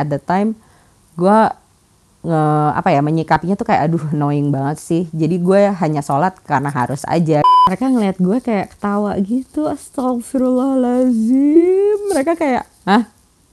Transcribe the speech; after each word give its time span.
at 0.00 0.08
the 0.08 0.16
time 0.16 0.56
gue 1.20 1.52
nge 2.20 2.76
apa 2.76 2.92
ya 2.92 3.00
menyikapinya 3.00 3.56
tuh 3.56 3.64
kayak 3.64 3.88
aduh 3.88 4.04
annoying 4.12 4.52
banget 4.52 4.76
sih. 4.80 5.08
Jadi 5.12 5.38
gue 5.40 5.72
hanya 5.72 6.02
sholat 6.04 6.36
karena 6.44 6.70
harus 6.72 7.04
aja. 7.08 7.40
Mereka 7.68 7.88
ngeliat 7.88 8.16
gue 8.20 8.40
kayak 8.40 8.70
ketawa 8.76 9.16
gitu 9.20 9.68
astagfirullahalazim 9.68 11.98
mereka 12.12 12.34
kayak 12.36 12.66
ah 12.84 13.04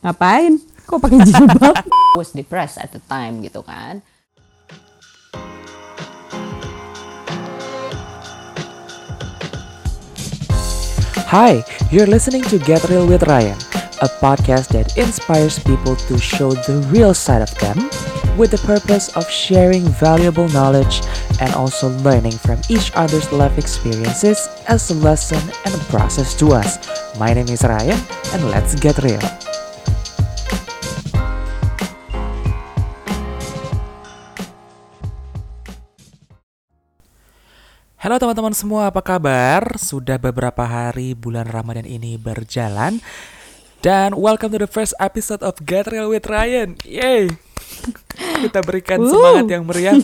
ngapain? 0.03 0.59
Kok 0.87 1.03
pakai 1.03 1.19
jilbab? 1.27 1.75
Was 2.19 2.31
depressed 2.31 2.79
at 2.79 2.95
the 2.95 3.03
time 3.11 3.43
gitu 3.43 3.59
kan. 3.63 3.99
Hi, 11.27 11.59
you're 11.91 12.07
listening 12.07 12.39
to 12.47 12.55
Get 12.55 12.87
Real 12.87 13.03
with 13.03 13.27
Ryan, 13.27 13.59
a 14.01 14.09
podcast 14.21 14.69
that 14.77 14.93
inspires 14.97 15.57
people 15.57 15.95
to 15.95 16.17
show 16.21 16.53
the 16.53 16.85
real 16.93 17.13
side 17.13 17.41
of 17.41 17.49
them 17.57 17.89
with 18.37 18.53
the 18.53 18.61
purpose 18.61 19.09
of 19.17 19.25
sharing 19.25 19.81
valuable 19.97 20.45
knowledge 20.53 21.01
and 21.41 21.49
also 21.57 21.89
learning 22.05 22.33
from 22.37 22.61
each 22.69 22.93
other's 22.93 23.25
life 23.33 23.57
experiences 23.57 24.49
as 24.69 24.93
a 24.93 24.97
lesson 25.01 25.41
and 25.65 25.73
a 25.73 25.83
process 25.89 26.37
to 26.37 26.53
us. 26.53 26.77
My 27.17 27.33
name 27.33 27.49
is 27.49 27.65
Ryan, 27.65 27.97
and 28.37 28.41
let's 28.53 28.77
get 28.77 29.01
real. 29.01 29.21
Halo 37.97 38.21
teman-teman 38.21 38.53
semua, 38.53 38.93
apa 38.93 39.01
kabar? 39.01 39.75
Sudah 39.81 40.21
beberapa 40.21 40.63
hari 40.63 41.17
bulan 41.17 41.49
Ramadan 41.49 41.83
ini 41.83 42.15
berjalan 42.15 43.01
dan 43.79 44.17
welcome 44.17 44.49
to 44.49 44.59
the 44.59 44.69
first 44.69 44.93
episode 44.97 45.41
of 45.41 45.57
Get 45.63 45.87
Real 45.87 46.09
with 46.09 46.25
Ryan. 46.25 46.75
Yay! 46.83 47.29
Kita 48.17 48.65
berikan 48.65 48.97
semangat 49.01 49.45
yang 49.47 49.63
meriah. 49.63 49.95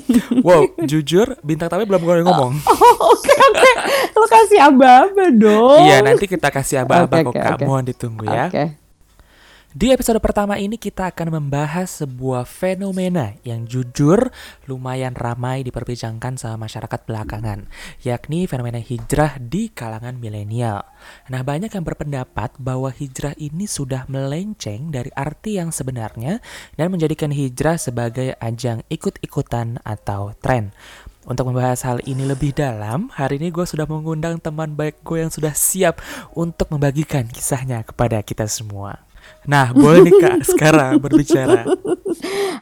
Wow, 0.42 0.70
jujur 0.84 1.36
bintang 1.42 1.68
tamu 1.68 1.84
belum 1.84 2.02
ngomong 2.02 2.24
ngomong. 2.24 2.54
oke 3.02 3.34
oke 3.34 3.72
lo 4.14 4.26
kasih 4.30 4.60
aba-aba 4.62 5.26
dong 5.30 5.82
Iya, 5.84 5.98
nanti 6.02 6.26
kita 6.26 6.48
kasih 6.48 6.86
aba-aba 6.86 7.20
Oke, 7.20 7.26
kok 7.28 7.34
Kak. 7.34 7.54
oke. 7.58 7.64
Mohon 7.66 7.84
ditunggu 7.90 8.26
ya. 8.30 8.48
oke 8.48 8.64
Di 9.74 9.90
episode 9.90 10.22
pertama 10.22 10.62
ini 10.62 10.78
kita 10.78 11.10
akan 11.10 11.34
membahas 11.34 12.06
sebuah 12.06 12.46
fenomena 12.46 13.34
yang 13.42 13.66
jujur 13.66 14.30
lumayan 14.70 15.18
ramai 15.18 15.66
diperbincangkan 15.66 16.38
sama 16.38 16.70
masyarakat 16.70 17.02
belakangan, 17.10 17.66
yakni 18.06 18.46
fenomena 18.46 18.78
hijrah 18.78 19.42
di 19.42 19.74
kalangan 19.74 20.22
milenial. 20.22 20.86
Nah, 21.34 21.42
banyak 21.42 21.74
yang 21.74 21.82
berpendapat 21.82 22.54
bahwa 22.62 22.94
hijrah 22.94 23.34
ini 23.42 23.66
sudah 23.66 24.06
melenceng 24.14 24.94
dari 24.94 25.10
arti 25.18 25.58
yang 25.58 25.74
sebenarnya 25.74 26.38
dan 26.78 26.94
menjadikan 26.94 27.34
hijrah 27.34 27.82
sebagai 27.82 28.38
ajang 28.38 28.86
ikut-ikutan 28.94 29.82
atau 29.82 30.38
tren. 30.38 30.70
Untuk 31.26 31.50
membahas 31.50 31.82
hal 31.82 31.98
ini 32.06 32.30
lebih 32.30 32.54
dalam, 32.54 33.10
hari 33.10 33.42
ini 33.42 33.50
gue 33.50 33.66
sudah 33.66 33.90
mengundang 33.90 34.38
teman 34.38 34.78
baik 34.78 35.02
gue 35.02 35.26
yang 35.26 35.34
sudah 35.34 35.58
siap 35.58 35.98
untuk 36.38 36.70
membagikan 36.70 37.26
kisahnya 37.26 37.82
kepada 37.82 38.22
kita 38.22 38.46
semua. 38.46 39.02
Nah, 39.44 39.76
boleh 39.76 40.08
nih 40.08 40.16
Kak 40.16 40.38
sekarang 40.56 41.04
berbicara. 41.04 41.68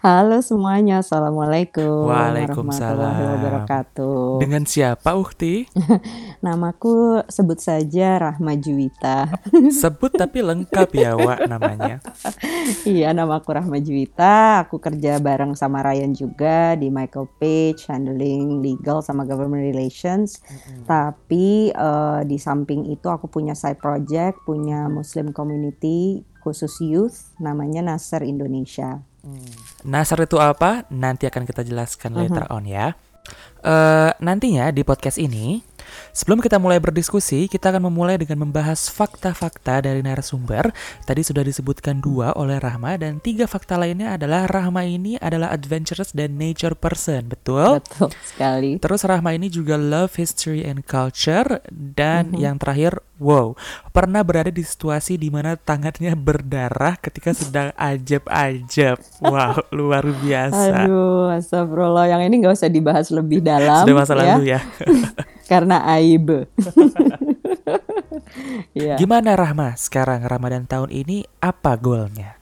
halo 0.02 0.42
semuanya 0.42 1.06
assalamualaikum 1.06 2.10
Waalaikumsalam. 2.10 2.98
warahmatullahi 2.98 3.22
wabarakatuh 3.38 4.42
Dengan 4.42 4.64
siapa 4.66 5.14
Ukti? 5.14 5.70
namaku 6.46 7.22
sebut 7.30 7.62
saja 7.62 8.18
Rahma 8.18 8.58
Juwita 8.58 9.30
Sebut 9.82 10.10
tapi 10.12 10.42
lengkap 10.42 10.90
ya 10.96 11.14
Wak 11.14 11.46
namanya. 11.46 12.02
Iya, 12.82 13.14
nama 13.14 13.38
aku 13.38 13.54
Rahma 13.54 13.78
Juwita. 13.78 14.66
Aku 14.66 14.82
kerja 14.82 15.18
bareng 15.18 15.54
sama 15.54 15.82
Ryan 15.82 16.14
juga 16.14 16.74
di 16.74 16.90
Michael 16.90 17.30
Page, 17.38 17.86
handling 17.86 18.62
legal 18.62 19.02
sama 19.02 19.22
government 19.24 19.62
relations. 19.64 20.42
Tapi 20.86 21.70
eh, 21.70 22.20
di 22.24 22.38
samping 22.38 22.88
itu 22.88 23.06
aku 23.06 23.28
punya 23.28 23.54
side 23.54 23.78
project, 23.78 24.42
punya 24.44 24.88
Muslim 24.88 25.30
community 25.30 26.24
khusus 26.42 26.82
youth, 26.82 27.32
namanya 27.38 27.86
Nasr 27.86 28.26
Indonesia. 28.26 29.06
Nasar 29.86 30.26
itu 30.26 30.42
apa? 30.42 30.90
Nanti 30.90 31.30
akan 31.30 31.46
kita 31.46 31.62
jelaskan 31.62 32.18
later 32.18 32.50
on 32.50 32.66
ya. 32.66 32.98
Eh, 33.62 34.12
nantinya 34.18 34.74
di 34.74 34.82
podcast 34.82 35.22
ini, 35.22 35.62
sebelum 36.12 36.42
kita 36.42 36.58
mulai 36.58 36.78
berdiskusi, 36.82 37.48
kita 37.48 37.72
akan 37.72 37.88
memulai 37.92 38.20
dengan 38.20 38.48
membahas 38.48 38.90
fakta-fakta 38.92 39.86
dari 39.86 40.02
narasumber. 40.02 40.74
Tadi 41.06 41.22
sudah 41.22 41.46
disebutkan 41.46 42.02
dua 42.02 42.34
oleh 42.36 42.58
Rahma 42.58 42.98
dan 42.98 43.22
tiga 43.22 43.46
fakta 43.46 43.78
lainnya 43.80 44.16
adalah 44.16 44.50
Rahma 44.50 44.84
ini 44.84 45.16
adalah 45.22 45.54
adventurous 45.54 46.12
dan 46.12 46.36
nature 46.36 46.74
person, 46.74 47.30
betul? 47.30 47.80
Betul 47.80 48.10
sekali. 48.24 48.78
Terus 48.82 49.02
Rahma 49.06 49.36
ini 49.38 49.48
juga 49.48 49.78
love 49.78 50.16
history 50.18 50.66
and 50.66 50.84
culture 50.84 51.62
dan 51.72 52.32
yang 52.36 52.58
terakhir 52.58 53.00
wow 53.22 53.54
pernah 53.94 54.26
berada 54.26 54.50
di 54.50 54.66
situasi 54.66 55.14
di 55.16 55.30
mana 55.30 55.54
tangannya 55.54 56.18
berdarah 56.18 56.98
ketika 56.98 57.38
sedang 57.38 57.70
ajab-ajab 57.94 58.98
wow 59.22 59.62
luar 59.78 60.02
biasa 60.10 60.90
Aduh, 60.90 61.30
astagfirullah. 61.38 62.10
Yang 62.10 62.22
ini 62.28 62.36
nggak 62.42 62.54
usah 62.58 62.70
dibahas 62.72 63.08
lebih 63.14 63.40
dalam. 63.46 63.86
sudah 63.86 63.96
masa 63.96 64.14
ya, 64.14 64.20
lalu 64.20 64.44
ya 64.50 64.60
Karena 65.52 65.84
aib. 66.00 66.28
Iya. 68.72 68.96
gimana 68.96 69.36
Rahma 69.36 69.76
sekarang 69.76 70.24
Ramadan 70.24 70.64
tahun 70.64 70.88
ini 70.88 71.28
apa 71.44 71.76
goalnya 71.76 72.40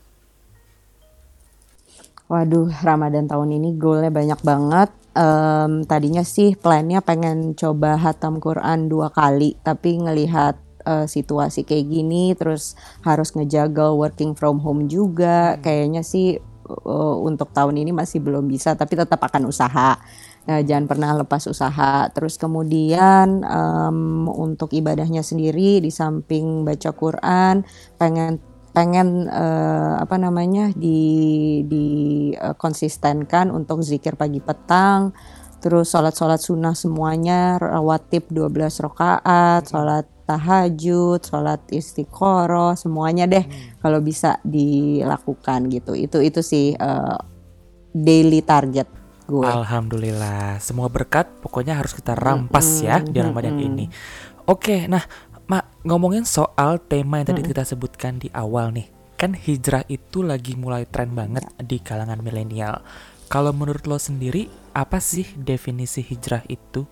Waduh, 2.29 2.69
Ramadan 2.85 3.25
tahun 3.25 3.57
ini 3.57 3.73
goalnya 3.73 4.13
banyak 4.13 4.37
banget. 4.45 4.93
Em, 5.17 5.81
tadinya 5.89 6.21
sih 6.21 6.53
plannya 6.53 7.01
pengen 7.01 7.57
coba 7.57 7.97
hatam 7.97 8.37
Quran 8.37 8.85
dua 8.85 9.09
kali, 9.09 9.57
tapi 9.65 9.97
ngelihat 9.97 10.53
eh, 10.85 11.09
situasi 11.09 11.65
kayak 11.65 11.89
gini, 11.89 12.37
terus 12.37 12.77
harus 13.01 13.33
ngejaga 13.33 13.89
working 13.97 14.37
from 14.37 14.61
home 14.61 14.85
juga, 14.85 15.57
kayaknya 15.65 16.05
sih 16.05 16.37
eh, 16.69 17.15
untuk 17.25 17.49
tahun 17.51 17.81
ini 17.81 17.91
masih 17.91 18.21
belum 18.21 18.45
bisa, 18.45 18.77
tapi 18.77 18.93
tetap 18.93 19.19
akan 19.19 19.49
usaha. 19.49 19.97
Nah, 20.49 20.61
jangan 20.65 20.85
pernah 20.89 21.11
lepas 21.13 21.45
usaha. 21.45 22.09
Terus 22.09 22.39
kemudian 22.39 23.43
em, 23.43 24.25
untuk 24.29 24.73
ibadahnya 24.73 25.21
sendiri, 25.21 25.81
di 25.83 25.91
samping 25.93 26.65
baca 26.65 26.89
Quran, 26.95 27.61
pengen 27.97 28.41
pengen 28.69 29.27
eh, 29.27 29.93
apa 29.97 30.15
namanya 30.21 30.69
di 30.77 31.61
di 31.65 31.85
eh, 32.33 32.55
konsistenkan 32.55 33.49
untuk 33.49 33.81
zikir 33.81 34.13
pagi 34.15 34.39
petang 34.39 35.11
terus 35.59 35.91
sholat-sholat 35.91 36.39
sunnah 36.39 36.71
semuanya 36.71 37.59
rawatib 37.59 38.31
12 38.31 38.85
rakaat 38.85 39.67
sholat 39.67 40.05
tahajud 40.29 41.17
sholat 41.25 41.65
istiqoroh 41.73 42.77
semuanya 42.77 43.25
deh 43.25 43.41
kalau 43.81 43.97
bisa 43.97 44.37
dilakukan 44.45 45.73
gitu. 45.73 45.97
Itu 45.97 46.21
itu 46.21 46.45
sih 46.45 46.77
eh, 46.77 47.17
daily 47.97 48.45
target 48.45 48.85
gue. 49.25 49.45
Alhamdulillah. 49.49 50.61
Semua 50.61 50.85
berkat 50.93 51.25
pokoknya 51.41 51.81
harus 51.81 51.97
kita 51.97 52.13
rampas 52.13 52.85
ya 52.85 53.01
di 53.01 53.17
Ramadan 53.17 53.57
ini. 53.57 53.89
Oke 54.45 54.85
nah 54.85 55.01
Mak 55.49 55.81
ngomongin 55.81 56.29
soal 56.29 56.77
tema 56.77 57.17
yang 57.17 57.33
tadi 57.33 57.41
kita 57.41 57.65
sebutkan 57.65 58.21
di 58.21 58.29
awal 58.29 58.69
nih. 58.69 58.85
Kan 59.17 59.33
hijrah 59.33 59.81
itu 59.89 60.21
lagi 60.21 60.53
mulai 60.53 60.85
tren 60.85 61.17
banget 61.17 61.41
di 61.57 61.81
kalangan 61.81 62.21
milenial. 62.21 62.85
Kalau 63.33 63.49
menurut 63.49 63.81
lo 63.89 63.97
sendiri 63.97 64.45
apa 64.77 65.01
sih 65.01 65.25
definisi 65.33 66.05
hijrah 66.05 66.45
itu? 66.45 66.85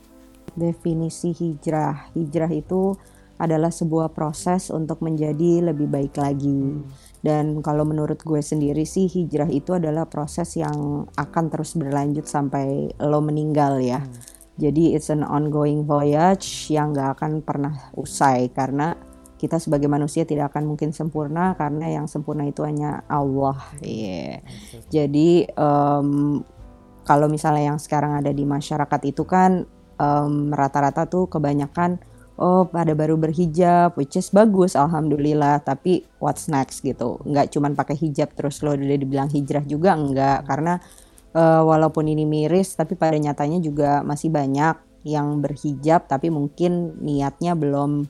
Definisi 0.58 1.38
hijrah. 1.38 2.09
Hijrah 2.18 2.50
itu 2.50 2.98
adalah 3.38 3.70
sebuah 3.70 4.14
proses 4.14 4.74
untuk 4.74 5.06
menjadi 5.06 5.70
lebih 5.72 5.88
baik 5.90 6.18
lagi. 6.18 6.81
Dan 7.22 7.62
kalau 7.66 7.86
menurut 7.86 8.22
gue 8.22 8.42
sendiri 8.42 8.86
sih 8.86 9.09
hijrah 9.09 9.50
itu 9.50 9.78
adalah 9.78 10.06
proses 10.06 10.57
yang 10.57 11.06
akan 11.18 11.45
terus 11.50 11.74
berlanjut 11.78 12.25
sampai 12.25 12.94
lo 13.01 13.22
meninggal 13.22 13.81
ya. 13.81 14.01
Jadi 14.57 14.98
it's 14.98 15.13
an 15.13 15.22
ongoing 15.22 15.86
voyage 15.86 16.74
yang 16.74 16.94
gak 16.94 17.22
akan 17.22 17.45
pernah 17.45 17.94
usai 17.94 18.50
karena 18.50 18.98
kita 19.38 19.62
sebagai 19.62 19.86
manusia 19.86 20.25
tidak 20.25 20.50
akan 20.50 20.74
mungkin 20.74 20.89
sempurna 20.89 21.54
karena 21.54 21.94
yang 21.94 22.10
sempurna 22.10 22.50
itu 22.50 22.66
hanya 22.66 23.06
Allah. 23.06 23.54
Iya. 23.86 24.42
Jadi 24.89 25.45
em, 25.45 26.42
kalau 27.06 27.30
misalnya 27.30 27.78
yang 27.78 27.80
sekarang 27.80 28.18
ada 28.18 28.34
di 28.34 28.44
masyarakat 28.50 29.01
itu 29.06 29.24
kan 29.30 29.62
em, 30.01 30.34
rata-rata 30.50 31.06
tuh 31.06 31.30
kebanyakan 31.30 32.01
oh 32.38 32.69
pada 32.69 32.94
baru 32.94 33.18
berhijab 33.18 33.98
which 33.98 34.16
is 34.16 34.30
bagus 34.30 34.78
alhamdulillah. 34.78 35.62
Tapi 35.66 36.06
what's 36.22 36.48
next 36.48 36.86
gitu. 36.86 37.19
Nggak 37.25 37.54
cuman 37.54 37.74
pakai 37.74 37.98
hijab 37.98 38.31
terus 38.38 38.62
lo 38.62 38.78
udah 38.78 38.98
dibilang 38.98 39.30
hijrah 39.30 39.66
juga 39.66 39.98
enggak 39.98 40.45
karena 40.45 40.80
eh, 41.34 41.62
walaupun 41.66 42.06
ini 42.07 42.24
miris 42.24 42.78
tapi 42.78 42.94
pada 42.95 43.18
nyatanya 43.18 43.60
juga 43.60 44.06
masih 44.06 44.30
banyak 44.31 44.78
yang 45.06 45.39
berhijab 45.39 46.06
tapi 46.06 46.28
mungkin 46.34 47.00
niatnya 47.01 47.56
belum 47.57 48.06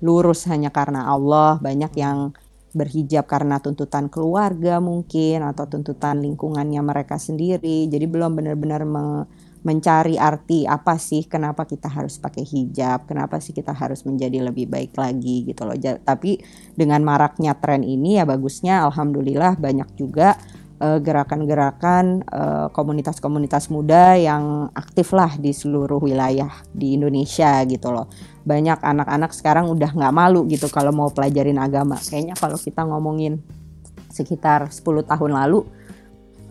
lurus 0.00 0.46
hanya 0.48 0.70
karena 0.70 1.10
Allah. 1.10 1.58
Banyak 1.58 1.92
yang 1.98 2.32
berhijab 2.76 3.24
karena 3.24 3.56
tuntutan 3.56 4.12
keluarga 4.12 4.84
mungkin 4.84 5.40
atau 5.40 5.64
tuntutan 5.64 6.20
lingkungannya 6.20 6.84
mereka 6.84 7.16
sendiri. 7.16 7.88
Jadi 7.88 8.04
belum 8.04 8.36
benar-benar 8.36 8.84
me 8.84 9.24
mencari 9.66 10.14
arti 10.14 10.62
apa 10.62 10.94
sih 10.94 11.26
kenapa 11.26 11.66
kita 11.66 11.90
harus 11.90 12.22
pakai 12.22 12.46
hijab, 12.46 13.10
kenapa 13.10 13.42
sih 13.42 13.50
kita 13.50 13.74
harus 13.74 14.06
menjadi 14.06 14.46
lebih 14.46 14.70
baik 14.70 14.94
lagi 14.94 15.42
gitu 15.42 15.66
loh. 15.66 15.74
Tapi 16.06 16.38
dengan 16.78 17.02
maraknya 17.02 17.58
tren 17.58 17.82
ini 17.82 18.22
ya 18.22 18.24
bagusnya 18.24 18.86
alhamdulillah 18.86 19.58
banyak 19.58 19.90
juga 19.98 20.38
uh, 20.78 21.02
gerakan-gerakan 21.02 22.22
uh, 22.30 22.70
komunitas-komunitas 22.70 23.66
muda 23.66 24.14
yang 24.14 24.70
aktif 24.70 25.10
lah 25.10 25.34
di 25.34 25.50
seluruh 25.50 25.98
wilayah 25.98 26.62
di 26.70 26.94
Indonesia 26.94 27.58
gitu 27.66 27.90
loh. 27.90 28.06
Banyak 28.46 28.78
anak-anak 28.86 29.34
sekarang 29.34 29.66
udah 29.66 29.90
nggak 29.90 30.14
malu 30.14 30.46
gitu 30.46 30.70
kalau 30.70 30.94
mau 30.94 31.10
pelajarin 31.10 31.58
agama. 31.58 31.98
Kayaknya 31.98 32.38
kalau 32.38 32.54
kita 32.54 32.86
ngomongin 32.86 33.42
sekitar 34.14 34.70
10 34.70 35.10
tahun 35.10 35.34
lalu, 35.34 35.66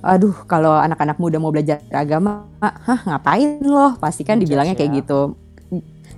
aduh 0.06 0.46
kalau 0.46 0.78
anak-anak 0.78 1.18
muda 1.18 1.42
mau 1.42 1.50
belajar 1.50 1.82
agama, 1.90 2.46
hah 2.62 3.02
ngapain 3.10 3.58
loh? 3.66 3.98
Pasti 3.98 4.22
kan 4.22 4.38
dibilangnya 4.38 4.78
kayak 4.78 4.92
ya. 4.94 4.98
gitu. 5.02 5.22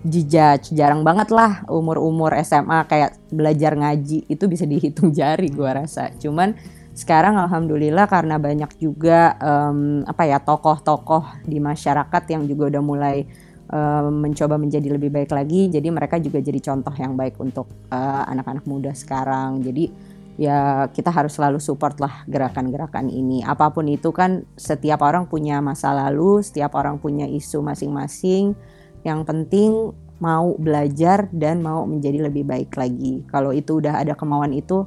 Jijaj, 0.03 0.75
jarang 0.77 1.01
banget 1.01 1.33
lah 1.33 1.65
umur-umur 1.71 2.35
SMA 2.45 2.85
kayak 2.85 3.17
belajar 3.33 3.73
ngaji 3.73 4.27
itu 4.29 4.43
bisa 4.45 4.67
dihitung 4.67 5.09
jari 5.15 5.49
gua 5.49 5.83
rasa. 5.83 6.13
Cuman 6.19 6.53
sekarang 6.97 7.37
alhamdulillah 7.37 8.09
karena 8.09 8.41
banyak 8.41 8.73
juga 8.81 9.37
um, 9.37 10.01
apa 10.03 10.25
ya 10.25 10.41
tokoh-tokoh 10.41 11.45
di 11.45 11.61
masyarakat 11.61 12.23
yang 12.33 12.49
juga 12.49 12.73
udah 12.73 12.81
mulai 12.81 13.21
um, 13.69 14.25
mencoba 14.25 14.57
menjadi 14.57 14.89
lebih 14.89 15.13
baik 15.13 15.29
lagi 15.29 15.69
jadi 15.69 15.87
mereka 15.93 16.17
juga 16.17 16.41
jadi 16.41 16.57
contoh 16.57 16.95
yang 16.97 17.13
baik 17.13 17.37
untuk 17.37 17.69
uh, 17.93 18.25
anak-anak 18.25 18.65
muda 18.65 18.91
sekarang 18.97 19.61
jadi 19.61 19.93
ya 20.37 20.85
kita 20.93 21.09
harus 21.09 21.33
selalu 21.33 21.57
support 21.57 21.97
lah 21.97 22.21
gerakan-gerakan 22.29 23.09
ini 23.09 23.41
apa 23.41 23.73
pun 23.73 23.89
itu 23.89 24.13
kan 24.13 24.45
setiap 24.53 25.01
orang 25.01 25.25
punya 25.25 25.57
masa 25.65 25.91
lalu 25.97 26.45
setiap 26.45 26.77
orang 26.77 27.01
punya 27.01 27.25
isu 27.25 27.65
masing-masing 27.65 28.53
yang 29.01 29.25
penting 29.25 29.91
mau 30.21 30.53
belajar 30.57 31.29
dan 31.33 31.65
mau 31.65 31.85
menjadi 31.89 32.29
lebih 32.29 32.45
baik 32.45 32.73
lagi 32.77 33.25
kalau 33.29 33.49
itu 33.49 33.81
udah 33.81 34.01
ada 34.01 34.13
kemauan 34.13 34.53
itu 34.53 34.85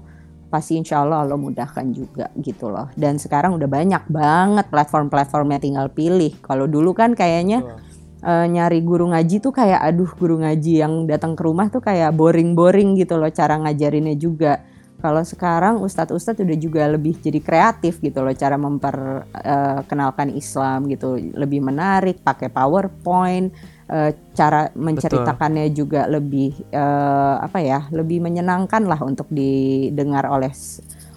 pasti 0.50 0.74
insya 0.74 1.06
Allah 1.06 1.22
Allah 1.22 1.38
mudahkan 1.38 1.86
juga 1.94 2.26
gitu 2.34 2.68
loh. 2.68 2.90
Dan 2.98 3.22
sekarang 3.22 3.54
udah 3.54 3.70
banyak 3.70 4.02
banget 4.10 4.66
platform-platformnya 4.68 5.62
tinggal 5.62 5.86
pilih. 5.94 6.34
Kalau 6.42 6.66
dulu 6.66 6.90
kan 6.90 7.14
kayaknya 7.14 7.78
uh, 8.26 8.44
nyari 8.50 8.82
guru 8.82 9.14
ngaji 9.14 9.38
tuh 9.38 9.54
kayak 9.54 9.78
aduh 9.78 10.10
guru 10.18 10.42
ngaji 10.42 10.82
yang 10.82 11.06
datang 11.06 11.38
ke 11.38 11.42
rumah 11.46 11.70
tuh 11.70 11.80
kayak 11.80 12.10
boring-boring 12.18 12.98
gitu 12.98 13.16
loh 13.16 13.30
cara 13.30 13.56
ngajarinnya 13.62 14.18
juga. 14.18 14.60
Kalau 15.00 15.24
sekarang 15.24 15.80
ustadz-ustadz 15.80 16.44
udah 16.44 16.58
juga 16.60 16.84
lebih 16.84 17.16
jadi 17.16 17.40
kreatif 17.40 18.04
gitu 18.04 18.20
loh 18.20 18.36
cara 18.36 18.60
memperkenalkan 18.60 20.28
uh, 20.28 20.36
Islam 20.36 20.92
gitu, 20.92 21.16
lebih 21.16 21.64
menarik, 21.64 22.20
pakai 22.20 22.52
PowerPoint, 22.52 23.48
uh, 23.88 24.12
cara 24.36 24.68
menceritakannya 24.76 25.72
Betul. 25.72 25.78
juga 25.80 26.04
lebih 26.04 26.52
uh, 26.70 27.40
apa 27.40 27.58
ya 27.64 27.88
lebih 27.90 28.20
menyenangkan 28.20 28.84
lah 28.84 29.00
untuk 29.00 29.26
didengar 29.32 30.28
oleh 30.28 30.52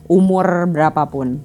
umur 0.07 0.67
berapapun 0.71 1.43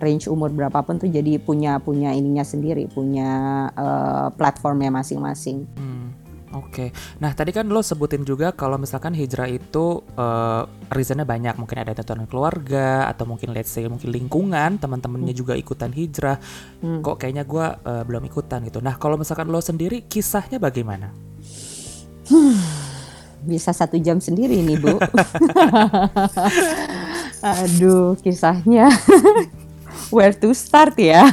range 0.00 0.32
umur 0.32 0.48
berapapun 0.48 0.96
tuh 0.96 1.12
jadi 1.12 1.36
punya 1.36 1.76
punya 1.76 2.16
ininya 2.16 2.40
sendiri 2.40 2.88
punya 2.88 3.68
uh, 3.76 4.32
platformnya 4.32 4.88
masing-masing. 4.88 5.68
Hmm. 5.76 6.09
Oke, 6.50 6.90
nah 7.22 7.30
tadi 7.30 7.54
kan 7.54 7.70
lo 7.70 7.78
sebutin 7.78 8.26
juga 8.26 8.50
kalau 8.50 8.74
misalkan 8.74 9.14
hijrah 9.14 9.46
itu 9.46 10.02
uh, 10.18 10.66
reasonnya 10.90 11.22
banyak, 11.22 11.54
mungkin 11.54 11.78
ada 11.78 11.94
tuntutan 11.94 12.26
keluarga 12.26 13.06
atau 13.06 13.22
mungkin 13.22 13.54
let's 13.54 13.70
say 13.70 13.86
mungkin 13.86 14.10
lingkungan 14.10 14.82
teman-temannya 14.82 15.30
hmm. 15.30 15.40
juga 15.46 15.54
ikutan 15.54 15.94
hijrah. 15.94 16.42
Hmm. 16.82 17.06
Kok 17.06 17.22
kayaknya 17.22 17.46
gue 17.46 17.66
uh, 17.86 18.02
belum 18.02 18.26
ikutan 18.26 18.66
gitu. 18.66 18.82
Nah 18.82 18.98
kalau 18.98 19.14
misalkan 19.14 19.46
lo 19.46 19.62
sendiri 19.62 20.02
kisahnya 20.10 20.58
bagaimana? 20.58 21.14
Bisa 23.46 23.70
satu 23.70 23.94
jam 24.02 24.18
sendiri 24.18 24.58
nih 24.58 24.76
bu. 24.82 24.98
Aduh 27.62 28.18
kisahnya 28.20 28.90
where 30.14 30.34
to 30.34 30.50
start 30.50 30.98
ya. 30.98 31.30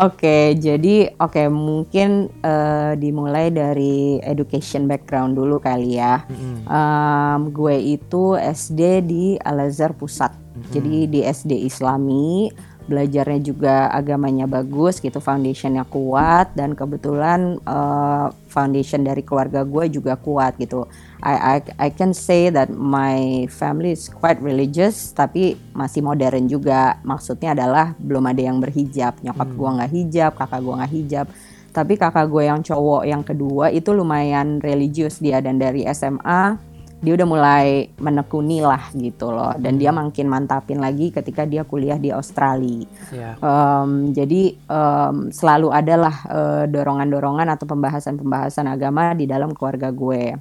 Oke, 0.00 0.56
jadi 0.56 1.12
oke 1.20 1.36
okay, 1.36 1.46
mungkin 1.52 2.32
uh, 2.40 2.96
dimulai 2.96 3.52
dari 3.52 4.16
education 4.24 4.88
background 4.88 5.36
dulu 5.36 5.60
kali 5.60 6.00
ya. 6.00 6.24
Mm-hmm. 6.24 6.56
Um, 6.64 7.40
gue 7.52 7.76
itu 8.00 8.32
SD 8.40 9.04
di 9.04 9.24
Al 9.44 9.68
Azhar 9.68 9.92
Pusat, 9.92 10.32
mm-hmm. 10.32 10.70
jadi 10.72 10.96
di 11.04 11.20
SD 11.20 11.52
Islami 11.68 12.48
belajarnya 12.90 13.38
juga 13.38 13.86
agamanya 13.94 14.50
bagus 14.50 14.98
gitu 14.98 15.22
foundationnya 15.22 15.86
kuat 15.86 16.50
dan 16.58 16.74
kebetulan 16.74 17.62
uh, 17.62 18.34
foundation 18.50 19.06
dari 19.06 19.22
keluarga 19.22 19.62
gue 19.62 19.86
juga 19.86 20.18
kuat 20.18 20.58
gitu. 20.58 20.90
I, 21.22 21.36
I 21.38 21.56
I 21.86 21.88
can 21.94 22.10
say 22.10 22.50
that 22.50 22.74
my 22.74 23.46
family 23.46 23.94
is 23.94 24.10
quite 24.10 24.42
religious 24.42 25.14
tapi 25.14 25.54
masih 25.70 26.02
modern 26.02 26.50
juga. 26.50 26.98
Maksudnya 27.06 27.54
adalah 27.54 27.94
belum 28.02 28.26
ada 28.26 28.42
yang 28.42 28.58
berhijab. 28.58 29.22
Nyokap 29.22 29.48
hmm. 29.54 29.56
gue 29.56 29.70
nggak 29.78 29.90
hijab 29.94 30.32
kakak 30.34 30.60
gue 30.66 30.74
nggak 30.74 30.92
hijab. 30.92 31.26
Tapi 31.70 31.94
kakak 31.94 32.26
gue 32.26 32.42
yang 32.50 32.60
cowok 32.66 33.02
yang 33.06 33.22
kedua 33.22 33.70
itu 33.70 33.94
lumayan 33.94 34.58
religius 34.58 35.22
dia. 35.22 35.38
Dan 35.38 35.62
dari 35.62 35.86
SMA 35.94 36.69
dia 37.00 37.16
udah 37.16 37.28
mulai 37.28 37.88
menekuni 37.96 38.60
lah 38.60 38.92
gitu 38.92 39.32
loh. 39.32 39.56
Dan 39.56 39.80
dia 39.80 39.88
hmm. 39.88 40.12
makin 40.12 40.26
mantapin 40.28 40.78
lagi 40.84 41.08
ketika 41.08 41.48
dia 41.48 41.64
kuliah 41.64 41.96
di 41.96 42.12
Australia. 42.12 42.84
Yeah. 43.08 43.34
um, 43.40 44.12
jadi 44.12 44.54
um, 44.68 45.32
selalu 45.32 45.72
adalah 45.72 46.14
uh, 46.28 46.64
dorongan-dorongan 46.68 47.48
atau 47.56 47.64
pembahasan-pembahasan 47.64 48.68
agama 48.68 49.16
di 49.16 49.24
dalam 49.24 49.56
keluarga 49.56 49.88
gue. 49.88 50.36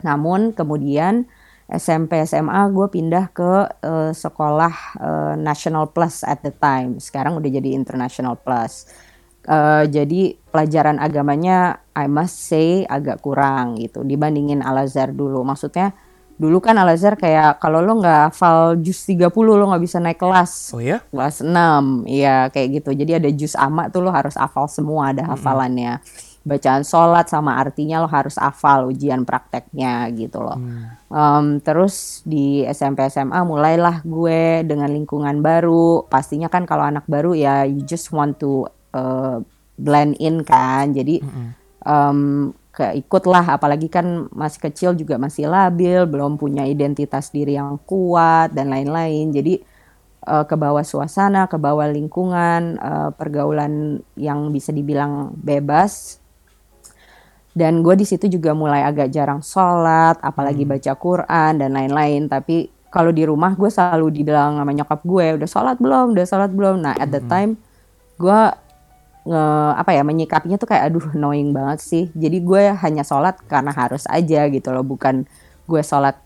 Namun 0.00 0.56
kemudian 0.56 1.28
SMP 1.68 2.24
SMA 2.24 2.72
gue 2.72 2.88
pindah 2.88 3.28
ke 3.32 3.52
uh, 3.84 4.12
sekolah 4.16 4.74
uh, 4.96 5.34
National 5.36 5.92
Plus 5.92 6.24
at 6.24 6.40
the 6.40 6.52
time. 6.56 7.00
Sekarang 7.00 7.36
udah 7.36 7.48
jadi 7.52 7.72
International 7.76 8.40
Plus 8.40 8.88
Uh, 9.42 9.90
jadi 9.90 10.38
pelajaran 10.54 11.02
agamanya 11.02 11.82
I 11.98 12.06
must 12.06 12.46
say 12.46 12.86
agak 12.86 13.26
kurang 13.26 13.74
gitu 13.74 14.06
dibandingin 14.06 14.62
Al 14.62 14.86
Azhar 14.86 15.10
dulu. 15.10 15.42
Maksudnya 15.42 15.90
dulu 16.38 16.62
kan 16.62 16.78
Al 16.78 16.94
Azhar 16.94 17.18
kayak 17.18 17.58
kalau 17.58 17.82
lo 17.82 17.98
nggak 17.98 18.30
hafal 18.30 18.78
juz 18.78 19.02
30 19.02 19.34
lo 19.34 19.66
nggak 19.66 19.82
bisa 19.82 19.98
naik 19.98 20.22
kelas. 20.22 20.70
Oh 20.70 20.78
ya? 20.78 21.02
Kelas 21.10 21.42
6. 21.42 22.06
Iya 22.06 22.54
kayak 22.54 22.68
gitu. 22.82 22.90
Jadi 22.94 23.12
ada 23.18 23.30
juz 23.34 23.58
ama 23.58 23.90
tuh 23.90 24.06
lo 24.06 24.14
harus 24.14 24.38
hafal 24.38 24.70
semua 24.70 25.10
ada 25.10 25.26
hafalannya. 25.26 25.98
Mm 25.98 26.06
-hmm. 26.06 26.30
Bacaan 26.42 26.82
sholat 26.82 27.30
sama 27.30 27.54
artinya 27.54 28.02
lo 28.02 28.10
harus 28.10 28.34
hafal 28.34 28.90
ujian 28.90 29.22
prakteknya 29.22 30.10
gitu 30.10 30.42
loh. 30.42 30.58
Hmm. 30.58 30.90
Um, 31.06 31.46
terus 31.62 32.26
di 32.26 32.66
SMP 32.66 33.06
SMA 33.06 33.46
mulailah 33.46 34.02
gue 34.02 34.66
dengan 34.66 34.90
lingkungan 34.90 35.38
baru. 35.38 36.02
Pastinya 36.10 36.50
kan 36.50 36.66
kalau 36.66 36.82
anak 36.82 37.06
baru 37.06 37.38
ya 37.38 37.62
you 37.62 37.86
just 37.86 38.10
want 38.10 38.42
to 38.42 38.66
uh, 38.92 39.42
blend 39.76 40.16
in 40.22 40.46
kan. 40.46 40.92
Jadi 40.92 41.20
mm 41.20 41.28
-hmm. 41.28 41.48
um, 41.84 42.20
keikut 42.72 43.24
lah. 43.28 43.56
Apalagi 43.56 43.92
kan 43.92 44.28
masih 44.32 44.60
kecil 44.72 44.90
juga 44.96 45.20
masih 45.20 45.48
labil 45.48 46.08
belum 46.08 46.40
punya 46.40 46.64
identitas 46.64 47.28
diri 47.28 47.56
yang 47.56 47.76
kuat 47.84 48.56
dan 48.56 48.72
lain-lain. 48.72 49.32
Jadi 49.32 49.60
uh, 50.26 50.44
ke 50.46 50.54
bawah 50.54 50.82
suasana 50.82 51.50
ke 51.50 51.58
bawah 51.58 51.86
lingkungan 51.90 52.78
uh, 52.78 53.10
pergaulan 53.14 54.00
yang 54.16 54.50
bisa 54.50 54.70
dibilang 54.70 55.34
bebas. 55.36 56.18
Dan 57.52 57.84
gue 57.84 57.92
di 58.00 58.08
situ 58.08 58.32
juga 58.32 58.56
mulai 58.56 58.80
agak 58.80 59.12
jarang 59.12 59.44
sholat 59.44 60.16
apalagi 60.24 60.64
hmm. 60.64 60.72
baca 60.72 60.92
Quran 60.96 61.52
dan 61.60 61.70
lain-lain. 61.76 62.24
Tapi 62.24 62.72
kalau 62.88 63.12
di 63.12 63.28
rumah 63.28 63.52
gue 63.52 63.68
selalu 63.68 64.08
dibilang 64.08 64.56
sama 64.56 64.72
nyokap 64.72 65.00
gue 65.04 65.26
udah 65.36 65.48
sholat 65.48 65.76
belum? 65.76 66.16
Udah 66.16 66.24
sholat 66.24 66.50
belum? 66.52 66.80
Nah 66.80 66.96
at 66.96 67.12
the 67.12 67.20
time 67.28 67.60
gue 68.16 68.40
nge 69.22 69.44
apa 69.78 69.90
ya 69.94 70.02
menyikapinya 70.02 70.58
tuh 70.58 70.66
kayak 70.70 70.90
aduh 70.90 71.06
annoying 71.14 71.54
banget 71.54 71.78
sih. 71.78 72.04
Jadi 72.14 72.42
gue 72.42 72.74
hanya 72.74 73.06
sholat 73.06 73.38
karena 73.46 73.70
harus 73.70 74.02
aja 74.10 74.50
gitu 74.50 74.68
loh 74.74 74.82
bukan 74.82 75.26
gue 75.66 75.82
sholat 75.82 76.18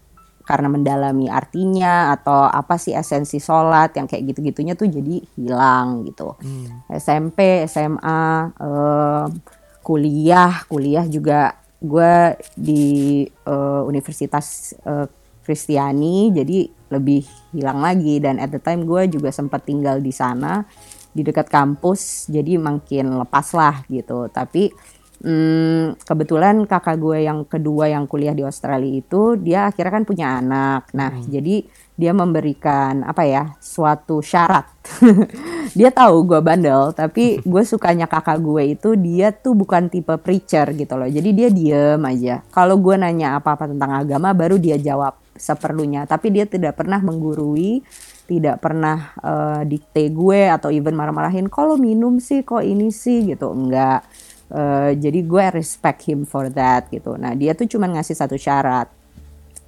karena 0.47 0.71
mendalami 0.71 1.26
artinya 1.26 2.15
atau 2.15 2.47
apa 2.47 2.79
sih 2.79 2.95
esensi 2.95 3.43
sholat 3.43 3.99
yang 3.99 4.07
kayak 4.07 4.31
gitu-gitunya 4.33 4.79
tuh 4.79 4.87
jadi 4.87 5.21
hilang 5.35 6.07
gitu. 6.07 6.38
Hmm. 6.38 6.87
SMP 6.95 7.67
SMA 7.67 8.55
uh, 8.55 9.26
kuliah 9.83 10.62
kuliah 10.71 11.05
juga 11.05 11.59
gue 11.83 12.38
di 12.57 13.26
uh, 13.45 13.83
Universitas 13.85 14.73
uh, 14.87 15.11
Kristiani 15.43 16.31
jadi 16.31 16.67
lebih 16.95 17.26
hilang 17.50 17.83
lagi. 17.83 18.23
Dan 18.23 18.38
at 18.38 18.55
the 18.55 18.62
time 18.62 18.87
gue 18.87 19.11
juga 19.11 19.35
sempat 19.35 19.67
tinggal 19.67 19.99
di 19.99 20.15
sana 20.15 20.62
di 21.17 21.25
dekat 21.25 21.49
kampus 21.49 22.29
jadi 22.29 22.61
makin 22.61 23.17
lepas 23.17 23.57
lah 23.57 23.81
gitu. 23.89 24.29
Tapi 24.29 24.69
hmm, 25.25 26.05
kebetulan 26.05 26.69
kakak 26.69 27.01
gue 27.01 27.25
yang 27.25 27.49
kedua 27.49 27.89
yang 27.89 28.05
kuliah 28.05 28.37
di 28.37 28.45
Australia 28.45 29.01
itu 29.01 29.41
dia 29.41 29.73
akhirnya 29.73 29.93
kan 29.97 30.05
punya 30.05 30.27
anak. 30.37 30.93
Nah 30.93 31.17
hmm. 31.17 31.29
jadi 31.33 31.57
dia 31.97 32.13
memberikan 32.13 33.01
apa 33.09 33.25
ya 33.25 33.57
suatu 33.57 34.21
syarat. 34.21 34.69
Dia 35.75 35.91
tahu 35.91 36.31
gue 36.31 36.41
bandel 36.45 36.95
tapi 36.95 37.37
gue 37.51 37.63
sukanya 37.67 38.07
kakak 38.07 38.39
gue 38.39 38.79
itu 38.79 38.95
dia 38.95 39.35
tuh 39.35 39.59
bukan 39.59 39.91
tipe 39.91 40.15
preacher 40.23 40.71
gitu 40.77 40.95
loh. 40.95 41.11
Jadi 41.11 41.35
dia 41.35 41.49
diem 41.51 41.99
aja. 41.99 42.45
Kalau 42.55 42.79
gue 42.79 42.95
nanya 42.95 43.41
apa 43.41 43.59
apa 43.59 43.67
tentang 43.67 43.97
agama 43.99 44.31
baru 44.31 44.63
dia 44.63 44.79
jawab 44.79 45.19
seperlunya. 45.35 46.07
Tapi 46.07 46.31
dia 46.31 46.47
tidak 46.47 46.79
pernah 46.79 47.03
menggurui 47.03 47.83
tidak 48.26 48.59
pernah 48.59 49.14
uh, 49.23 49.62
dikte 49.62 50.11
gue 50.11 50.50
atau 50.50 50.68
even 50.75 50.99
marah-marahin 50.99 51.47
kalau 51.47 51.78
minum 51.78 52.18
sih 52.18 52.42
kok 52.42 52.62
ini 52.62 52.90
sih 52.90 53.33
gitu 53.33 53.54
enggak 53.54 54.02
uh, 54.50 54.90
jadi 54.92 55.21
gue 55.23 55.45
respect 55.54 56.04
him 56.04 56.26
for 56.26 56.50
that 56.50 56.90
gitu 56.90 57.14
nah 57.14 57.33
dia 57.33 57.54
tuh 57.54 57.71
cuma 57.71 57.87
ngasih 57.87 58.18
satu 58.18 58.35
syarat 58.35 58.90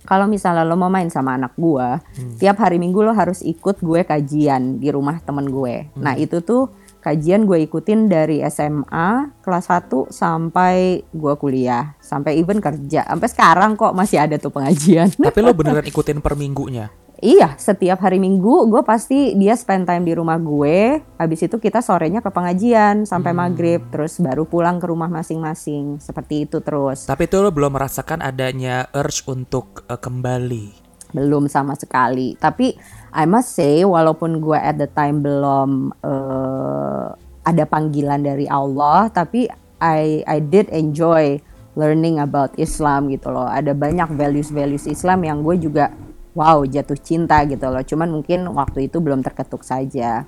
kalau 0.08 0.24
misalnya 0.24 0.64
lo 0.64 0.72
mau 0.72 0.88
main 0.88 1.12
sama 1.12 1.36
anak 1.36 1.52
gue, 1.60 1.84
hmm. 1.84 2.40
tiap 2.40 2.56
hari 2.64 2.80
minggu 2.80 3.04
lo 3.04 3.12
harus 3.12 3.44
ikut 3.44 3.84
gue 3.84 4.08
kajian 4.08 4.80
di 4.80 4.88
rumah 4.88 5.20
temen 5.20 5.52
gue. 5.52 5.84
Hmm. 5.84 6.00
Nah 6.00 6.16
itu 6.16 6.40
tuh 6.40 6.72
kajian 6.99 7.47
gue 7.47 7.64
ikutin 7.64 8.11
dari 8.11 8.43
SMA 8.50 9.40
kelas 9.40 9.67
1 9.71 10.11
sampai 10.11 11.02
gue 11.09 11.35
kuliah, 11.38 11.97
sampai 12.02 12.38
even 12.38 12.59
kerja. 12.59 13.07
Sampai 13.07 13.28
sekarang 13.31 13.78
kok 13.78 13.95
masih 13.95 14.19
ada 14.23 14.37
tuh 14.37 14.50
pengajian. 14.52 15.09
Tapi 15.28 15.38
lo 15.40 15.55
beneran 15.55 15.87
ikutin 15.87 16.19
per 16.21 16.35
minggunya? 16.35 16.90
Iya, 17.19 17.59
setiap 17.59 17.99
hari 17.99 18.23
Minggu 18.23 18.71
gue 18.71 18.83
pasti 18.87 19.35
dia 19.35 19.59
spend 19.59 19.90
time 19.90 20.07
di 20.07 20.14
rumah 20.14 20.38
gue. 20.38 21.02
Habis 21.19 21.50
itu 21.50 21.59
kita 21.59 21.83
sorenya 21.83 22.23
ke 22.23 22.31
pengajian 22.31 23.02
sampai 23.11 23.35
hmm. 23.35 23.38
maghrib, 23.43 23.81
terus 23.90 24.23
baru 24.23 24.47
pulang 24.47 24.78
ke 24.78 24.87
rumah 24.87 25.11
masing-masing. 25.11 25.99
Seperti 25.99 26.47
itu 26.47 26.62
terus. 26.62 27.11
Tapi 27.11 27.26
itu 27.26 27.43
lo 27.43 27.50
belum 27.50 27.75
merasakan 27.75 28.23
adanya 28.23 28.87
urge 28.95 29.26
untuk 29.26 29.83
uh, 29.90 29.99
kembali? 29.99 30.87
Belum 31.11 31.50
sama 31.50 31.75
sekali. 31.75 32.38
Tapi 32.38 32.78
I 33.12 33.24
must 33.24 33.56
say, 33.56 33.82
walaupun 33.84 34.40
gue 34.42 34.58
at 34.58 34.76
the 34.76 34.88
time 34.90 35.24
belum 35.24 35.96
uh, 36.04 37.16
ada 37.44 37.64
panggilan 37.64 38.20
dari 38.20 38.44
Allah, 38.44 39.08
tapi 39.08 39.48
I 39.80 40.26
I 40.26 40.38
did 40.42 40.68
enjoy 40.68 41.40
learning 41.78 42.18
about 42.18 42.52
Islam 42.58 43.08
gitu 43.08 43.30
loh. 43.30 43.46
Ada 43.46 43.72
banyak 43.72 44.12
values-values 44.12 44.90
Islam 44.90 45.24
yang 45.24 45.40
gue 45.46 45.56
juga 45.56 45.94
wow 46.34 46.60
jatuh 46.66 46.98
cinta 46.98 47.40
gitu 47.46 47.70
loh. 47.70 47.80
Cuman 47.86 48.10
mungkin 48.10 48.50
waktu 48.52 48.90
itu 48.90 48.98
belum 48.98 49.22
terketuk 49.22 49.62
saja. 49.62 50.26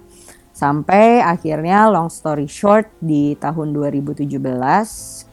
Sampai 0.54 1.22
akhirnya 1.22 1.90
long 1.90 2.10
story 2.10 2.46
short 2.50 2.90
di 3.02 3.34
tahun 3.38 3.74
2017 3.74 4.26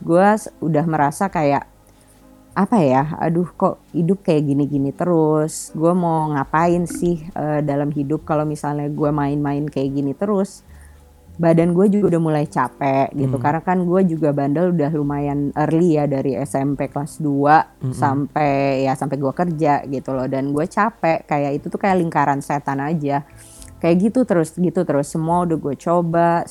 gue 0.01 0.27
udah 0.61 0.85
merasa 0.85 1.27
kayak 1.27 1.76
apa 2.57 2.81
ya, 2.81 3.13
aduh 3.21 3.45
kok 3.53 3.77
hidup 3.93 4.25
kayak 4.25 4.49
gini-gini 4.49 4.89
terus. 4.89 5.69
Gue 5.77 5.93
mau 5.93 6.33
ngapain 6.33 6.89
sih 6.89 7.21
uh, 7.37 7.61
dalam 7.61 7.93
hidup 7.93 8.25
kalau 8.25 8.49
misalnya 8.49 8.89
gue 8.89 9.09
main-main 9.13 9.69
kayak 9.69 9.93
gini 9.93 10.17
terus 10.17 10.65
badan 11.37 11.77
gue 11.77 11.85
juga 11.93 12.17
udah 12.17 12.21
mulai 12.21 12.45
capek 12.49 13.13
gitu 13.13 13.37
hmm. 13.37 13.43
karena 13.45 13.61
kan 13.61 13.77
gue 13.85 14.01
juga 14.09 14.33
bandel 14.33 14.73
udah 14.73 14.89
lumayan 14.97 15.53
early 15.53 15.93
ya 15.93 16.09
dari 16.09 16.33
SMP 16.33 16.89
kelas 16.89 17.21
2 17.21 17.29
hmm. 17.85 17.93
sampai 17.93 18.89
ya 18.89 18.97
sampai 18.97 19.21
gue 19.21 19.33
kerja 19.37 19.85
gitu 19.85 20.17
loh 20.17 20.25
dan 20.25 20.49
gue 20.49 20.65
capek 20.65 21.29
kayak 21.29 21.61
itu 21.61 21.69
tuh 21.69 21.77
kayak 21.77 22.01
lingkaran 22.01 22.41
setan 22.41 22.81
aja 22.81 23.21
kayak 23.77 24.09
gitu 24.09 24.25
terus 24.25 24.57
gitu 24.57 24.81
terus 24.81 25.13
semua 25.13 25.45
udah 25.45 25.57
gue 25.61 25.75
coba 25.77 26.41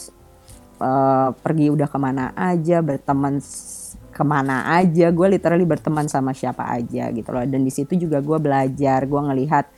uh, 0.78 1.34
pergi 1.34 1.66
udah 1.75 1.88
ke 1.90 1.98
mana 1.98 2.30
aja 2.38 2.78
berteman 2.78 3.42
ke 4.16 4.25
mana 4.25 4.64
aja 4.80 5.12
gue 5.12 5.26
literally 5.28 5.68
berteman 5.68 6.08
sama 6.08 6.32
siapa 6.32 6.64
aja 6.64 7.12
gitu 7.12 7.28
loh. 7.28 7.44
Dan 7.44 7.68
di 7.68 7.73
situ 7.73 8.00
juga 8.00 8.25
gue 8.25 8.40
belajar 8.40 9.04
gue 9.04 9.20
ngelihat 9.20 9.68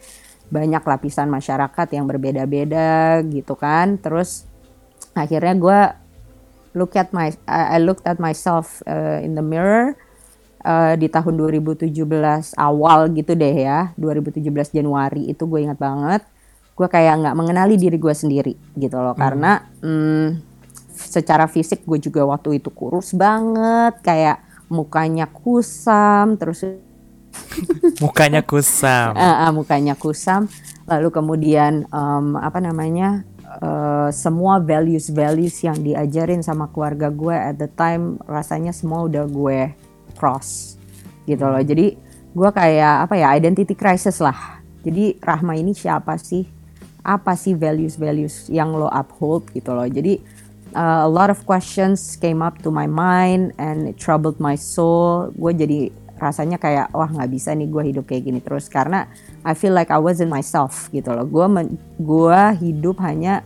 banyak 0.49 0.81
lapisan 0.87 1.27
masyarakat 1.27 1.87
yang 1.91 2.07
berbeda-beda 2.07 3.19
gitu 3.27 3.59
kan. 3.59 3.99
Terus 3.99 4.47
akhirnya 5.19 5.59
gue 5.59 5.81
look 6.79 6.95
at 6.95 7.11
my 7.11 7.35
I 7.51 7.83
looked 7.83 8.07
at 8.07 8.23
myself 8.23 8.79
uh, 8.87 9.19
in 9.19 9.35
the 9.35 9.43
mirror 9.43 9.99
uh, 10.63 10.95
di 10.95 11.11
tahun 11.11 11.35
2017 11.35 11.91
awal 12.55 13.11
gitu 13.19 13.35
deh 13.35 13.57
ya. 13.59 13.91
2017 13.99 14.71
Januari 14.71 15.35
itu 15.35 15.43
gue 15.51 15.67
ingat 15.67 15.83
banget. 15.83 16.23
Gue 16.79 16.87
kayak 16.87 17.27
nggak 17.27 17.35
mengenali 17.35 17.75
diri 17.75 17.99
gue 17.99 18.15
sendiri 18.15 18.55
gitu 18.79 19.03
loh. 19.03 19.19
Hmm. 19.19 19.21
karena 19.21 19.51
hmm, 19.83 20.48
secara 20.99 21.47
fisik 21.47 21.87
gue 21.87 22.03
juga 22.03 22.27
waktu 22.27 22.59
itu 22.59 22.75
kurus 22.75 23.15
banget 23.15 24.03
kayak 24.03 24.43
mukanya 24.67 25.31
kusam 25.31 26.35
terus 26.35 26.67
mukanya 28.05 28.43
kusam 28.43 29.15
uh, 29.19 29.47
uh, 29.47 29.51
mukanya 29.55 29.95
kusam 29.95 30.51
lalu 30.91 31.09
kemudian 31.15 31.87
um, 31.95 32.35
apa 32.35 32.59
namanya 32.59 33.23
uh, 33.61 34.09
semua 34.13 34.61
values-values 34.61 35.65
yang 35.65 35.79
diajarin 35.81 36.45
sama 36.45 36.69
keluarga 36.73 37.09
gue 37.09 37.37
at 37.37 37.57
the 37.57 37.69
time 37.73 38.21
rasanya 38.29 38.73
semua 38.73 39.09
udah 39.09 39.25
gue 39.25 39.73
cross 40.17 40.77
gitu 41.25 41.45
loh. 41.45 41.61
Jadi 41.61 41.97
gue 42.33 42.51
kayak 42.53 43.09
apa 43.09 43.15
ya 43.17 43.37
identity 43.37 43.73
crisis 43.73 44.21
lah. 44.21 44.61
Jadi 44.85 45.21
Rahma 45.21 45.57
ini 45.57 45.73
siapa 45.73 46.17
sih? 46.21 46.45
Apa 47.05 47.37
sih 47.37 47.57
values-values 47.57 48.53
yang 48.53 48.73
lo 48.77 48.89
uphold 48.89 49.49
gitu 49.53 49.73
loh. 49.73 49.89
Jadi 49.89 50.21
uh, 50.79 51.03
a 51.03 51.11
lot 51.11 51.29
of 51.35 51.43
questions 51.43 52.15
came 52.15 52.39
up 52.39 52.63
to 52.63 52.71
my 52.71 52.87
mind 52.87 53.51
and 53.59 53.91
it 53.91 53.99
troubled 53.99 54.39
my 54.39 54.55
soul. 54.55 55.35
Gue 55.35 55.51
jadi 55.59 55.91
rasanya 56.19 56.59
kayak 56.59 56.95
wah 56.95 57.11
nggak 57.11 57.31
bisa 57.31 57.51
nih 57.55 57.67
gue 57.67 57.83
hidup 57.91 58.07
kayak 58.07 58.23
gini 58.31 58.39
terus. 58.39 58.71
Karena 58.71 59.11
I 59.43 59.59
feel 59.59 59.75
like 59.75 59.91
I 59.91 59.99
wasn't 59.99 60.31
myself 60.31 60.87
gitu 60.95 61.11
loh. 61.11 61.27
Gue 61.27 61.47
gue 61.99 62.41
hidup 62.63 63.03
hanya 63.03 63.43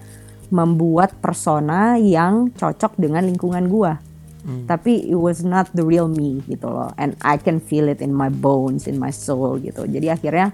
membuat 0.53 1.17
persona 1.25 1.97
yang 1.97 2.53
cocok 2.53 3.01
dengan 3.01 3.25
lingkungan 3.25 3.73
gue 3.73 4.13
hmm. 4.45 4.69
tapi 4.69 5.09
it 5.09 5.17
was 5.17 5.41
not 5.41 5.65
the 5.73 5.81
real 5.81 6.11
me 6.13 6.43
gitu 6.45 6.69
loh. 6.69 6.93
And 6.99 7.17
I 7.23 7.39
can 7.39 7.57
feel 7.57 7.89
it 7.89 8.05
in 8.05 8.13
my 8.13 8.29
bones 8.29 8.85
in 8.85 8.99
my 8.99 9.15
soul 9.15 9.57
gitu. 9.63 9.87
Jadi 9.87 10.13
akhirnya 10.13 10.53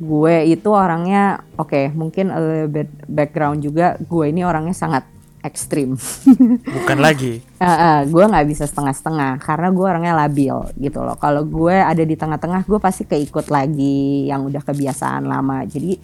gue 0.00 0.34
itu 0.48 0.68
orangnya 0.72 1.44
oke 1.60 1.72
okay, 1.76 1.84
mungkin 1.92 2.32
a 2.32 2.40
little 2.40 2.72
bit 2.72 2.88
background 3.04 3.60
juga 3.60 4.00
gue 4.00 4.24
ini 4.32 4.40
orangnya 4.40 4.72
sangat 4.72 5.04
ekstrim. 5.40 5.96
Bukan 6.64 6.98
lagi. 7.00 7.40
uh, 7.60 7.64
uh, 7.64 7.98
gue 8.04 8.24
nggak 8.24 8.46
bisa 8.48 8.64
setengah-setengah 8.68 9.40
karena 9.40 9.68
gue 9.72 9.86
orangnya 9.86 10.14
labil 10.16 10.56
gitu 10.76 11.00
loh. 11.00 11.16
Kalau 11.16 11.44
gue 11.44 11.76
ada 11.76 12.04
di 12.04 12.16
tengah-tengah, 12.16 12.68
gue 12.68 12.80
pasti 12.80 13.08
keikut 13.08 13.48
lagi 13.48 14.28
yang 14.28 14.48
udah 14.48 14.60
kebiasaan 14.60 15.24
lama. 15.24 15.64
Jadi 15.64 15.96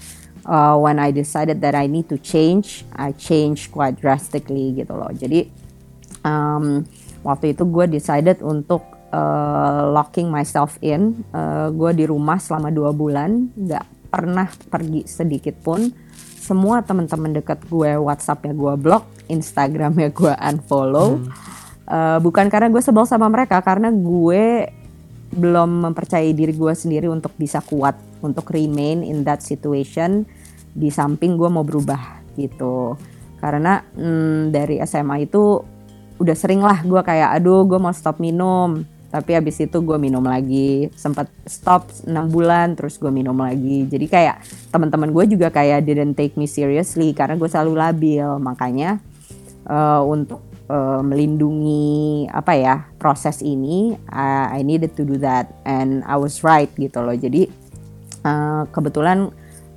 uh, 0.49 0.77
when 0.81 0.97
I 0.97 1.13
decided 1.13 1.61
that 1.61 1.77
I 1.77 1.89
need 1.89 2.09
to 2.09 2.17
change, 2.21 2.85
I 2.97 3.13
change 3.13 3.69
quite 3.69 4.01
drastically 4.01 4.73
gitu 4.77 4.97
loh. 4.97 5.13
Jadi 5.13 5.49
um, 6.25 6.85
waktu 7.21 7.53
itu 7.53 7.69
gue 7.69 7.87
decided 7.93 8.41
untuk 8.41 8.85
uh, 9.13 9.93
locking 9.93 10.33
myself 10.33 10.81
in. 10.81 11.25
Uh, 11.33 11.69
gue 11.73 11.93
di 11.93 12.05
rumah 12.09 12.41
selama 12.41 12.73
dua 12.73 12.91
bulan, 12.97 13.53
nggak 13.53 13.85
pernah 14.07 14.49
pergi 14.71 15.05
sedikit 15.05 15.61
pun 15.61 15.93
semua 16.47 16.79
teman-teman 16.79 17.35
dekat 17.35 17.67
gue 17.67 17.99
WhatsAppnya 17.99 18.55
gue 18.55 18.75
blok, 18.79 19.03
Instagramnya 19.27 20.11
gue 20.11 20.33
unfollow. 20.33 21.21
Hmm. 21.21 21.31
Uh, 21.87 22.19
bukan 22.19 22.51
karena 22.51 22.67
gue 22.67 22.83
sebel 22.83 23.07
sama 23.07 23.31
mereka, 23.31 23.63
karena 23.63 23.95
gue 23.95 24.71
belum 25.37 25.91
mempercayai 25.91 26.33
diri 26.35 26.55
gue 26.55 26.73
sendiri 26.75 27.11
untuk 27.11 27.35
bisa 27.35 27.63
kuat 27.63 27.99
untuk 28.23 28.49
remain 28.51 29.03
in 29.03 29.23
that 29.23 29.43
situation. 29.43 30.27
Di 30.77 30.93
samping 30.93 31.39
gue 31.41 31.49
mau 31.49 31.65
berubah 31.65 32.21
gitu. 32.37 32.99
Karena 33.41 33.81
hmm, 33.81 34.51
dari 34.53 34.83
SMA 34.85 35.29
itu 35.29 35.77
udah 36.17 36.37
sering 36.37 36.65
lah 36.65 36.81
gue 36.81 37.01
kayak 37.05 37.41
aduh 37.41 37.69
gue 37.69 37.77
mau 37.77 37.93
stop 37.93 38.21
minum 38.25 38.85
tapi 39.13 39.37
habis 39.37 39.61
itu 39.61 39.79
gue 39.81 39.99
minum 40.01 40.25
lagi 40.25 40.89
sempat 40.97 41.29
stop 41.45 41.89
6 42.05 42.09
bulan 42.33 42.75
terus 42.75 42.97
gue 42.97 43.13
minum 43.13 43.37
lagi 43.37 43.85
jadi 43.87 44.07
kayak 44.09 44.37
teman-teman 44.73 45.13
gue 45.13 45.25
juga 45.37 45.53
kayak 45.53 45.85
didn't 45.85 46.17
take 46.17 46.35
me 46.35 46.49
seriously 46.49 47.13
karena 47.13 47.37
gue 47.37 47.49
selalu 47.49 47.73
labil 47.77 48.29
makanya 48.41 48.99
uh, 49.67 50.03
untuk 50.03 50.43
uh, 50.71 51.03
melindungi 51.03 52.27
apa 52.31 52.53
ya 52.55 52.75
proses 52.99 53.43
ini 53.43 53.95
uh, 54.11 54.47
I 54.51 54.63
needed 54.63 54.95
to 54.99 55.03
do 55.07 55.19
that 55.23 55.51
and 55.67 56.03
I 56.07 56.19
was 56.19 56.43
right 56.47 56.71
gitu 56.79 57.03
loh. 57.03 57.15
Jadi 57.15 57.51
uh, 58.27 58.65
kebetulan 58.71 59.31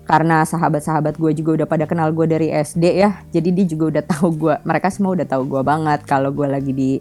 karena 0.10 0.41
sahabat-sahabat 0.41 1.22
gue 1.22 1.38
juga 1.38 1.62
udah 1.62 1.67
pada 1.69 1.86
kenal 1.86 2.10
gue 2.10 2.25
dari 2.25 2.50
SD 2.50 2.98
ya 2.98 3.22
jadi 3.29 3.53
dia 3.53 3.65
juga 3.69 3.93
udah 3.93 4.03
tahu 4.10 4.41
gue 4.41 4.55
mereka 4.65 4.89
semua 4.89 5.13
udah 5.13 5.27
tahu 5.29 5.46
gue 5.46 5.62
banget 5.62 6.01
kalau 6.10 6.34
gue 6.34 6.50
lagi 6.50 6.74
di 6.74 6.91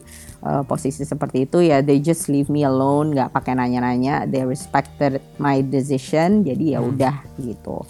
uh, 0.44 0.60
posisi 0.68 1.08
seperti 1.08 1.48
itu. 1.48 1.64
Ya 1.64 1.80
they 1.80 2.00
just 2.04 2.28
leave 2.28 2.52
me 2.52 2.68
alone 2.68 3.16
nggak 3.16 3.32
pakai 3.32 3.56
nanya-nanya 3.56 4.28
they 4.28 4.44
respected 4.44 5.24
my 5.40 5.64
decision 5.64 6.44
jadi 6.44 6.76
ya 6.76 6.80
hmm. 6.84 6.90
udah 6.92 7.16
gitu 7.40 7.80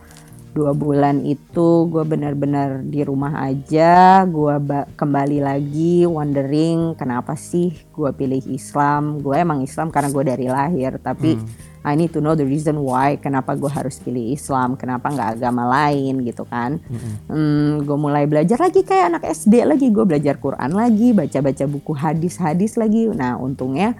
dua 0.59 0.75
bulan 0.75 1.23
itu 1.23 1.87
gue 1.87 2.03
benar-benar 2.03 2.83
di 2.83 3.07
rumah 3.07 3.47
aja 3.47 4.27
gue 4.27 4.59
kembali 4.99 5.39
lagi 5.39 6.03
wondering 6.03 6.99
kenapa 6.99 7.39
sih 7.39 7.71
gue 7.95 8.11
pilih 8.11 8.43
Islam. 8.51 9.23
Gue 9.23 9.39
emang 9.39 9.63
Islam 9.63 9.95
karena 9.95 10.11
gue 10.11 10.25
dari 10.27 10.47
lahir 10.51 10.99
tapi 10.99 11.39
hmm. 11.39 11.79
I 11.87 11.95
need 11.95 12.11
to 12.13 12.21
know 12.21 12.35
the 12.35 12.43
reason 12.43 12.83
why 12.83 13.15
kenapa 13.23 13.55
gue 13.55 13.71
harus 13.71 14.03
pilih 14.03 14.35
Islam 14.35 14.75
kenapa 14.75 15.15
nggak 15.15 15.39
agama 15.39 15.63
lain 15.71 16.27
gitu 16.27 16.43
kan. 16.43 16.83
Mm-hmm. 16.83 17.15
hmm, 17.31 17.71
gue 17.87 17.99
mulai 17.99 18.27
belajar 18.27 18.59
lagi 18.59 18.83
kayak 18.83 19.15
anak 19.15 19.23
SD 19.31 19.63
lagi 19.63 19.87
gue 19.89 20.05
belajar 20.05 20.37
Quran 20.43 20.75
lagi 20.75 21.15
baca-baca 21.15 21.65
buku 21.71 21.93
hadis-hadis 21.95 22.75
lagi. 22.75 23.07
Nah 23.15 23.39
untungnya 23.39 23.95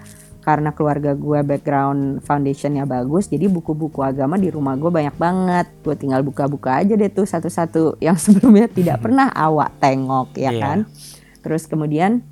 karena 0.49 0.73
keluarga 0.73 1.13
gue 1.13 1.39
background 1.45 2.25
foundationnya 2.25 2.89
bagus 2.89 3.29
jadi 3.29 3.45
buku-buku 3.45 4.01
agama 4.01 4.33
di 4.41 4.49
rumah 4.49 4.73
gue 4.73 4.89
banyak 4.89 5.13
banget 5.13 5.69
gue 5.85 5.93
tinggal 5.93 6.25
buka-buka 6.25 6.81
aja 6.81 6.97
deh 6.97 7.13
tuh 7.13 7.29
satu-satu 7.29 8.01
yang 8.01 8.17
sebelumnya 8.23 8.65
tidak 8.65 9.05
pernah 9.05 9.29
awak 9.29 9.77
tengok 9.77 10.33
ya 10.33 10.49
yeah. 10.49 10.57
kan 10.57 10.79
terus 11.45 11.69
kemudian 11.69 12.25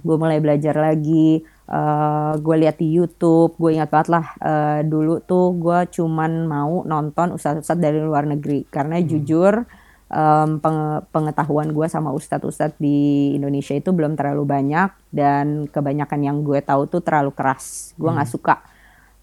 gue 0.00 0.16
mulai 0.16 0.40
belajar 0.40 0.72
lagi 0.80 1.44
uh, 1.68 2.40
gue 2.40 2.56
lihat 2.56 2.80
di 2.80 2.88
YouTube 2.88 3.60
gue 3.60 3.76
ingat 3.76 3.92
banget 3.92 4.08
lah 4.16 4.26
uh, 4.40 4.80
dulu 4.80 5.20
tuh 5.20 5.52
gue 5.60 5.78
cuman 5.92 6.48
mau 6.48 6.80
nonton 6.88 7.36
ustadz-ustadz 7.36 7.84
dari 7.84 8.00
luar 8.00 8.24
negeri 8.24 8.64
karena 8.72 8.96
hmm. 8.96 9.04
jujur 9.04 9.68
um, 10.12 10.60
peng 10.60 11.04
pengetahuan 11.12 11.70
gue 11.72 11.86
sama 11.88 12.12
ustadz-ustadz 12.12 12.80
di 12.80 13.32
Indonesia 13.36 13.76
itu 13.76 13.92
belum 13.92 14.16
terlalu 14.16 14.44
banyak 14.44 14.90
dan 15.12 15.68
kebanyakan 15.68 16.20
yang 16.24 16.36
gue 16.44 16.60
tahu 16.64 16.88
tuh 16.88 17.00
terlalu 17.04 17.32
keras 17.32 17.96
gue 17.96 18.08
nggak 18.08 18.28
hmm. 18.28 18.36
suka 18.36 18.56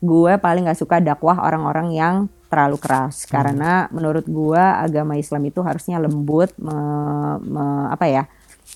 gue 0.06 0.34
paling 0.38 0.64
nggak 0.70 0.80
suka 0.80 1.02
dakwah 1.02 1.42
orang-orang 1.42 1.88
yang 1.94 2.16
terlalu 2.48 2.78
keras 2.78 3.26
hmm. 3.26 3.30
karena 3.34 3.72
menurut 3.90 4.26
gue 4.26 4.62
agama 4.62 5.18
Islam 5.18 5.50
itu 5.50 5.60
harusnya 5.66 5.98
lembut 5.98 6.54
me, 6.62 6.78
me, 7.42 7.66
apa 7.90 8.06
ya 8.06 8.24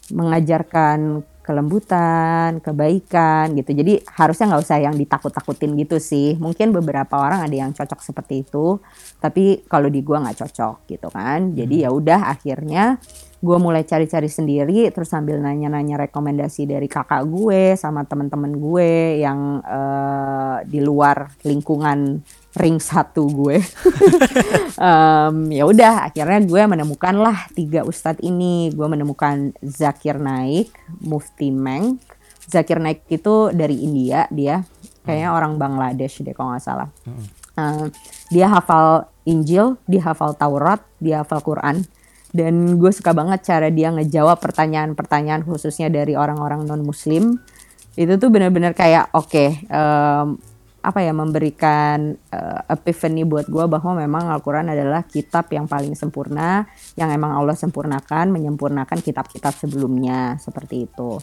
mengajarkan 0.09 1.21
kelembutan, 1.49 2.61
kebaikan 2.61 3.57
gitu. 3.57 3.73
Jadi 3.73 4.05
harusnya 4.05 4.53
nggak 4.53 4.63
usah 4.69 4.77
yang 4.77 4.93
ditakut-takutin 4.93 5.73
gitu 5.81 5.97
sih. 5.97 6.37
Mungkin 6.37 6.69
beberapa 6.69 7.17
orang 7.17 7.49
ada 7.49 7.55
yang 7.57 7.73
cocok 7.73 8.05
seperti 8.05 8.45
itu, 8.45 8.77
tapi 9.17 9.65
kalau 9.65 9.89
di 9.89 10.05
gua 10.05 10.21
nggak 10.21 10.45
cocok 10.45 10.85
gitu 10.85 11.09
kan. 11.09 11.57
Jadi 11.57 11.81
hmm. 11.81 11.83
ya 11.83 11.89
udah 11.89 12.19
akhirnya 12.29 13.01
gue 13.39 13.55
mulai 13.55 13.87
cari-cari 13.87 14.27
sendiri 14.27 14.91
terus 14.91 15.15
sambil 15.15 15.39
nanya-nanya 15.39 16.11
rekomendasi 16.11 16.67
dari 16.67 16.91
kakak 16.91 17.23
gue 17.23 17.79
sama 17.79 18.03
teman-teman 18.03 18.51
gue 18.51 19.23
yang 19.23 19.63
uh, 19.63 20.59
di 20.67 20.83
luar 20.83 21.39
lingkungan 21.47 22.19
ring 22.57 22.81
satu 22.81 23.29
gue. 23.29 23.57
Um, 24.79 25.51
ya 25.51 25.67
udah 25.67 26.07
akhirnya 26.07 26.39
gue 26.39 26.63
menemukan 26.63 27.11
lah 27.19 27.51
tiga 27.51 27.83
ustadz 27.83 28.23
ini. 28.23 28.71
Gue 28.71 28.87
menemukan 28.87 29.51
Zakir 29.59 30.15
Naik 30.15 30.71
Mufti 31.03 31.51
Meng. 31.51 31.99
Zakir 32.47 32.79
Naik 32.79 33.03
itu 33.11 33.51
dari 33.51 33.83
India 33.83 34.23
dia. 34.31 34.63
Kayaknya 35.03 35.35
orang 35.35 35.59
Bangladesh 35.59 36.23
deh 36.23 36.31
kalau 36.31 36.55
nggak 36.55 36.63
salah. 36.63 36.87
Uh, 37.59 37.91
dia 38.31 38.47
hafal 38.47 39.11
Injil 39.27 39.75
dia 39.83 39.99
hafal 39.99 40.31
Taurat 40.39 40.79
dia 41.03 41.27
hafal 41.27 41.43
Quran. 41.43 41.83
Dan 42.31 42.79
gue 42.79 42.95
suka 42.95 43.11
banget 43.11 43.43
cara 43.43 43.67
dia 43.67 43.91
ngejawab 43.91 44.39
pertanyaan-pertanyaan 44.39 45.43
khususnya 45.43 45.91
dari 45.91 46.15
orang-orang 46.15 46.63
non 46.63 46.87
muslim 46.87 47.35
itu 47.99 48.15
tuh 48.15 48.31
bener-bener 48.31 48.71
kayak 48.71 49.11
oke 49.11 49.27
okay, 49.27 49.59
um, 49.67 50.39
apa 50.79 51.03
ya 51.03 51.11
memberikan 51.11 52.15
uh, 52.31 52.61
epiphany 52.71 53.27
buat 53.27 53.51
gue 53.51 53.65
bahwa 53.67 53.99
memang 53.99 54.31
Al-Quran 54.31 54.71
adalah 54.71 55.03
kitab 55.03 55.51
yang 55.51 55.67
paling 55.67 55.91
sempurna 55.95 56.67
yang 56.95 57.11
emang 57.11 57.35
Allah 57.35 57.55
sempurnakan 57.55 58.31
menyempurnakan 58.31 59.03
kitab-kitab 59.03 59.51
sebelumnya 59.55 60.39
seperti 60.39 60.87
itu 60.87 61.19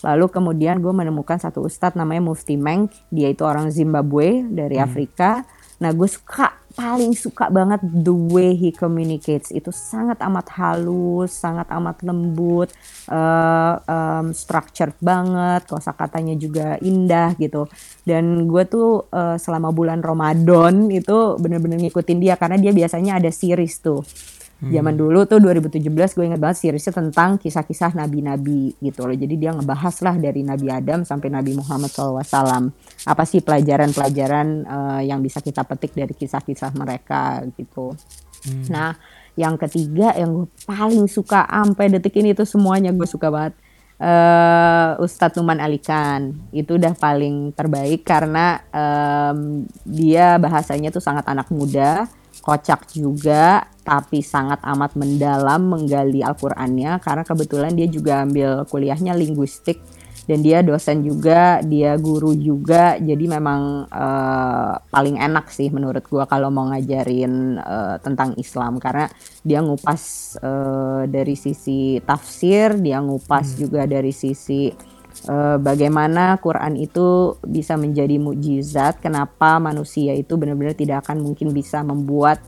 lalu 0.00 0.26
kemudian 0.32 0.80
gue 0.80 0.92
menemukan 0.92 1.36
satu 1.40 1.64
ustadz 1.64 1.96
namanya 1.96 2.24
Mufti 2.24 2.56
Meng 2.56 2.88
dia 3.12 3.28
itu 3.32 3.44
orang 3.44 3.72
Zimbabwe 3.72 4.44
dari 4.48 4.76
hmm. 4.76 4.84
Afrika 4.84 5.44
nah 5.80 5.90
gue 5.96 6.08
suka 6.08 6.60
paling 6.70 7.12
suka 7.18 7.50
banget 7.50 7.82
the 7.82 8.14
way 8.14 8.54
he 8.54 8.70
communicates 8.70 9.50
itu 9.50 9.74
sangat 9.74 10.22
amat 10.22 10.46
halus, 10.54 11.34
sangat 11.34 11.66
amat 11.66 12.00
lembut, 12.06 12.70
uh, 13.10 13.74
um, 13.84 14.30
structured 14.30 14.94
banget, 15.02 15.66
kosakatanya 15.66 16.38
juga 16.38 16.78
indah 16.78 17.34
gitu. 17.36 17.66
Dan 18.06 18.46
gue 18.46 18.62
tuh 18.70 19.10
uh, 19.10 19.36
selama 19.36 19.74
bulan 19.74 20.00
Ramadan 20.00 20.88
itu 20.88 21.36
bener-bener 21.42 21.82
ngikutin 21.82 22.18
dia 22.22 22.34
karena 22.38 22.56
dia 22.56 22.70
biasanya 22.70 23.18
ada 23.18 23.30
series 23.34 23.82
tuh. 23.82 24.06
Hmm. 24.60 24.76
Zaman 24.76 24.92
dulu 24.92 25.24
tuh 25.24 25.40
2017 25.40 25.88
gue 25.88 26.24
inget 26.28 26.36
banget 26.36 26.60
seriesnya 26.60 26.92
tentang 26.92 27.40
kisah-kisah 27.40 27.96
nabi-nabi 27.96 28.76
gitu 28.76 29.08
loh. 29.08 29.16
Jadi 29.16 29.40
dia 29.40 29.56
ngebahas 29.56 29.96
lah 30.04 30.20
dari 30.20 30.44
Nabi 30.44 30.68
Adam 30.68 31.00
sampai 31.00 31.32
Nabi 31.32 31.56
Muhammad 31.56 31.88
SAW. 31.88 32.68
Apa 33.08 33.24
sih 33.24 33.40
pelajaran-pelajaran 33.40 34.48
uh, 34.68 35.00
yang 35.00 35.24
bisa 35.24 35.40
kita 35.40 35.64
petik 35.64 35.96
dari 35.96 36.12
kisah-kisah 36.12 36.76
mereka 36.76 37.40
gitu. 37.56 37.96
Hmm. 38.44 38.64
Nah 38.68 38.92
yang 39.32 39.56
ketiga 39.56 40.12
yang 40.12 40.44
gue 40.44 40.48
paling 40.68 41.08
suka 41.08 41.48
sampai 41.48 41.88
detik 41.96 42.20
ini 42.20 42.36
tuh 42.36 42.44
semuanya 42.44 42.92
gue 42.92 43.08
suka 43.08 43.32
banget. 43.32 43.56
Uh, 44.00 44.96
Ustadz 45.04 45.36
Numan 45.36 45.60
Alikan 45.60 46.32
itu 46.56 46.80
udah 46.80 46.96
paling 46.96 47.52
terbaik 47.52 48.00
karena 48.04 48.60
um, 48.72 49.68
dia 49.84 50.40
bahasanya 50.40 50.88
tuh 50.88 51.04
sangat 51.04 51.28
anak 51.28 51.52
muda 51.52 52.08
kocak 52.40 52.88
juga 52.92 53.68
tapi 53.80 54.20
sangat 54.20 54.60
amat 54.64 54.96
mendalam 54.96 55.66
menggali 55.66 56.20
Al-Qur'annya 56.24 57.00
karena 57.00 57.24
kebetulan 57.24 57.72
dia 57.72 57.88
juga 57.88 58.24
ambil 58.24 58.64
kuliahnya 58.68 59.16
linguistik 59.16 59.80
dan 60.30 60.46
dia 60.46 60.62
dosen 60.62 61.02
juga, 61.02 61.58
dia 61.66 61.98
guru 61.98 62.38
juga. 62.38 62.94
Jadi 63.02 63.26
memang 63.26 63.90
uh, 63.90 64.78
paling 64.86 65.18
enak 65.18 65.50
sih 65.50 65.74
menurut 65.74 66.06
gua 66.06 66.30
kalau 66.30 66.54
mau 66.54 66.70
ngajarin 66.70 67.58
uh, 67.58 67.98
tentang 67.98 68.38
Islam 68.38 68.78
karena 68.78 69.10
dia 69.42 69.58
ngupas 69.58 70.02
uh, 70.38 71.02
dari 71.10 71.34
sisi 71.34 71.98
tafsir, 72.06 72.78
dia 72.78 73.02
ngupas 73.02 73.54
hmm. 73.54 73.58
juga 73.58 73.82
dari 73.90 74.14
sisi 74.14 74.70
bagaimana 75.60 76.40
Quran 76.40 76.80
itu 76.80 77.36
bisa 77.44 77.76
menjadi 77.76 78.16
mukjizat, 78.16 79.04
kenapa 79.04 79.60
manusia 79.60 80.16
itu 80.16 80.40
benar-benar 80.40 80.72
tidak 80.72 81.04
akan 81.04 81.20
mungkin 81.20 81.52
bisa 81.52 81.84
membuat 81.84 82.40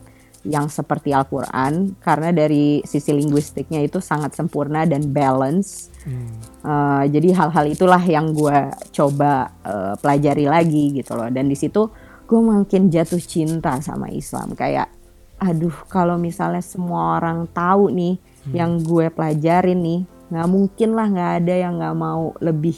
yang 0.43 0.67
seperti 0.67 1.15
Al-Quran 1.15 1.95
karena 2.03 2.35
dari 2.35 2.83
sisi 2.83 3.15
linguistiknya 3.15 3.79
itu 3.79 4.03
sangat 4.03 4.35
sempurna 4.35 4.83
dan 4.83 5.07
balance. 5.15 5.87
Hmm. 6.03 6.35
Uh, 6.63 7.03
jadi 7.07 7.31
hal-hal 7.31 7.65
itulah 7.71 7.99
yang 8.03 8.35
gue 8.35 8.71
coba 8.91 9.55
uh, 9.63 9.95
pelajari 10.03 10.45
lagi 10.47 10.99
gitu 10.99 11.15
loh. 11.15 11.31
Dan 11.31 11.47
di 11.47 11.55
situ 11.55 11.87
gue 12.27 12.39
makin 12.43 12.91
jatuh 12.91 13.23
cinta 13.23 13.79
sama 13.79 14.11
Islam. 14.11 14.51
Kayak, 14.51 14.91
aduh 15.39 15.75
kalau 15.87 16.19
misalnya 16.19 16.59
semua 16.59 17.23
orang 17.23 17.47
tahu 17.47 17.87
nih 17.95 18.19
hmm. 18.19 18.51
yang 18.51 18.83
gue 18.83 19.07
pelajarin 19.15 19.79
nih, 19.79 20.01
nggak 20.33 20.49
mungkin 20.49 20.89
lah 20.97 21.07
nggak 21.13 21.31
ada 21.45 21.53
yang 21.53 21.73
nggak 21.77 21.95
mau 21.95 22.33
lebih 22.41 22.75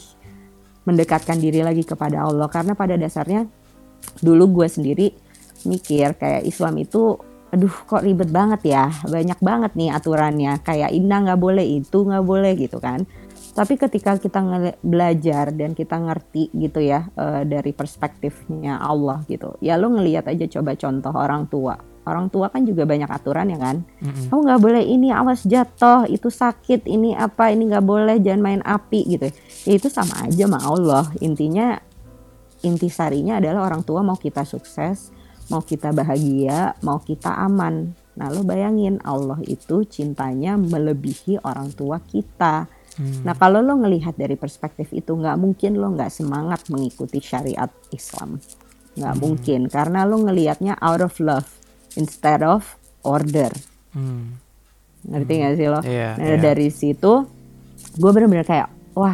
mendekatkan 0.84 1.40
diri 1.40 1.64
lagi 1.64 1.82
kepada 1.82 2.28
Allah. 2.28 2.46
Karena 2.52 2.76
pada 2.76 2.94
dasarnya 3.00 3.48
dulu 4.20 4.62
gue 4.62 4.68
sendiri 4.68 5.06
mikir 5.64 6.14
kayak 6.20 6.46
Islam 6.46 6.78
itu 6.78 7.16
aduh 7.50 7.72
kok 7.88 8.04
ribet 8.04 8.28
banget 8.28 8.60
ya? 8.68 8.92
Banyak 9.08 9.40
banget 9.40 9.72
nih 9.74 9.90
aturannya. 9.96 10.60
Kayak 10.60 10.92
indah 10.92 11.18
nggak 11.32 11.40
boleh 11.40 11.64
itu 11.64 11.98
nggak 12.04 12.26
boleh 12.26 12.52
gitu 12.60 12.76
kan. 12.76 13.08
Tapi 13.56 13.80
ketika 13.80 14.20
kita 14.20 14.44
belajar 14.84 15.48
dan 15.48 15.72
kita 15.72 15.96
ngerti 15.96 16.52
gitu 16.52 16.76
ya 16.84 17.08
uh, 17.16 17.40
dari 17.40 17.72
perspektifnya 17.72 18.76
Allah 18.76 19.24
gitu 19.32 19.56
ya 19.64 19.80
lo 19.80 19.96
ngelihat 19.96 20.28
aja 20.28 20.44
coba 20.60 20.76
contoh 20.76 21.16
orang 21.16 21.48
tua 21.48 21.95
orang 22.06 22.30
tua 22.30 22.48
kan 22.48 22.62
juga 22.62 22.86
banyak 22.86 23.10
aturan 23.10 23.50
ya 23.50 23.58
kan? 23.58 23.76
Mm-hmm. 23.82 24.26
kamu 24.30 24.40
nggak 24.46 24.62
boleh 24.62 24.82
ini 24.86 25.08
awas 25.10 25.42
jatuh 25.42 26.06
itu 26.06 26.30
sakit 26.30 26.86
ini 26.86 27.18
apa 27.18 27.50
ini 27.50 27.66
nggak 27.66 27.84
boleh 27.84 28.16
jangan 28.22 28.42
main 28.42 28.62
api 28.62 29.00
gitu. 29.18 29.28
Ya 29.66 29.72
itu 29.74 29.90
sama 29.90 30.24
aja 30.24 30.46
sama 30.46 30.62
Allah. 30.62 31.04
Intinya 31.18 31.76
intisarinya 32.62 33.42
adalah 33.42 33.66
orang 33.68 33.82
tua 33.82 34.00
mau 34.06 34.16
kita 34.16 34.46
sukses 34.46 35.12
mau 35.50 35.62
kita 35.62 35.94
bahagia 35.94 36.74
mau 36.82 36.98
kita 37.02 37.30
aman. 37.42 37.94
Nah 38.16 38.32
lo 38.32 38.42
bayangin 38.42 38.98
Allah 39.04 39.38
itu 39.44 39.84
cintanya 39.84 40.56
melebihi 40.56 41.42
orang 41.44 41.70
tua 41.74 42.00
kita. 42.00 42.64
Hmm. 42.96 43.28
Nah 43.28 43.36
kalau 43.36 43.60
lo 43.60 43.76
ngelihat 43.76 44.16
dari 44.16 44.40
perspektif 44.40 44.88
itu 44.96 45.12
nggak 45.12 45.36
mungkin 45.36 45.76
lo 45.76 45.92
nggak 45.92 46.08
semangat 46.08 46.64
mengikuti 46.72 47.20
syariat 47.20 47.68
Islam, 47.92 48.40
nggak 48.96 49.14
hmm. 49.14 49.20
mungkin 49.20 49.60
karena 49.68 50.08
lo 50.08 50.16
ngelihatnya 50.24 50.80
out 50.80 51.04
of 51.04 51.14
love 51.20 51.55
instead 51.96 52.44
of 52.44 52.64
order. 53.02 53.50
Hmm. 53.92 54.38
Ngerti 55.06 55.32
hmm. 55.34 55.42
gak 55.42 55.54
sih 55.56 55.68
lo? 55.68 55.80
Yeah, 55.82 56.14
nah 56.16 56.36
yeah. 56.36 56.40
dari 56.40 56.68
situ 56.72 57.26
gue 57.96 58.10
bener-bener 58.12 58.44
kayak 58.44 58.68
wah 58.96 59.12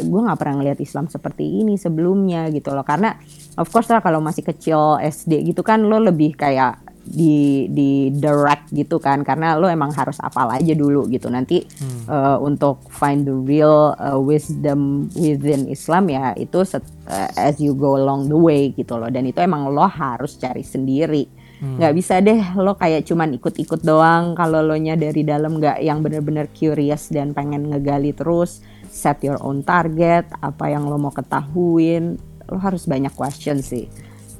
gue 0.00 0.20
nggak 0.28 0.38
pernah 0.40 0.60
ngelihat 0.60 0.78
Islam 0.84 1.08
seperti 1.08 1.64
ini 1.64 1.80
sebelumnya 1.80 2.52
gitu 2.52 2.72
loh 2.76 2.84
karena 2.84 3.16
of 3.56 3.68
course 3.72 3.88
lah 3.88 4.04
kalau 4.04 4.20
masih 4.20 4.44
kecil 4.44 5.00
SD 5.00 5.52
gitu 5.52 5.64
kan 5.64 5.80
lo 5.80 5.96
lebih 5.96 6.36
kayak 6.36 6.84
di 7.02 7.66
di 7.66 8.14
direct 8.14 8.70
gitu 8.70 9.02
kan 9.02 9.26
karena 9.26 9.58
lo 9.58 9.66
emang 9.66 9.90
harus 9.90 10.22
apal 10.22 10.46
aja 10.54 10.70
dulu 10.70 11.10
gitu 11.10 11.26
nanti 11.26 11.66
hmm. 11.66 12.06
uh, 12.06 12.38
untuk 12.38 12.86
find 12.94 13.26
the 13.26 13.34
real 13.34 13.98
uh, 13.98 14.14
wisdom 14.20 15.10
within 15.18 15.66
Islam 15.66 16.06
ya 16.06 16.30
itu 16.38 16.62
set, 16.62 16.86
uh, 17.10 17.26
as 17.34 17.58
you 17.58 17.74
go 17.74 17.98
along 17.98 18.30
the 18.30 18.38
way 18.38 18.70
gitu 18.70 18.94
loh 18.94 19.10
dan 19.10 19.26
itu 19.26 19.42
emang 19.42 19.66
lo 19.66 19.82
harus 19.82 20.38
cari 20.38 20.62
sendiri. 20.62 21.41
Nggak 21.62 21.92
hmm. 21.94 22.00
bisa 22.02 22.18
deh 22.18 22.42
lo 22.58 22.74
kayak 22.74 23.06
cuman 23.06 23.38
ikut-ikut 23.38 23.86
doang 23.86 24.34
kalau 24.34 24.66
lo 24.66 24.74
nya 24.74 24.98
dari 24.98 25.22
dalam 25.22 25.62
nggak 25.62 25.78
yang 25.78 26.02
bener-bener 26.02 26.50
curious 26.50 27.06
dan 27.06 27.30
pengen 27.30 27.70
ngegali 27.70 28.10
terus 28.10 28.66
set 28.90 29.22
your 29.22 29.38
own 29.38 29.62
target 29.62 30.26
apa 30.42 30.74
yang 30.74 30.90
lo 30.90 30.98
mau 30.98 31.14
ketahuin 31.14 32.18
lo 32.50 32.58
harus 32.58 32.90
banyak 32.90 33.14
question 33.14 33.62
sih 33.62 33.86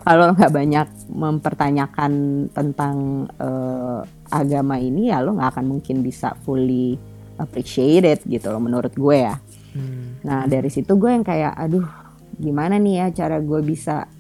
kalau 0.02 0.35
nggak 0.35 0.50
banyak 0.50 0.88
mempertanyakan 1.14 2.12
tentang 2.50 3.30
uh, 3.38 4.02
agama 4.35 4.82
ini 4.82 5.14
ya 5.14 5.22
lo 5.22 5.38
nggak 5.38 5.54
akan 5.54 5.78
mungkin 5.78 6.02
bisa 6.02 6.35
fully 6.42 6.98
appreciate 7.38 8.02
it 8.02 8.20
gitu 8.26 8.50
loh 8.50 8.58
menurut 8.58 8.90
gue 8.92 9.16
ya. 9.22 9.38
Hmm. 9.72 10.18
Nah 10.26 10.50
dari 10.50 10.68
situ 10.68 10.98
gue 10.98 11.11
yang 11.11 11.22
kayak 11.22 11.54
aduh 11.54 11.87
gimana 12.35 12.82
nih 12.82 12.94
ya 12.98 13.06
cara 13.24 13.38
gue 13.38 13.61
bisa 13.62 14.11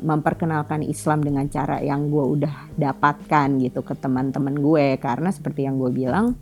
memperkenalkan 0.00 0.80
Islam 0.80 1.20
dengan 1.20 1.44
cara 1.52 1.78
yang 1.84 2.08
gue 2.08 2.24
udah 2.40 2.72
dapatkan 2.74 3.48
gitu 3.60 3.84
ke 3.84 3.94
teman-teman 3.96 4.56
gue. 4.56 4.96
Karena 4.96 5.28
seperti 5.28 5.68
yang 5.68 5.76
gue 5.76 5.92
bilang 5.92 6.32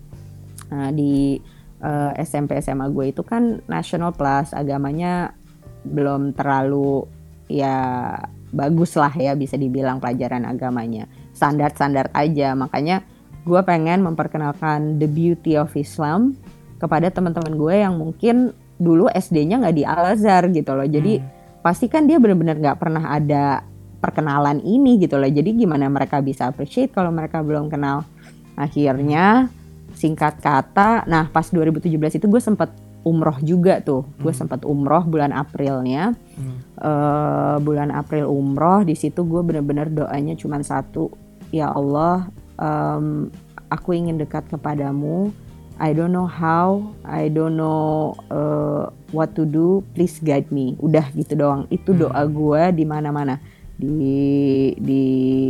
uh, 0.71 0.91
di 0.95 1.43
uh, 1.83 2.15
eh, 2.15 2.23
SMP 2.23 2.59
SMA 2.63 2.87
gue 2.95 3.11
itu 3.11 3.23
kan 3.27 3.59
national 3.67 4.15
plus 4.15 4.55
agamanya 4.55 5.35
belum 5.83 6.35
terlalu 6.35 7.07
ya 7.51 8.15
bagus 8.49 8.97
lah 8.97 9.13
ya 9.13 9.35
bisa 9.35 9.59
dibilang 9.59 9.99
pelajaran 9.99 10.47
agamanya. 10.47 11.11
Standar-standar 11.35 12.15
aja. 12.15 12.55
Makanya 12.55 13.03
gue 13.43 13.61
pengen 13.67 14.07
memperkenalkan 14.07 15.03
the 15.03 15.09
beauty 15.11 15.59
of 15.59 15.75
Islam 15.75 16.39
kepada 16.79 17.11
teman-teman 17.11 17.59
gue 17.59 17.75
yang 17.75 17.99
mungkin 17.99 18.55
dulu 18.79 19.11
SD-nya 19.11 19.59
nggak 19.59 19.77
di 19.77 19.85
Al 19.85 20.15
Azhar 20.15 20.47
gitu 20.55 20.73
loh. 20.79 20.87
Jadi 20.87 21.19
hmm. 21.19 21.38
Pasti 21.65 21.91
kan 21.91 22.07
dia 22.07 22.17
benar-benar 22.23 22.57
nggak 22.59 22.79
pernah 22.79 23.05
ada 23.11 23.63
perkenalan 23.99 24.63
ini 24.63 25.03
gitu 25.03 25.19
loh 25.19 25.27
jadi 25.27 25.51
gimana 25.53 25.91
mereka 25.91 26.23
bisa 26.23 26.47
appreciate 26.47 26.95
kalau 26.95 27.11
mereka 27.11 27.43
belum 27.43 27.67
kenal 27.67 28.07
akhirnya 28.55 29.51
singkat 29.99 30.39
kata 30.39 31.03
nah 31.11 31.27
pas 31.27 31.51
2017 31.51 31.91
itu 32.23 32.27
gue 32.31 32.43
sempet 32.43 32.71
umroh 33.07 33.39
juga 33.41 33.81
tuh. 33.81 34.05
Hmm. 34.05 34.21
Gue 34.21 34.33
sempat 34.37 34.69
umroh 34.69 35.05
bulan 35.09 35.33
Aprilnya. 35.33 36.13
Hmm. 36.37 36.59
Uh, 36.79 37.57
bulan 37.65 37.89
April 37.89 38.29
umroh 38.31 38.85
di 38.85 38.93
situ 38.93 39.25
gue 39.25 39.41
bener-bener 39.41 39.89
doanya 39.89 40.37
cuma 40.37 40.61
satu. 40.61 41.09
Ya 41.49 41.73
Allah, 41.73 42.29
um, 42.61 43.33
aku 43.73 43.97
ingin 43.97 44.21
dekat 44.21 44.45
kepadamu. 44.53 45.33
I 45.79 45.95
don't 45.95 46.11
know 46.11 46.27
how, 46.27 46.91
I 47.07 47.31
don't 47.31 47.55
know 47.55 48.19
uh, 48.35 48.91
what 49.15 49.39
to 49.39 49.47
do. 49.47 49.87
Please 49.95 50.19
guide 50.19 50.51
me. 50.51 50.75
Udah 50.83 51.07
gitu 51.15 51.39
doang. 51.39 51.71
Itu 51.71 51.95
hmm. 51.95 52.01
doa 52.03 52.23
gue 52.27 52.63
di 52.75 52.85
mana-mana 52.85 53.39
di 53.79 54.75
di 54.75 55.05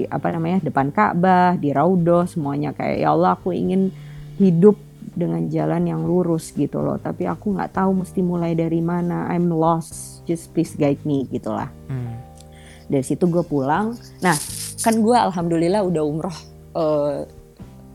apa 0.05 0.29
namanya 0.37 0.61
depan 0.61 0.93
Ka'bah, 0.93 1.57
di 1.57 1.73
Raudhah 1.73 2.29
semuanya 2.29 2.77
kayak 2.77 3.01
ya 3.01 3.17
Allah 3.17 3.41
aku 3.41 3.57
ingin 3.57 3.89
hidup 4.37 4.77
dengan 5.19 5.49
jalan 5.49 5.89
yang 5.89 6.05
lurus 6.05 6.53
gitu 6.53 6.79
loh 6.79 7.01
tapi 7.01 7.27
aku 7.27 7.57
nggak 7.57 7.75
tahu 7.75 8.05
mesti 8.05 8.21
mulai 8.23 8.55
dari 8.55 8.79
mana 8.79 9.27
I'm 9.33 9.51
lost 9.51 10.23
just 10.29 10.55
please 10.55 10.79
guide 10.79 11.03
me 11.03 11.27
gitulah 11.27 11.73
hmm. 11.91 12.15
dari 12.87 13.03
situ 13.03 13.27
gue 13.27 13.43
pulang 13.43 13.99
nah 14.23 14.37
kan 14.79 14.95
gue 14.95 15.17
alhamdulillah 15.17 15.83
udah 15.83 16.03
umroh 16.07 16.39
uh, 16.79 17.27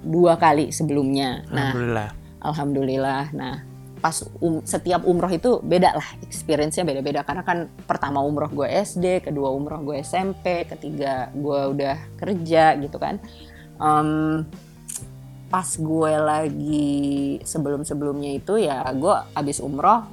dua 0.04 0.36
kali 0.36 0.76
sebelumnya 0.76 1.48
nah 1.48 1.72
alhamdulillah 1.72 2.23
alhamdulillah. 2.44 3.32
Nah 3.34 3.74
pas 4.04 4.20
um, 4.44 4.60
setiap 4.68 5.08
umroh 5.08 5.32
itu 5.32 5.64
beda 5.64 5.96
lah 5.96 6.08
experience-nya 6.28 6.84
beda-beda. 6.84 7.24
Karena 7.24 7.48
kan 7.48 7.72
pertama 7.88 8.20
umroh 8.20 8.52
gue 8.52 8.68
SD 8.68 9.24
kedua 9.24 9.48
umroh 9.56 9.80
gue 9.80 10.04
SMP 10.04 10.68
ketiga 10.68 11.32
gue 11.32 11.62
udah 11.72 11.96
kerja 12.20 12.76
gitu 12.84 13.00
kan. 13.00 13.24
Um, 13.80 14.44
pas 15.48 15.70
gue 15.80 16.14
lagi 16.20 17.40
sebelum-sebelumnya 17.48 18.44
itu 18.44 18.60
ya 18.60 18.84
gue 18.92 19.16
abis 19.40 19.64
umroh 19.64 20.04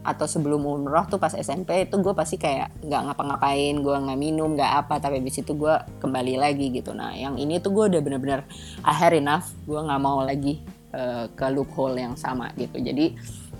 atau 0.00 0.24
sebelum 0.24 0.64
umroh 0.64 1.04
tuh 1.08 1.20
pas 1.20 1.32
SMP 1.32 1.88
itu 1.88 1.96
gue 2.00 2.12
pasti 2.12 2.40
kayak 2.40 2.72
nggak 2.84 3.02
ngapa-ngapain 3.08 3.76
gue 3.80 3.96
nggak 4.04 4.20
minum 4.20 4.52
nggak 4.52 4.84
apa. 4.84 5.00
Tapi 5.00 5.16
abis 5.16 5.40
itu 5.40 5.56
gue 5.56 5.74
kembali 5.96 6.36
lagi 6.36 6.68
gitu. 6.76 6.92
Nah 6.92 7.16
yang 7.16 7.40
ini 7.40 7.56
tuh 7.56 7.72
gue 7.72 7.88
udah 7.88 8.00
bener-bener 8.04 8.44
had 8.84 9.16
enough. 9.16 9.48
Gue 9.64 9.80
nggak 9.80 10.00
mau 10.04 10.20
lagi 10.20 10.79
uh, 10.94 11.26
ke 11.32 11.46
loophole 11.50 11.98
yang 11.98 12.14
sama 12.14 12.50
gitu. 12.54 12.78
Jadi 12.78 13.14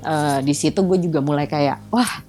uh, 0.07 0.39
di 0.43 0.55
situ 0.55 0.83
gue 0.85 0.99
juga 0.99 1.23
mulai 1.23 1.47
kayak 1.47 1.91
wah 1.91 2.23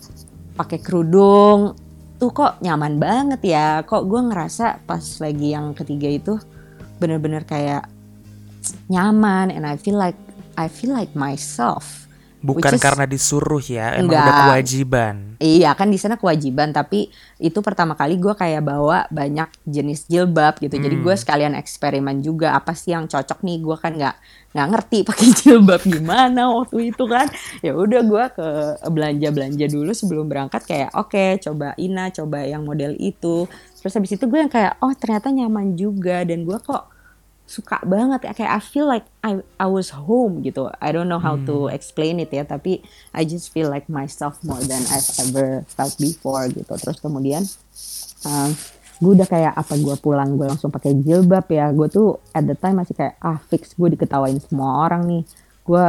pakai 0.58 0.80
kerudung. 0.82 1.78
Tuh 2.22 2.30
kok 2.30 2.62
nyaman 2.62 3.02
banget 3.02 3.42
ya. 3.46 3.82
Kok 3.82 4.04
gue 4.06 4.22
ngerasa 4.30 4.86
pas 4.86 5.02
lagi 5.22 5.54
yang 5.54 5.74
ketiga 5.74 6.10
itu 6.10 6.34
bener-bener 7.02 7.42
kayak 7.42 7.90
nyaman 8.94 9.50
and 9.50 9.66
I 9.66 9.74
feel 9.78 9.98
like 9.98 10.18
I 10.54 10.70
feel 10.70 10.94
like 10.94 11.18
myself. 11.18 12.06
Bukan 12.42 12.74
is, 12.74 12.82
karena 12.82 13.06
disuruh 13.06 13.62
ya, 13.62 14.02
emang 14.02 14.10
enggak, 14.10 14.26
udah 14.26 14.34
kewajiban. 14.50 15.16
Iya 15.38 15.78
kan 15.78 15.94
di 15.94 16.02
sana 16.02 16.18
kewajiban, 16.18 16.74
tapi 16.74 17.14
itu 17.38 17.60
pertama 17.62 17.94
kali 17.94 18.18
gue 18.18 18.34
kayak 18.34 18.66
bawa 18.66 19.06
banyak 19.14 19.46
jenis 19.70 20.10
jilbab 20.10 20.58
gitu. 20.58 20.74
Hmm. 20.74 20.86
Jadi 20.90 20.96
gue 21.06 21.16
sekalian 21.16 21.54
eksperimen 21.54 22.26
juga 22.26 22.58
apa 22.58 22.74
sih 22.74 22.98
yang 22.98 23.06
cocok 23.06 23.46
nih. 23.46 23.58
Gue 23.62 23.78
kan 23.78 23.94
nggak 23.94 24.16
nggak 24.58 24.68
ngerti 24.74 24.98
pakai 25.06 25.28
jilbab 25.40 25.82
gimana 25.86 26.50
waktu 26.50 26.90
itu 26.90 27.04
kan. 27.06 27.30
Ya 27.62 27.78
udah 27.78 28.02
gue 28.04 28.24
ke 28.34 28.48
belanja 28.90 29.30
belanja 29.30 29.66
dulu 29.70 29.92
sebelum 29.94 30.26
berangkat 30.26 30.66
kayak 30.66 30.92
oke 30.98 31.14
okay, 31.14 31.38
coba 31.40 31.78
Ina, 31.78 32.10
coba 32.10 32.42
yang 32.44 32.66
model 32.66 32.98
itu. 32.98 33.46
Terus 33.82 33.94
habis 33.96 34.12
itu 34.18 34.26
gue 34.26 34.40
yang 34.42 34.52
kayak 34.52 34.82
oh 34.82 34.94
ternyata 34.98 35.30
nyaman 35.30 35.78
juga 35.78 36.26
dan 36.26 36.44
gue 36.44 36.58
kok 36.60 36.91
suka 37.52 37.84
banget 37.84 38.24
kayak 38.32 38.48
I 38.48 38.64
feel 38.64 38.88
like 38.88 39.04
I 39.20 39.44
I 39.60 39.68
was 39.68 39.92
home 39.92 40.40
gitu. 40.40 40.72
I 40.80 40.96
don't 40.96 41.12
know 41.12 41.20
how 41.20 41.36
hmm. 41.36 41.44
to 41.52 41.56
explain 41.68 42.24
it 42.24 42.32
ya, 42.32 42.48
tapi 42.48 42.80
I 43.12 43.28
just 43.28 43.52
feel 43.52 43.68
like 43.68 43.92
myself 43.92 44.40
more 44.48 44.64
than 44.64 44.80
I've 44.88 45.12
ever 45.20 45.68
felt 45.68 46.00
before 46.00 46.48
gitu. 46.48 46.72
Terus 46.80 47.04
kemudian 47.04 47.44
um, 48.24 48.56
gue 49.04 49.12
udah 49.20 49.28
kayak 49.28 49.54
apa 49.60 49.76
gue 49.76 49.96
pulang 50.00 50.40
gue 50.40 50.48
langsung 50.48 50.72
pakai 50.72 50.96
jilbab 51.04 51.52
ya. 51.52 51.76
Gue 51.76 51.92
tuh 51.92 52.24
at 52.32 52.48
the 52.48 52.56
time 52.56 52.80
masih 52.80 52.96
kayak 52.96 53.20
ah 53.20 53.44
fix 53.52 53.76
gue 53.76 53.92
diketawain 53.92 54.40
semua 54.40 54.88
orang 54.88 55.04
nih. 55.04 55.24
Gue 55.68 55.86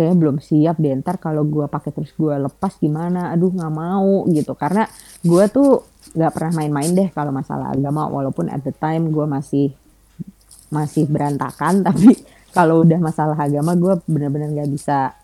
kayaknya 0.00 0.16
belum 0.16 0.36
siap 0.40 0.80
deh 0.80 0.96
ntar 1.02 1.20
kalau 1.20 1.44
gue 1.44 1.66
pakai 1.66 1.92
terus 1.92 2.14
gue 2.16 2.32
lepas 2.32 2.72
gimana 2.80 3.34
aduh 3.36 3.52
nggak 3.52 3.74
mau 3.74 4.24
gitu 4.32 4.56
karena 4.56 4.88
gue 5.20 5.44
tuh 5.52 5.84
nggak 6.16 6.32
pernah 6.32 6.52
main-main 6.56 6.90
deh 6.96 7.08
kalau 7.12 7.34
masalah 7.34 7.76
agama 7.76 8.08
walaupun 8.08 8.48
at 8.48 8.64
the 8.64 8.72
time 8.72 9.12
gue 9.12 9.26
masih 9.28 9.76
masih 10.70 11.06
berantakan 11.10 11.82
tapi 11.86 12.14
kalau 12.50 12.82
udah 12.82 12.98
masalah 12.98 13.38
agama 13.38 13.78
gue 13.78 13.94
bener-bener 14.10 14.50
nggak 14.50 14.70
bisa 14.70 15.14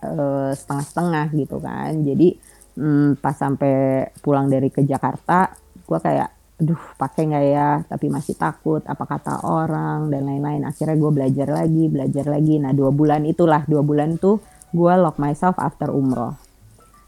uh, 0.00 0.50
setengah-setengah 0.56 1.26
gitu 1.36 1.56
kan. 1.60 1.92
Jadi 2.00 2.32
um, 2.80 3.12
pas 3.16 3.36
sampai 3.36 4.08
pulang 4.24 4.48
dari 4.48 4.72
ke 4.72 4.80
Jakarta 4.84 5.52
gue 5.84 5.98
kayak 6.00 6.30
aduh 6.56 6.82
pakai 6.96 7.22
nggak 7.28 7.44
ya? 7.52 7.70
Tapi 7.84 8.06
masih 8.08 8.40
takut 8.40 8.80
apa 8.88 9.04
kata 9.04 9.44
orang 9.44 10.08
dan 10.08 10.24
lain-lain. 10.24 10.64
Akhirnya 10.64 10.96
gue 10.96 11.10
belajar 11.12 11.48
lagi 11.52 11.84
belajar 11.92 12.24
lagi. 12.24 12.56
Nah 12.56 12.72
dua 12.72 12.88
bulan 12.88 13.28
itulah 13.28 13.60
dua 13.68 13.84
bulan 13.84 14.16
tuh 14.16 14.40
gue 14.72 14.92
lock 14.96 15.20
myself 15.20 15.60
after 15.60 15.92
umroh. 15.92 16.32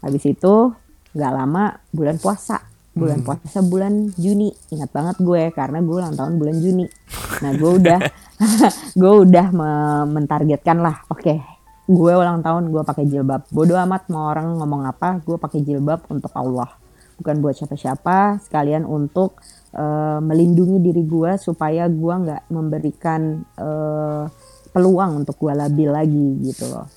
Habis 0.05 0.29
itu 0.29 0.69
nggak 1.17 1.33
lama 1.33 1.73
bulan 1.89 2.21
puasa 2.21 2.68
bulan 2.93 3.21
hmm. 3.21 3.25
puasa 3.25 3.59
bulan 3.61 3.93
Juni. 4.17 4.49
Ingat 4.73 4.89
banget 4.89 5.17
gue 5.21 5.41
karena 5.53 5.79
gue 5.83 5.95
ulang 5.95 6.15
tahun 6.17 6.33
bulan 6.41 6.57
Juni. 6.57 6.85
Nah 7.45 7.51
gue 7.55 7.71
udah 7.79 7.99
gue 9.01 9.13
udah 9.25 9.47
mentargetkan 10.09 10.77
lah. 10.81 11.05
Oke 11.11 11.21
okay, 11.21 11.37
gue 11.89 12.13
ulang 12.13 12.45
tahun 12.45 12.69
gue 12.69 12.83
pakai 12.85 13.05
jilbab. 13.09 13.49
Bodoh 13.49 13.77
amat 13.81 14.09
mau 14.13 14.29
orang 14.29 14.57
ngomong 14.61 14.85
apa 14.85 15.21
gue 15.21 15.37
pakai 15.37 15.65
jilbab 15.65 16.05
untuk 16.09 16.33
Allah. 16.37 16.69
Bukan 17.19 17.43
buat 17.43 17.57
siapa-siapa 17.57 18.39
sekalian 18.47 18.87
untuk 18.87 19.43
uh, 19.75 20.23
melindungi 20.23 20.79
diri 20.79 21.03
gue 21.03 21.35
supaya 21.35 21.89
gue 21.91 22.13
nggak 22.15 22.47
memberikan 22.47 23.43
uh, 23.59 24.23
peluang 24.71 25.25
untuk 25.25 25.35
gue 25.35 25.51
labil 25.51 25.89
lagi 25.89 26.27
gitu 26.45 26.69
loh. 26.71 26.87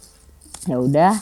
Ya 0.69 0.79
udah 0.79 1.15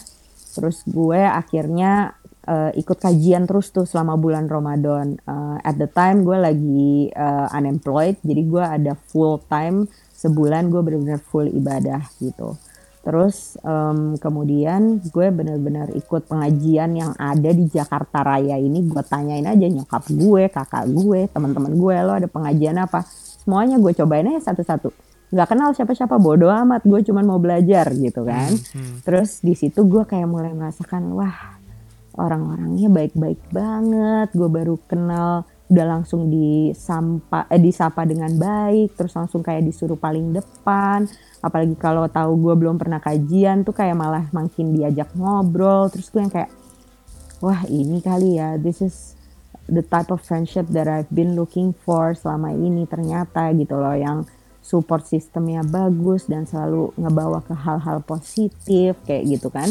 terus 0.50 0.82
gue 0.84 1.22
akhirnya 1.22 2.19
uh, 2.50 2.70
ikut 2.74 2.98
kajian 2.98 3.46
terus 3.46 3.70
tuh 3.70 3.86
selama 3.86 4.18
bulan 4.18 4.50
Ramadan. 4.50 5.14
Uh, 5.22 5.62
at 5.62 5.78
the 5.78 5.86
time 5.86 6.26
gue 6.26 6.34
lagi 6.34 7.14
uh, 7.14 7.46
unemployed, 7.54 8.18
jadi 8.26 8.42
gue 8.42 8.64
ada 8.64 8.92
full 8.98 9.38
time 9.46 9.86
sebulan 10.10 10.68
gue 10.68 10.82
benar-benar 10.82 11.22
full 11.22 11.46
ibadah 11.46 12.02
gitu. 12.18 12.58
Terus 13.00 13.56
um, 13.64 14.20
kemudian 14.20 15.00
gue 15.00 15.32
bener-bener 15.32 15.88
ikut 15.96 16.28
pengajian 16.28 16.92
yang 16.92 17.12
ada 17.16 17.48
di 17.48 17.64
Jakarta 17.64 18.20
Raya 18.20 18.60
ini. 18.60 18.84
Gue 18.84 19.00
tanyain 19.00 19.46
aja 19.48 19.64
nyokap 19.64 20.04
gue, 20.12 20.52
kakak 20.52 20.84
gue, 20.92 21.24
teman-teman 21.32 21.72
gue, 21.72 21.96
lo 22.04 22.12
ada 22.12 22.28
pengajian 22.28 22.76
apa? 22.76 23.00
Semuanya 23.40 23.80
gue 23.80 23.96
cobain 23.96 24.28
aja 24.28 24.52
satu-satu. 24.52 24.92
Gak 25.32 25.48
kenal 25.48 25.72
siapa-siapa, 25.72 26.20
bodoh 26.20 26.52
amat. 26.52 26.84
Gue 26.84 27.00
cuman 27.00 27.24
mau 27.24 27.40
belajar 27.40 27.88
gitu 27.96 28.26
kan. 28.26 28.52
Hmm, 28.52 28.76
hmm. 28.76 28.96
Terus 29.06 29.40
di 29.40 29.56
situ 29.56 29.80
gue 29.88 30.04
kayak 30.04 30.28
mulai 30.28 30.52
merasakan, 30.52 31.16
wah 31.16 31.59
orang-orangnya 32.20 32.92
baik-baik 32.92 33.40
banget. 33.48 34.28
Gue 34.36 34.48
baru 34.52 34.76
kenal 34.84 35.48
udah 35.70 35.86
langsung 35.86 36.26
disapa 36.26 37.46
eh, 37.46 37.62
disapa 37.62 38.02
dengan 38.02 38.34
baik 38.34 38.98
terus 38.98 39.14
langsung 39.14 39.40
kayak 39.40 39.64
disuruh 39.64 39.96
paling 39.96 40.34
depan. 40.36 41.08
Apalagi 41.40 41.78
kalau 41.80 42.04
tahu 42.10 42.36
gue 42.36 42.54
belum 42.58 42.76
pernah 42.76 43.00
kajian 43.00 43.64
tuh 43.64 43.72
kayak 43.72 43.96
malah 43.96 44.26
makin 44.34 44.76
diajak 44.76 45.08
ngobrol. 45.16 45.88
Terus 45.88 46.12
gue 46.12 46.20
yang 46.20 46.32
kayak 46.34 46.50
wah 47.40 47.64
ini 47.70 48.04
kali 48.04 48.36
ya 48.36 48.60
this 48.60 48.84
is 48.84 49.16
the 49.70 49.80
type 49.80 50.12
of 50.12 50.20
friendship 50.20 50.68
that 50.74 50.90
I've 50.90 51.08
been 51.08 51.38
looking 51.38 51.72
for 51.72 52.12
selama 52.18 52.52
ini 52.52 52.84
ternyata 52.84 53.54
gitu 53.56 53.78
loh. 53.78 53.94
Yang 53.94 54.28
support 54.60 55.06
sistemnya 55.08 55.64
bagus 55.64 56.28
dan 56.28 56.44
selalu 56.44 56.92
ngebawa 56.98 57.40
ke 57.46 57.54
hal-hal 57.56 58.02
positif 58.04 58.98
kayak 59.06 59.24
gitu 59.38 59.48
kan. 59.48 59.70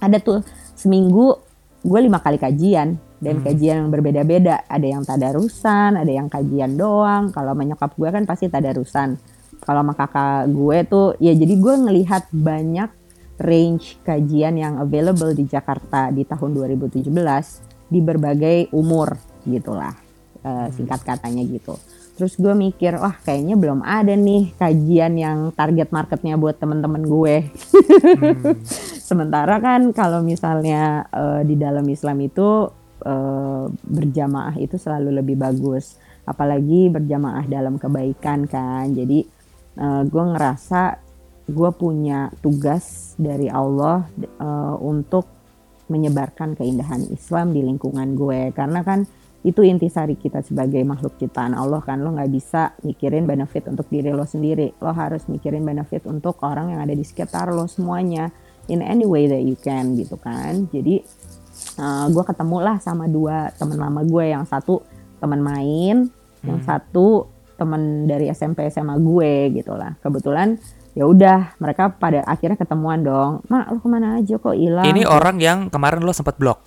Ada 0.00 0.22
tuh 0.22 0.40
seminggu 0.78 1.45
gue 1.86 2.00
lima 2.02 2.18
kali 2.18 2.42
kajian 2.42 2.98
dan 3.22 3.40
hmm. 3.40 3.44
kajian 3.46 3.76
yang 3.86 3.90
berbeda-beda. 3.94 4.66
Ada 4.66 4.86
yang 4.98 5.02
tadarusan, 5.06 5.94
ada 5.94 6.10
yang 6.10 6.26
kajian 6.26 6.74
doang. 6.74 7.30
Kalau 7.30 7.54
menyokap 7.54 7.94
gue 7.94 8.10
kan 8.10 8.26
pasti 8.26 8.50
tadarusan. 8.50 9.14
Kalau 9.62 9.80
sama 9.86 9.94
kakak 9.94 10.50
gue 10.50 10.78
tuh 10.84 11.06
ya 11.22 11.32
jadi 11.32 11.54
gue 11.56 11.74
ngelihat 11.88 12.28
banyak 12.34 12.90
range 13.40 14.00
kajian 14.04 14.56
yang 14.56 14.80
available 14.80 15.32
di 15.32 15.48
Jakarta 15.48 16.12
di 16.12 16.24
tahun 16.28 16.56
2017 16.56 17.08
di 17.86 18.00
berbagai 18.02 18.74
umur 18.74 19.16
gitulah 19.46 19.94
uh, 20.44 20.66
singkat 20.74 21.00
katanya 21.06 21.46
gitu. 21.46 21.78
Terus 22.16 22.34
gue 22.40 22.56
mikir, 22.56 22.96
wah 22.96 23.14
kayaknya 23.20 23.60
belum 23.60 23.84
ada 23.84 24.16
nih 24.16 24.56
kajian 24.56 25.20
yang 25.20 25.38
target 25.52 25.92
marketnya 25.92 26.40
buat 26.40 26.56
temen-temen 26.56 27.04
gue. 27.04 27.36
Hmm. 27.44 28.56
Sementara 29.08 29.60
kan 29.60 29.92
kalau 29.92 30.24
misalnya 30.24 31.04
uh, 31.12 31.44
di 31.44 31.54
dalam 31.60 31.84
Islam 31.86 32.24
itu 32.24 32.72
Eh, 33.06 33.64
berjamaah 33.86 34.58
itu 34.58 34.80
selalu 34.82 35.22
lebih 35.22 35.38
bagus 35.38 35.94
apalagi 36.26 36.90
berjamaah 36.90 37.46
dalam 37.46 37.78
kebaikan 37.78 38.50
kan 38.50 38.90
jadi 38.90 39.22
uh, 39.78 40.02
gue 40.02 40.24
ngerasa 40.34 40.98
gue 41.46 41.70
punya 41.76 42.34
tugas 42.42 43.14
dari 43.14 43.46
Allah 43.46 44.10
uh, 44.42 44.74
untuk 44.82 45.28
menyebarkan 45.86 46.58
keindahan 46.58 47.06
Islam 47.14 47.54
di 47.54 47.62
lingkungan 47.62 48.18
gue 48.18 48.50
karena 48.56 48.82
kan 48.82 49.06
itu 49.46 49.62
intisari 49.62 50.18
kita 50.18 50.42
sebagai 50.42 50.82
makhluk 50.82 51.14
ciptaan 51.22 51.54
Allah 51.54 51.78
kan. 51.78 52.02
Lo 52.02 52.10
nggak 52.10 52.30
bisa 52.34 52.74
mikirin 52.82 53.30
benefit 53.30 53.70
untuk 53.70 53.86
diri 53.86 54.10
lo 54.10 54.26
sendiri. 54.26 54.74
Lo 54.82 54.90
harus 54.90 55.30
mikirin 55.30 55.62
benefit 55.62 56.02
untuk 56.10 56.42
orang 56.42 56.74
yang 56.74 56.82
ada 56.82 56.90
di 56.90 57.06
sekitar 57.06 57.54
lo 57.54 57.70
semuanya. 57.70 58.34
In 58.66 58.82
any 58.82 59.06
way 59.06 59.30
that 59.30 59.46
you 59.46 59.54
can 59.54 59.94
gitu 59.94 60.18
kan. 60.18 60.66
Jadi 60.74 60.98
uh, 61.78 61.86
eh, 61.86 62.06
gue 62.10 62.24
ketemu 62.26 62.58
lah 62.58 62.76
sama 62.82 63.06
dua 63.06 63.54
teman 63.54 63.78
lama 63.78 64.02
gue 64.02 64.34
yang 64.34 64.42
satu 64.42 64.82
teman 65.22 65.38
main 65.38 66.10
hmm. 66.10 66.42
yang 66.42 66.60
satu 66.66 67.30
teman 67.54 68.10
dari 68.10 68.26
SMP 68.34 68.66
SMA 68.66 68.98
gue 68.98 69.62
gitu 69.62 69.78
lah. 69.78 69.94
Kebetulan 70.02 70.58
ya 70.98 71.06
udah 71.06 71.54
mereka 71.62 71.94
pada 71.94 72.26
akhirnya 72.26 72.58
ketemuan 72.58 73.06
dong. 73.06 73.46
Mak 73.46 73.70
lo 73.70 73.78
ke 73.78 73.86
mana 73.86 74.18
aja 74.18 74.34
kok 74.42 74.58
hilang? 74.58 74.90
Ini 74.90 75.06
orang 75.06 75.38
yang 75.38 75.70
kemarin 75.70 76.02
lo 76.02 76.10
sempat 76.10 76.34
blok? 76.34 76.66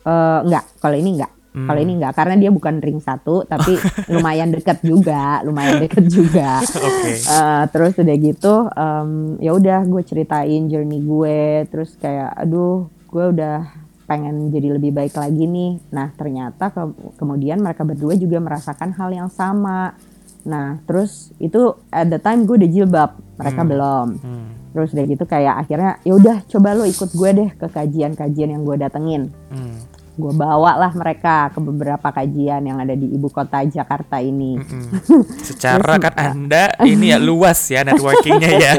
Uh, 0.00 0.40
enggak 0.48 0.64
kalau 0.80 0.96
ini 0.96 1.20
enggak 1.20 1.36
Hmm. 1.50 1.66
Kalau 1.66 1.80
ini 1.82 1.98
enggak 1.98 2.14
karena 2.14 2.38
dia 2.38 2.50
bukan 2.54 2.78
ring 2.78 3.02
satu 3.02 3.42
tapi 3.42 3.74
lumayan 4.14 4.54
deket 4.54 4.86
juga, 4.86 5.42
lumayan 5.42 5.82
deket 5.82 6.06
juga. 6.06 6.62
okay. 6.78 7.18
uh, 7.26 7.34
eh, 7.34 7.62
terus 7.74 7.98
udah 7.98 8.16
gitu, 8.22 8.54
um, 8.70 9.10
ya 9.42 9.50
udah 9.50 9.82
gue 9.82 10.02
ceritain 10.06 10.70
journey 10.70 11.02
gue, 11.02 11.66
terus 11.66 11.98
kayak, 11.98 12.38
aduh, 12.38 12.86
gue 13.10 13.24
udah 13.34 13.66
pengen 14.06 14.50
jadi 14.54 14.78
lebih 14.78 14.94
baik 14.94 15.18
lagi 15.18 15.46
nih. 15.46 15.82
Nah 15.90 16.14
ternyata 16.14 16.70
ke 16.70 16.82
kemudian 17.18 17.62
mereka 17.62 17.82
berdua 17.82 18.14
juga 18.14 18.38
merasakan 18.38 18.94
hal 18.94 19.10
yang 19.10 19.30
sama. 19.30 19.94
Nah 20.46 20.78
terus 20.86 21.34
itu 21.42 21.74
at 21.90 22.10
the 22.10 22.18
time 22.22 22.46
gue 22.46 22.58
udah 22.62 22.70
jilbab, 22.70 23.10
mereka 23.38 23.62
hmm. 23.62 23.70
belum. 23.70 24.08
Hmm. 24.22 24.48
Terus 24.70 24.94
udah 24.94 25.04
gitu 25.06 25.24
kayak 25.26 25.66
akhirnya 25.66 25.92
ya 26.06 26.14
udah 26.14 26.36
coba 26.46 26.78
lo 26.78 26.86
ikut 26.86 27.10
gue 27.10 27.30
deh 27.34 27.50
ke 27.58 27.66
kajian-kajian 27.70 28.54
yang 28.54 28.62
gue 28.62 28.76
datengin. 28.78 29.34
Hmm 29.50 29.89
gue 30.20 30.36
bawa 30.36 30.76
lah 30.76 30.92
mereka 30.92 31.48
ke 31.48 31.58
beberapa 31.58 32.12
kajian 32.12 32.60
yang 32.60 32.78
ada 32.78 32.92
di 32.92 33.08
ibu 33.08 33.32
kota 33.32 33.64
Jakarta 33.64 34.20
ini. 34.20 34.60
Mm-hmm. 34.60 35.20
Secara 35.48 35.96
kan 35.96 36.14
anda 36.14 36.76
ini 36.84 37.10
ya 37.10 37.18
luas 37.18 37.56
ya 37.72 37.80
networkingnya 37.80 38.52
ya. 38.60 38.72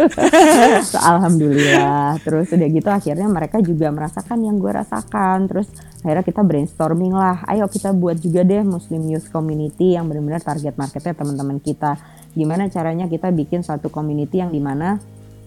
so, 0.86 1.02
Alhamdulillah. 1.12 2.22
Terus 2.22 2.54
udah 2.54 2.70
gitu 2.70 2.90
akhirnya 2.94 3.28
mereka 3.28 3.58
juga 3.60 3.90
merasakan 3.90 4.46
yang 4.46 4.62
gue 4.62 4.70
rasakan. 4.70 5.50
Terus 5.50 5.68
akhirnya 6.06 6.24
kita 6.24 6.42
brainstorming 6.46 7.18
lah. 7.18 7.42
Ayo 7.50 7.66
kita 7.66 7.90
buat 7.92 8.22
juga 8.22 8.46
deh 8.46 8.62
Muslim 8.62 9.10
Youth 9.10 9.34
Community 9.34 9.98
yang 9.98 10.06
benar-benar 10.06 10.46
target 10.46 10.78
marketnya 10.78 11.18
teman-teman 11.18 11.58
kita. 11.58 11.98
Gimana 12.32 12.70
caranya 12.72 13.10
kita 13.10 13.34
bikin 13.34 13.66
satu 13.66 13.92
community 13.92 14.40
yang 14.40 14.54
di 14.54 14.62
mana 14.64 15.02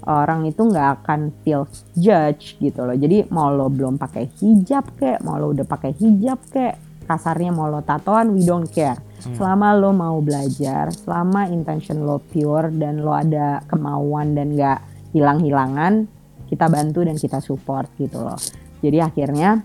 orang 0.05 0.45
itu 0.49 0.61
nggak 0.65 0.89
akan 1.03 1.33
feel 1.43 1.65
judge 1.97 2.57
gitu 2.61 2.85
loh. 2.85 2.97
Jadi 2.97 3.29
mau 3.33 3.49
lo 3.53 3.73
belum 3.73 3.97
pakai 3.97 4.29
hijab 4.41 4.97
kek, 4.97 5.25
mau 5.25 5.41
lo 5.41 5.53
udah 5.57 5.67
pakai 5.67 5.97
hijab 5.97 6.41
kek, 6.53 7.05
kasarnya 7.09 7.53
mau 7.53 7.69
lo 7.69 7.81
tatoan, 7.85 8.33
we 8.33 8.45
don't 8.45 8.69
care. 8.69 9.01
Hmm. 9.25 9.37
Selama 9.37 9.73
lo 9.77 9.91
mau 9.97 10.21
belajar, 10.21 10.93
selama 10.93 11.49
intention 11.49 12.05
lo 12.05 12.21
pure 12.21 12.73
dan 12.73 13.01
lo 13.01 13.17
ada 13.17 13.65
kemauan 13.69 14.37
dan 14.37 14.53
nggak 14.53 14.79
hilang-hilangan, 15.17 16.05
kita 16.49 16.67
bantu 16.69 17.05
dan 17.05 17.17
kita 17.17 17.41
support 17.41 17.89
gitu 17.97 18.21
loh. 18.21 18.37
Jadi 18.85 19.01
akhirnya 19.01 19.65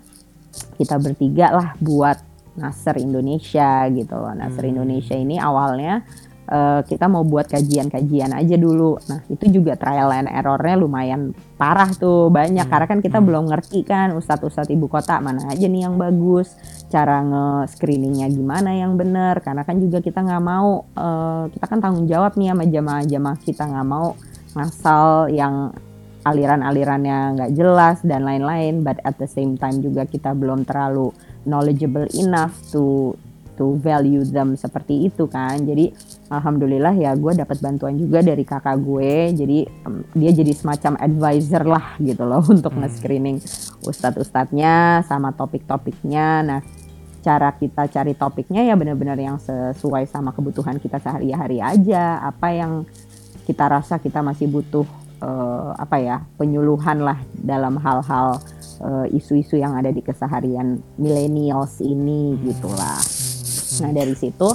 kita 0.79 0.95
bertiga 0.99 1.51
lah 1.51 1.69
buat 1.79 2.17
Nasr 2.59 2.99
Indonesia 2.99 3.87
gitu 3.91 4.15
loh. 4.15 4.35
Nasr 4.35 4.63
hmm. 4.67 4.71
Indonesia 4.75 5.15
ini 5.15 5.35
awalnya 5.39 6.03
uh, 6.49 6.81
kita 6.83 7.05
mau 7.05 7.21
buat 7.21 7.45
kajian-kajian 7.47 8.33
aja 8.33 8.55
dulu. 8.57 8.97
Nah 9.07 9.21
itu 9.29 9.45
juga 9.53 9.77
trial 9.77 10.09
and 10.11 10.29
errornya 10.29 10.75
lumayan 10.75 11.31
parah 11.55 11.93
tuh 11.93 12.33
banyak 12.33 12.65
hmm. 12.65 12.73
karena 12.73 12.87
kan 12.89 12.99
kita 12.99 13.17
hmm. 13.21 13.25
belum 13.29 13.43
ngerti 13.53 13.79
kan 13.85 14.17
ustadz-ustadz 14.17 14.73
ibu 14.73 14.89
kota 14.89 15.21
mana 15.21 15.45
aja 15.47 15.69
nih 15.69 15.85
yang 15.85 15.95
bagus, 15.95 16.57
cara 16.89 17.21
nge-screeningnya 17.23 18.27
gimana 18.33 18.73
yang 18.73 18.97
bener. 18.97 19.39
Karena 19.45 19.61
kan 19.63 19.77
juga 19.77 20.01
kita 20.01 20.25
nggak 20.25 20.43
mau 20.43 20.83
uh, 20.97 21.47
kita 21.53 21.65
kan 21.69 21.79
tanggung 21.79 22.09
jawab 22.09 22.35
nih 22.35 22.51
sama 22.51 22.65
jamaah-jamaah 22.65 23.39
kita 23.45 23.63
nggak 23.69 23.87
mau 23.87 24.17
ngasal 24.57 25.29
yang 25.29 25.71
aliran-alirannya 26.25 27.17
nggak 27.37 27.51
jelas 27.55 28.01
dan 28.01 28.25
lain-lain. 28.25 28.81
But 28.81 28.99
at 29.05 29.21
the 29.21 29.29
same 29.29 29.55
time 29.55 29.79
juga 29.79 30.09
kita 30.09 30.33
belum 30.33 30.65
terlalu 30.65 31.13
knowledgeable 31.45 32.09
enough 32.17 32.57
to 32.73 33.15
to 33.59 33.75
value 33.83 34.23
them 34.23 34.55
seperti 34.55 35.11
itu 35.11 35.27
kan 35.27 35.59
jadi 35.67 35.91
alhamdulillah 36.29 36.93
ya 36.95 37.11
gue 37.17 37.33
dapat 37.33 37.57
bantuan 37.59 37.97
juga 37.97 38.21
dari 38.21 38.45
kakak 38.45 38.77
gue. 38.79 39.33
Jadi 39.33 39.59
um, 39.89 40.05
dia 40.13 40.31
jadi 40.31 40.53
semacam 40.53 40.95
advisor 41.01 41.63
lah 41.65 41.85
gitu 41.99 42.23
loh 42.23 42.45
untuk 42.53 42.71
hmm. 42.71 42.85
nge-screening 42.85 43.37
ustadz-ustadznya 43.83 45.03
sama 45.09 45.33
topik-topiknya. 45.33 46.27
Nah 46.45 46.59
cara 47.19 47.51
kita 47.51 47.91
cari 47.91 48.15
topiknya 48.15 48.63
ya 48.63 48.79
benar-benar 48.79 49.19
yang 49.19 49.35
sesuai 49.41 50.07
sama 50.07 50.31
kebutuhan 50.31 50.77
kita 50.79 51.01
sehari-hari 51.01 51.59
aja. 51.59 52.23
Apa 52.23 52.53
yang 52.55 52.87
kita 53.43 53.65
rasa 53.65 53.97
kita 53.97 54.21
masih 54.21 54.45
butuh 54.45 54.85
uh, 55.25 55.73
apa 55.75 55.97
ya 55.99 56.17
penyuluhan 56.37 57.01
lah 57.03 57.17
dalam 57.33 57.75
hal-hal 57.81 58.39
uh, 58.83 59.05
isu-isu 59.09 59.59
yang 59.59 59.75
ada 59.75 59.91
di 59.91 60.05
keseharian 60.05 60.79
millennials 60.95 61.81
ini 61.83 62.37
gitulah. 62.45 62.99
Nah 63.79 63.91
dari 63.95 64.15
situ 64.15 64.49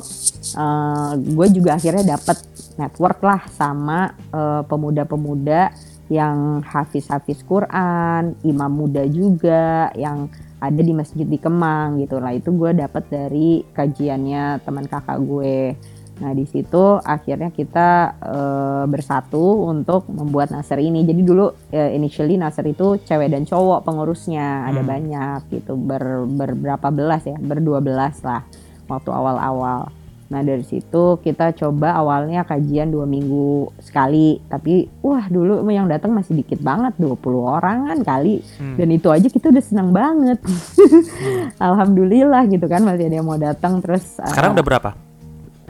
uh, 0.57 1.12
gue 1.19 1.47
juga 1.53 1.77
akhirnya 1.77 2.17
dapet 2.17 2.38
network 2.79 3.19
lah 3.23 3.43
sama 3.55 4.14
uh, 4.35 4.62
pemuda-pemuda 4.67 5.75
yang 6.12 6.61
hafiz-hafiz 6.61 7.40
Quran, 7.49 8.37
imam 8.45 8.73
muda 8.73 9.03
juga 9.09 9.88
yang 9.97 10.29
ada 10.61 10.81
di 10.81 10.93
masjid 10.97 11.25
di 11.29 11.37
Kemang 11.37 12.01
gitu 12.01 12.21
lah 12.21 12.33
itu 12.33 12.53
gue 12.53 12.73
dapet 12.73 13.05
dari 13.12 13.61
kajiannya 13.73 14.64
teman 14.64 14.88
kakak 14.88 15.21
gue. 15.21 15.77
Nah 16.14 16.31
di 16.31 16.47
situ 16.47 17.03
akhirnya 17.03 17.51
kita 17.51 18.17
uh, 18.23 18.85
bersatu 18.87 19.67
untuk 19.67 20.07
membuat 20.07 20.55
Nasr 20.55 20.79
ini. 20.79 21.03
Jadi 21.03 21.21
dulu 21.27 21.51
uh, 21.51 21.90
initially 21.90 22.38
Nasr 22.38 22.71
itu 22.71 23.03
cewek 23.03 23.35
dan 23.35 23.43
cowok 23.45 23.83
pengurusnya 23.83 24.71
ada 24.71 24.81
hmm. 24.81 24.88
banyak 24.88 25.40
gitu 25.51 25.75
ber, 25.75 26.23
berberapa 26.29 26.88
belas 26.95 27.27
ya 27.27 27.37
berdua 27.40 27.83
belas 27.83 28.23
lah 28.23 28.47
waktu 28.87 29.11
awal-awal. 29.11 30.04
Nah 30.35 30.42
dari 30.42 30.66
situ 30.66 31.23
kita 31.23 31.55
coba 31.55 31.94
awalnya 31.94 32.42
kajian 32.42 32.90
dua 32.90 33.07
minggu 33.07 33.70
sekali, 33.79 34.42
tapi 34.51 34.90
wah 34.99 35.31
dulu 35.31 35.62
yang 35.70 35.87
datang 35.87 36.11
masih 36.11 36.42
dikit 36.42 36.59
banget 36.59 36.99
20 36.99 37.23
orang 37.38 37.87
kan 37.87 37.99
kali, 38.03 38.42
hmm. 38.42 38.75
dan 38.75 38.88
itu 38.90 39.14
aja 39.14 39.31
kita 39.31 39.55
udah 39.55 39.62
senang 39.62 39.94
banget. 39.94 40.42
hmm. 40.42 41.55
Alhamdulillah 41.70 42.51
gitu 42.51 42.66
kan 42.66 42.83
masih 42.83 43.07
ada 43.07 43.16
yang 43.23 43.29
mau 43.31 43.38
datang 43.38 43.79
terus. 43.79 44.18
Sekarang 44.18 44.51
uh, 44.51 44.57
udah 44.59 44.66
berapa? 44.66 44.90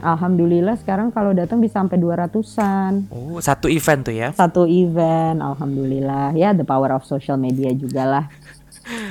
Alhamdulillah 0.01 0.81
sekarang 0.81 1.13
kalau 1.13 1.37
datang 1.37 1.61
bisa 1.61 1.77
sampai 1.77 2.01
200-an. 2.01 3.05
Oh, 3.13 3.37
satu 3.37 3.69
event 3.69 4.01
tuh 4.01 4.17
ya? 4.17 4.33
Satu 4.33 4.65
event, 4.65 5.45
alhamdulillah. 5.45 6.33
Ya, 6.33 6.57
the 6.57 6.65
power 6.65 6.89
of 6.89 7.05
social 7.05 7.37
media 7.37 7.69
juga 7.77 8.03
lah. 8.03 8.25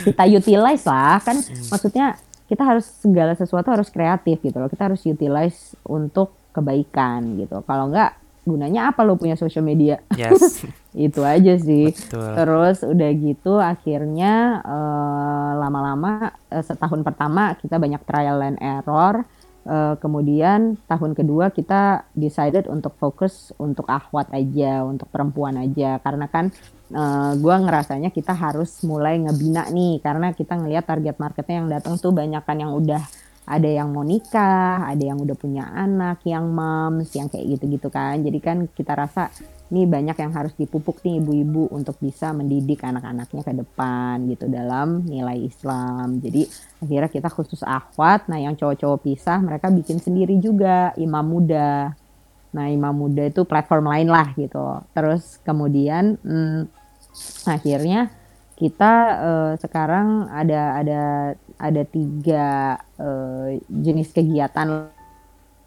Kita 0.02 0.26
utilize 0.26 0.82
lah, 0.82 1.22
kan 1.22 1.38
hmm. 1.38 1.70
maksudnya 1.70 2.18
kita 2.54 2.62
harus 2.62 2.86
segala 3.02 3.34
sesuatu 3.34 3.74
harus 3.74 3.90
kreatif 3.90 4.38
gitu 4.38 4.62
loh. 4.62 4.70
Kita 4.70 4.86
harus 4.86 5.02
utilize 5.02 5.74
untuk 5.82 6.38
kebaikan 6.54 7.34
gitu. 7.42 7.66
Kalau 7.66 7.90
enggak 7.90 8.14
gunanya 8.46 8.94
apa 8.94 9.02
lo 9.02 9.18
punya 9.18 9.34
social 9.34 9.66
media? 9.66 9.98
Yes. 10.14 10.62
itu 10.94 11.20
aja 11.26 11.58
sih. 11.58 11.90
Betul. 11.90 12.30
Terus 12.38 12.78
udah 12.86 13.10
gitu 13.18 13.52
akhirnya 13.58 14.62
uh, 14.62 15.52
lama-lama 15.58 16.30
uh, 16.54 16.62
setahun 16.62 17.02
pertama 17.02 17.58
kita 17.58 17.82
banyak 17.82 18.00
trial 18.06 18.38
and 18.46 18.62
error 18.62 19.26
Uh, 19.64 19.96
kemudian 19.96 20.76
tahun 20.84 21.16
kedua 21.16 21.48
kita 21.48 22.04
decided 22.12 22.68
untuk 22.68 23.00
fokus 23.00 23.48
untuk 23.56 23.88
ahwat 23.88 24.28
aja, 24.36 24.84
untuk 24.84 25.08
perempuan 25.08 25.56
aja, 25.56 25.96
karena 26.04 26.28
kan 26.28 26.52
uh, 26.92 26.98
eh, 26.98 27.32
gue 27.40 27.54
ngerasanya 27.54 28.10
kita 28.12 28.36
harus 28.36 28.84
mulai 28.84 29.16
ngebina 29.16 29.70
nih, 29.72 30.02
karena 30.04 30.34
kita 30.36 30.58
ngelihat 30.60 30.84
target 30.84 31.16
marketnya 31.16 31.56
yang 31.62 31.68
datang 31.70 31.94
tuh 31.96 32.12
banyak 32.12 32.42
kan 32.44 32.58
yang 32.60 32.76
udah 32.76 33.00
ada 33.44 33.68
yang 33.68 33.92
mau 33.92 34.00
nikah, 34.00 34.88
ada 34.88 35.04
yang 35.04 35.20
udah 35.20 35.36
punya 35.36 35.68
anak, 35.68 36.24
yang 36.24 36.48
moms, 36.48 37.12
yang 37.12 37.28
kayak 37.28 37.56
gitu-gitu 37.56 37.92
kan. 37.92 38.24
Jadi 38.24 38.38
kan 38.40 38.64
kita 38.72 38.96
rasa 38.96 39.28
ini 39.68 39.84
banyak 39.84 40.16
yang 40.16 40.32
harus 40.32 40.56
dipupuk 40.56 41.04
nih 41.04 41.20
ibu-ibu 41.20 41.68
untuk 41.72 42.00
bisa 42.00 42.32
mendidik 42.32 42.80
anak-anaknya 42.84 43.42
ke 43.44 43.52
depan 43.52 44.24
gitu 44.32 44.48
dalam 44.48 45.04
nilai 45.04 45.44
Islam. 45.44 46.24
Jadi 46.24 46.48
akhirnya 46.80 47.10
kita 47.12 47.28
khusus 47.28 47.60
akhwat, 47.60 48.32
nah 48.32 48.40
yang 48.40 48.56
cowok-cowok 48.56 49.00
pisah 49.04 49.38
mereka 49.44 49.68
bikin 49.68 50.00
sendiri 50.00 50.40
juga 50.40 50.96
imam 50.96 51.24
muda. 51.24 51.92
Nah 52.54 52.70
imam 52.70 52.94
muda 52.94 53.26
itu 53.26 53.42
platform 53.42 53.90
lain 53.90 54.08
lah 54.08 54.30
gitu. 54.38 54.80
Terus 54.94 55.42
kemudian 55.42 56.16
hmm, 56.22 56.70
akhirnya 57.50 58.14
kita 58.54 58.92
uh, 59.18 59.52
sekarang 59.58 60.30
ada 60.30 60.78
ada 60.78 61.02
ada 61.58 61.82
tiga 61.82 62.78
uh, 63.02 63.50
jenis 63.66 64.14
kegiatan 64.14 64.94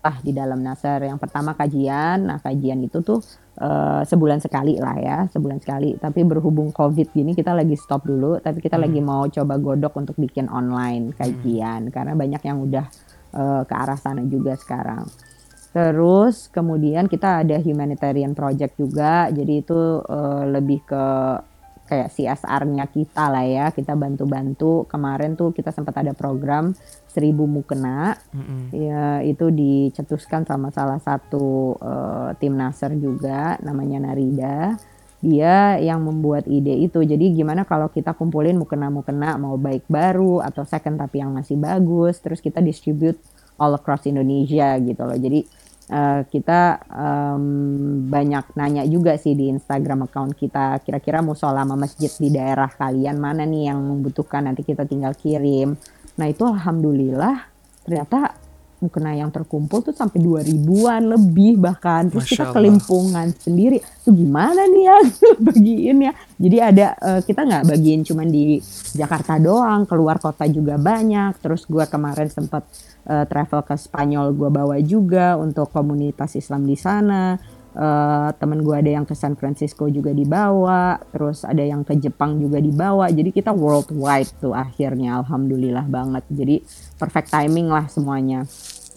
lah 0.08 0.18
di 0.24 0.32
dalam 0.32 0.64
Nasar. 0.64 1.04
Yang 1.04 1.20
pertama 1.20 1.52
kajian. 1.52 2.32
Nah, 2.32 2.40
kajian 2.40 2.80
itu 2.80 3.04
tuh 3.04 3.20
uh, 3.60 4.08
sebulan 4.08 4.40
sekali 4.40 4.80
lah 4.80 4.96
ya, 4.96 5.18
sebulan 5.28 5.60
sekali. 5.60 6.00
Tapi 6.00 6.24
berhubung 6.24 6.72
Covid 6.72 7.12
gini 7.12 7.36
kita 7.36 7.52
lagi 7.52 7.76
stop 7.76 8.08
dulu, 8.08 8.40
tapi 8.40 8.64
kita 8.64 8.80
hmm. 8.80 8.86
lagi 8.88 9.00
mau 9.04 9.28
coba 9.28 9.60
godok 9.60 9.94
untuk 10.00 10.16
bikin 10.16 10.48
online 10.48 11.12
kajian 11.12 11.90
hmm. 11.90 11.94
karena 11.94 12.14
banyak 12.16 12.42
yang 12.48 12.58
udah 12.64 12.86
uh, 13.36 13.62
ke 13.68 13.74
arah 13.76 14.00
sana 14.00 14.24
juga 14.24 14.56
sekarang. 14.56 15.04
Terus 15.78 16.50
kemudian 16.50 17.06
kita 17.06 17.46
ada 17.46 17.62
humanitarian 17.62 18.34
project 18.34 18.82
juga, 18.82 19.30
jadi 19.30 19.62
itu 19.62 20.02
uh, 20.02 20.42
lebih 20.50 20.82
ke 20.82 21.06
kayak 21.86 22.10
CSR-nya 22.18 22.90
kita 22.90 23.30
lah 23.30 23.46
ya. 23.46 23.70
Kita 23.70 23.94
bantu-bantu. 23.94 24.90
Kemarin 24.90 25.38
tuh 25.38 25.54
kita 25.54 25.70
sempat 25.70 26.02
ada 26.02 26.18
program 26.18 26.74
seribu 27.14 27.46
mukena. 27.46 28.18
Mm-hmm. 28.34 28.62
ya 28.74 29.06
itu 29.22 29.54
dicetuskan 29.54 30.50
sama 30.50 30.74
salah 30.74 30.98
satu 30.98 31.78
uh, 31.78 32.34
tim 32.42 32.58
Nasr 32.58 32.98
juga 32.98 33.62
namanya 33.62 34.10
Narida. 34.10 34.82
Dia 35.22 35.78
yang 35.78 36.02
membuat 36.02 36.50
ide 36.50 36.74
itu. 36.74 37.06
Jadi 37.06 37.38
gimana 37.38 37.70
kalau 37.70 37.94
kita 37.94 38.18
kumpulin 38.18 38.58
mukena-mukena 38.58 39.38
mau 39.38 39.62
baik 39.62 39.86
baru 39.86 40.42
atau 40.42 40.66
second 40.66 40.98
tapi 40.98 41.22
yang 41.22 41.38
masih 41.38 41.62
bagus 41.62 42.18
terus 42.18 42.42
kita 42.42 42.66
distribute 42.66 43.22
all 43.62 43.78
across 43.78 44.10
Indonesia 44.10 44.78
gitu 44.82 45.02
loh. 45.06 45.18
Jadi 45.18 45.67
uh, 45.92 46.22
kita 46.28 46.82
um, 46.88 47.46
banyak 48.08 48.46
nanya 48.56 48.84
juga 48.88 49.16
sih 49.20 49.36
di 49.36 49.52
Instagram 49.52 50.08
account 50.08 50.36
kita 50.36 50.80
kira-kira 50.84 51.20
musola 51.20 51.64
sama 51.64 51.76
masjid 51.76 52.12
di 52.12 52.30
daerah 52.32 52.72
kalian 52.72 53.18
mana 53.20 53.44
nih 53.44 53.72
yang 53.74 53.80
membutuhkan 53.80 54.48
nanti 54.48 54.64
kita 54.64 54.88
tinggal 54.88 55.16
kirim. 55.16 55.76
Nah 56.18 56.28
itu 56.28 56.44
alhamdulillah 56.48 57.48
ternyata 57.84 58.47
mukena 58.78 59.18
yang 59.18 59.34
terkumpul 59.34 59.82
tuh 59.82 59.96
sampai 59.96 60.22
dua 60.22 60.46
ribuan 60.46 61.10
lebih 61.10 61.58
bahkan. 61.58 62.14
Terus 62.14 62.30
Masya 62.30 62.34
kita 62.34 62.46
kelimpungan 62.54 63.28
sendiri. 63.34 63.78
Tuh 64.06 64.14
gimana 64.14 64.70
nih 64.70 64.84
ya? 64.86 64.98
Bagiin 65.50 65.98
ya. 66.06 66.14
Jadi 66.38 66.58
ada 66.62 66.88
uh, 67.02 67.22
kita 67.26 67.42
nggak 67.42 67.66
bagiin 67.66 68.06
cuma 68.06 68.22
di 68.22 68.62
Jakarta 68.94 69.42
doang. 69.42 69.90
Keluar 69.90 70.22
kota 70.22 70.46
juga 70.46 70.78
banyak. 70.78 71.42
Terus 71.42 71.66
gue 71.66 71.86
kemarin 71.90 72.30
sempat 72.30 72.70
uh, 73.10 73.26
travel 73.26 73.66
ke 73.66 73.76
Spanyol 73.76 74.38
gue 74.38 74.50
bawa 74.54 74.78
juga 74.86 75.34
untuk 75.42 75.74
komunitas 75.74 76.38
Islam 76.38 76.70
di 76.70 76.78
sana. 76.78 77.57
Uh, 77.78 78.34
temen 78.42 78.66
gue 78.66 78.74
ada 78.74 78.90
yang 78.90 79.06
ke 79.06 79.14
San 79.14 79.38
Francisco 79.38 79.86
juga 79.86 80.10
dibawa, 80.10 80.98
terus 81.14 81.46
ada 81.46 81.62
yang 81.62 81.86
ke 81.86 81.94
Jepang 82.02 82.42
juga 82.42 82.58
dibawa. 82.58 83.06
Jadi 83.14 83.30
kita 83.30 83.54
worldwide 83.54 84.42
tuh 84.42 84.58
akhirnya, 84.58 85.22
alhamdulillah 85.22 85.86
banget. 85.86 86.26
Jadi 86.34 86.66
perfect 86.98 87.30
timing 87.30 87.70
lah 87.70 87.86
semuanya. 87.86 88.50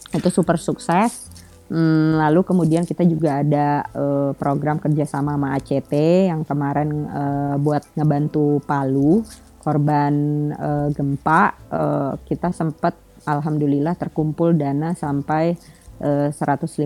Itu 0.09 0.33
super 0.33 0.57
sukses. 0.57 1.29
Hmm, 1.69 2.17
lalu 2.17 2.41
kemudian 2.41 2.83
kita 2.83 3.05
juga 3.05 3.45
ada 3.45 3.85
uh, 3.93 4.33
program 4.35 4.81
kerjasama 4.81 5.37
sama 5.37 5.55
ACT 5.55 5.93
yang 6.27 6.41
kemarin 6.43 6.89
uh, 7.07 7.55
buat 7.61 7.85
ngebantu 7.95 8.59
Palu 8.65 9.21
korban 9.61 10.13
uh, 10.57 10.89
gempa. 10.89 11.53
Uh, 11.69 12.13
kita 12.25 12.49
sempat 12.49 12.97
alhamdulillah 13.29 13.93
terkumpul 13.93 14.57
dana 14.57 14.97
sampai 14.97 15.53
uh, 16.01 16.27
eh, 16.27 16.29
150 16.33 16.81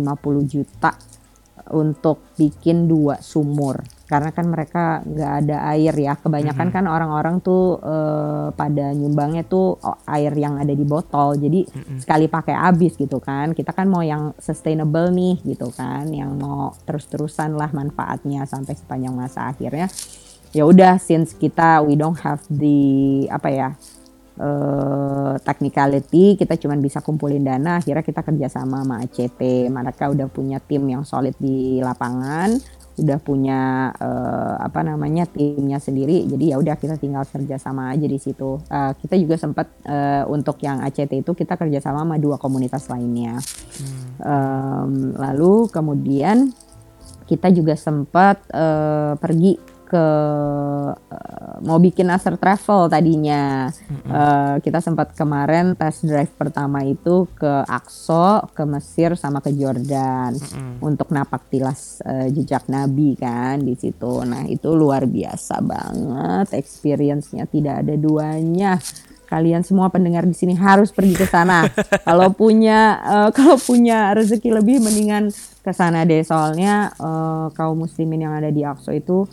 juta 0.45 0.91
untuk 1.74 2.36
bikin 2.38 2.86
dua 2.86 3.18
sumur. 3.24 3.82
Karena 4.06 4.30
kan 4.30 4.46
mereka 4.46 5.02
nggak 5.02 5.32
ada 5.41 5.58
air 5.74 5.94
ya. 5.98 6.13
Kebanyakan 6.13 6.70
mm 6.70 6.74
-hmm. 6.78 6.86
kan 6.86 6.86
orang-orang 6.86 7.36
tuh 7.41 7.82
uh, 7.82 8.54
pada 8.54 8.94
nyumbangnya 8.94 9.50
tuh 9.50 9.82
air 10.06 10.30
yang 10.38 10.62
ada 10.62 10.70
di 10.70 10.86
botol. 10.86 11.34
Jadi 11.41 11.65
mm 11.65 11.74
-hmm. 11.74 11.98
sekali 12.06 12.30
pakai 12.30 12.54
habis 12.54 12.94
gitu 12.94 13.18
kan. 13.18 13.58
Kita 13.58 13.74
kan 13.74 13.89
mau 13.89 14.06
yang 14.06 14.38
sustainable 14.38 15.10
nih 15.10 15.41
gitu 15.41 15.74
kan. 15.74 16.06
Yang 16.13 16.32
mau 16.38 16.78
terus-terusan 16.86 17.58
lah 17.58 17.74
manfaatnya 17.74 18.46
sampai 18.46 18.78
sepanjang 18.78 19.18
masa 19.18 19.50
akhirnya. 19.50 19.89
Ya 20.54 20.63
udah 20.63 21.02
since 21.02 21.34
kita 21.34 21.82
we 21.82 21.98
don't 21.98 22.22
have 22.22 22.46
the 22.48 23.26
apa 23.28 23.50
ya 23.50 23.70
uh, 24.39 25.36
technicality 25.41 26.39
kita 26.39 26.56
cuma 26.60 26.76
bisa 26.80 27.00
kumpulin 27.04 27.43
dana 27.43 27.80
akhirnya 27.80 28.04
kita 28.04 28.21
kerjasama 28.24 28.84
sama 28.84 28.95
ACT 29.04 29.71
mereka 29.71 30.12
udah 30.12 30.28
punya 30.28 30.58
tim 30.63 30.84
yang 30.88 31.04
solid 31.08 31.36
di 31.39 31.80
lapangan 31.80 32.56
udah 32.95 33.19
punya 33.19 33.91
uh, 33.91 34.56
apa 34.63 34.80
namanya 34.80 35.28
timnya 35.28 35.84
sendiri. 35.84 36.24
Jadi 36.32 36.56
ya 36.56 36.60
udah 36.60 36.80
kita 36.80 36.95
tinggal 36.95 37.28
kerjasama 37.28 37.91
aja 37.91 38.08
di 38.08 38.15
situ. 38.15 38.56
Uh, 38.71 38.91
kita 38.95 39.19
juga 39.19 39.36
sempat 39.36 39.67
uh, 39.84 40.24
untuk 40.32 40.56
yang 40.63 40.80
ACT 40.80 41.12
itu 41.12 41.32
kita 41.36 41.60
kerjasama 41.60 42.08
sama 42.08 42.15
dua 42.15 42.39
komunitas 42.39 42.88
lainnya. 42.88 43.39
Hmm. 43.76 43.91
um, 44.24 44.91
lalu 45.19 45.67
kemudian 45.67 46.56
kita 47.28 47.52
juga 47.52 47.76
sempat 47.76 48.39
uh, 48.56 49.19
pergi 49.19 49.75
ke 49.86 50.06
uh, 50.98 51.56
mau 51.62 51.78
bikin 51.78 52.10
Aster 52.10 52.36
Travel 52.36 52.89
tadinya. 52.89 53.69
Mm-hmm. 53.69 54.10
Uh, 54.10 54.56
kita 54.65 54.82
sempat 54.82 55.13
kemarin 55.13 55.78
test 55.78 56.04
drive 56.04 56.34
pertama 56.34 56.82
itu 56.82 57.30
ke 57.38 57.63
Akso, 57.69 58.50
ke 58.52 58.65
Mesir 58.65 59.13
sama 59.15 59.39
ke 59.39 59.54
Jordan 59.54 60.34
mm-hmm. 60.36 60.82
untuk 60.82 61.13
napak 61.13 61.48
tilas 61.54 62.02
uh, 62.02 62.28
jejak 62.28 62.65
Nabi 62.67 63.13
kan 63.15 63.62
di 63.62 63.78
situ. 63.78 64.26
Nah, 64.26 64.50
itu 64.50 64.74
luar 64.74 65.06
biasa 65.06 65.62
banget 65.62 66.58
experience-nya 66.58 67.45
tidak 67.45 67.86
ada 67.86 67.95
duanya. 67.95 68.82
Kalian 69.26 69.65
semua 69.65 69.89
pendengar 69.89 70.21
di 70.26 70.38
sini 70.38 70.54
harus 70.54 70.93
pergi 70.93 71.17
ke 71.17 71.26
sana. 71.26 71.65
kalau 72.08 72.30
punya 72.34 73.02
uh, 73.02 73.30
kalau 73.34 73.58
punya 73.58 74.13
rezeki 74.13 74.54
lebih 74.54 74.82
mendingan 74.82 75.34
ke 75.65 75.74
sana 75.74 76.06
deh 76.06 76.21
soalnya 76.21 76.93
uh, 77.02 77.50
kaum 77.58 77.89
muslimin 77.89 78.30
yang 78.30 78.38
ada 78.38 78.54
di 78.54 78.62
Akso 78.62 78.93
itu 78.93 79.26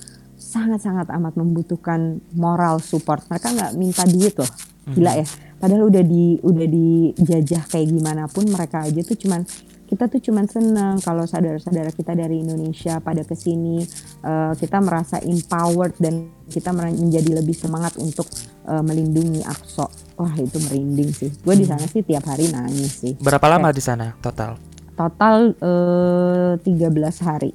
sangat-sangat 0.53 1.09
amat 1.09 1.35
membutuhkan 1.41 2.21
moral 2.37 2.85
support. 2.85 3.25
Mereka 3.33 3.49
nggak 3.57 3.73
minta 3.81 4.05
duit 4.05 4.37
loh, 4.37 4.51
gila 4.93 5.17
ya. 5.17 5.27
Padahal 5.57 5.89
udah 5.89 6.05
di 6.05 6.37
udah 6.45 6.67
dijajah 6.69 7.65
kayak 7.73 7.89
gimana 7.89 8.29
pun 8.29 8.45
mereka 8.53 8.85
aja 8.85 9.01
tuh 9.01 9.17
cuman 9.17 9.41
kita 9.89 10.09
tuh 10.09 10.21
cuman 10.25 10.49
seneng 10.49 10.97
kalau 11.05 11.29
saudara-saudara 11.29 11.93
kita 11.93 12.17
dari 12.17 12.41
Indonesia 12.41 12.97
pada 13.01 13.25
ke 13.29 13.37
sini 13.37 13.85
uh, 14.25 14.57
kita 14.57 14.81
merasa 14.81 15.21
empowered 15.21 15.97
dan 16.01 16.33
kita 16.49 16.73
menjadi 16.73 17.45
lebih 17.45 17.53
semangat 17.53 17.97
untuk 18.01 18.29
uh, 18.69 18.85
melindungi 18.85 19.45
Akso. 19.45 19.89
Wah 20.21 20.35
itu 20.37 20.61
merinding 20.69 21.13
sih. 21.13 21.31
Gue 21.41 21.57
di 21.57 21.65
sana 21.69 21.85
sih 21.89 22.05
tiap 22.05 22.29
hari 22.29 22.53
nangis 22.53 23.01
sih. 23.05 23.13
Berapa 23.21 23.47
lama 23.49 23.73
di 23.73 23.81
sana 23.85 24.17
total? 24.21 24.73
total 24.97 25.57
uh, 25.61 26.53
13 26.61 27.27
hari. 27.27 27.53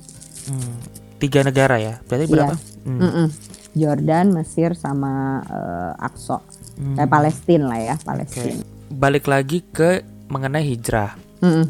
Hmm, 0.48 0.76
tiga 1.18 1.42
negara 1.42 1.78
ya? 1.78 2.00
Berarti 2.06 2.26
Iya. 2.26 2.34
berapa? 2.34 2.56
Hmm. 2.88 3.00
Mm-mm. 3.02 3.28
Jordan, 3.78 4.26
Mesir, 4.34 4.74
sama 4.74 5.44
uh, 5.46 5.94
Aqsa. 6.02 6.42
Hmm. 6.78 6.98
Eh, 6.98 7.06
Palestina 7.06 7.70
lah 7.70 7.80
ya. 7.82 7.96
Palestina. 8.02 8.62
Balik 8.90 9.30
lagi 9.30 9.62
ke 9.62 10.02
mengenai 10.30 10.66
hijrah. 10.66 11.14
Mm-mm. 11.42 11.66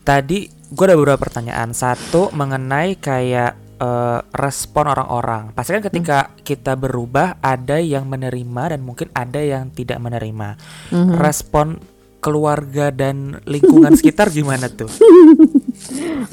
Tadi 0.00 0.48
gue 0.48 0.84
ada 0.86 0.96
beberapa 0.96 1.20
pertanyaan. 1.20 1.74
Satu 1.74 2.30
mengenai 2.32 2.96
kayak 2.96 3.52
eh, 3.76 4.20
respon 4.32 4.88
orang-orang. 4.88 5.50
Pasti 5.52 5.74
kan 5.76 5.84
ketika 5.84 6.30
kita 6.40 6.78
berubah 6.78 7.42
ada 7.42 7.76
yang 7.76 8.06
menerima 8.08 8.72
dan 8.72 8.80
mungkin 8.80 9.10
ada 9.12 9.42
yang 9.42 9.68
tidak 9.74 9.98
menerima. 9.98 10.56
Mhm. 10.94 11.12
Respon 11.18 11.76
keluarga 12.22 12.90
dan 12.90 13.38
lingkungan 13.44 13.94
sekitar 13.94 14.30
gimana 14.32 14.66
tuh? 14.66 14.88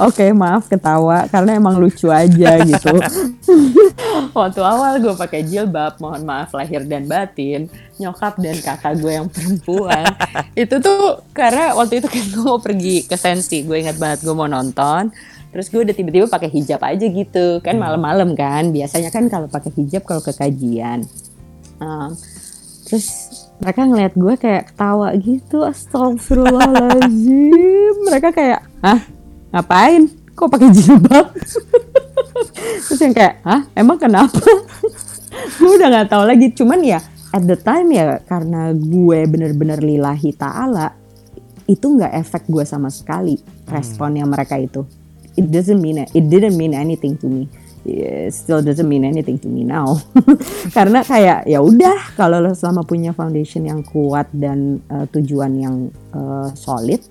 Oke, 0.01 0.33
maaf 0.33 0.65
ketawa 0.65 1.29
karena 1.29 1.53
emang 1.57 1.77
lucu 1.77 2.09
aja 2.09 2.57
gitu. 2.65 2.97
Waktu 4.37 4.61
awal 4.65 4.97
gue 4.97 5.13
pakai 5.13 5.45
jilbab, 5.45 6.01
mohon 6.01 6.25
maaf 6.25 6.49
lahir 6.57 6.81
dan 6.89 7.05
batin, 7.05 7.69
nyokap 8.01 8.41
dan 8.41 8.57
kakak 8.57 8.97
gue 8.97 9.13
yang 9.13 9.29
perempuan. 9.29 10.09
itu 10.57 10.81
tuh 10.81 11.21
karena 11.33 11.73
waktu 11.77 12.01
itu 12.01 12.09
kan 12.09 12.25
gue 12.33 12.41
mau 12.41 12.57
pergi 12.57 13.05
ke 13.05 13.13
Sensi, 13.13 13.61
gue 13.61 13.77
ingat 13.77 14.01
banget 14.01 14.25
gue 14.25 14.33
mau 14.33 14.49
nonton. 14.49 15.13
Terus 15.53 15.69
gue 15.69 15.85
udah 15.85 15.93
tiba-tiba 15.93 16.25
pakai 16.25 16.49
hijab 16.49 16.81
aja 16.81 17.05
gitu, 17.05 17.61
kan 17.61 17.77
malam-malam 17.77 18.33
kan. 18.33 18.73
Biasanya 18.73 19.13
kan 19.13 19.29
kalau 19.29 19.45
pakai 19.45 19.69
hijab 19.77 20.01
kalau 20.01 20.25
ke 20.25 20.33
kajian. 20.33 21.05
Um, 21.77 22.17
terus 22.89 23.29
mereka 23.61 23.85
ngeliat 23.85 24.17
gue 24.17 24.33
kayak 24.33 24.73
ketawa 24.73 25.13
gitu, 25.21 25.61
astagfirullahaladzim. 25.61 28.01
Mereka 28.01 28.33
kayak, 28.33 28.65
hah 28.81 28.97
ngapain? 29.53 30.09
Kok 30.33 30.49
pakai 30.49 30.69
jilbab? 30.73 31.29
Terus 32.89 32.99
yang 32.99 33.13
kayak, 33.13 33.45
hah 33.45 33.61
emang 33.77 34.01
kenapa? 34.01 34.41
gue 35.61 35.71
udah 35.77 35.87
nggak 35.93 36.09
tahu 36.09 36.23
lagi. 36.25 36.49
Cuman 36.57 36.81
ya 36.81 36.99
at 37.33 37.43
the 37.45 37.57
time 37.57 37.89
ya 37.93 38.17
karena 38.25 38.73
gue 38.73 39.19
bener-bener 39.29 39.77
lillahi 39.81 40.33
ta'ala, 40.33 40.93
itu 41.69 41.85
nggak 41.85 42.13
efek 42.19 42.43
gue 42.49 42.65
sama 42.65 42.89
sekali 42.89 43.37
responnya 43.69 44.25
mereka 44.25 44.57
itu. 44.57 44.83
It 45.33 45.49
doesn't 45.49 45.81
mean 45.81 46.05
it 46.05 46.25
didn't 46.29 46.57
mean 46.57 46.73
anything 46.77 47.17
to 47.21 47.29
me. 47.29 47.49
Yeah, 47.83 48.31
still 48.31 48.63
doesn't 48.63 48.87
mean 48.87 49.03
anything 49.03 49.35
to 49.43 49.51
me 49.51 49.67
now. 49.67 49.99
Karena 50.77 51.03
kayak 51.03 51.43
ya 51.51 51.59
udah 51.59 52.15
kalau 52.15 52.39
lo 52.39 52.55
selama 52.55 52.87
punya 52.87 53.11
foundation 53.11 53.67
yang 53.67 53.83
kuat 53.83 54.31
dan 54.31 54.79
uh, 54.87 55.03
tujuan 55.11 55.51
yang 55.59 55.75
uh, 56.15 56.47
solid, 56.55 57.03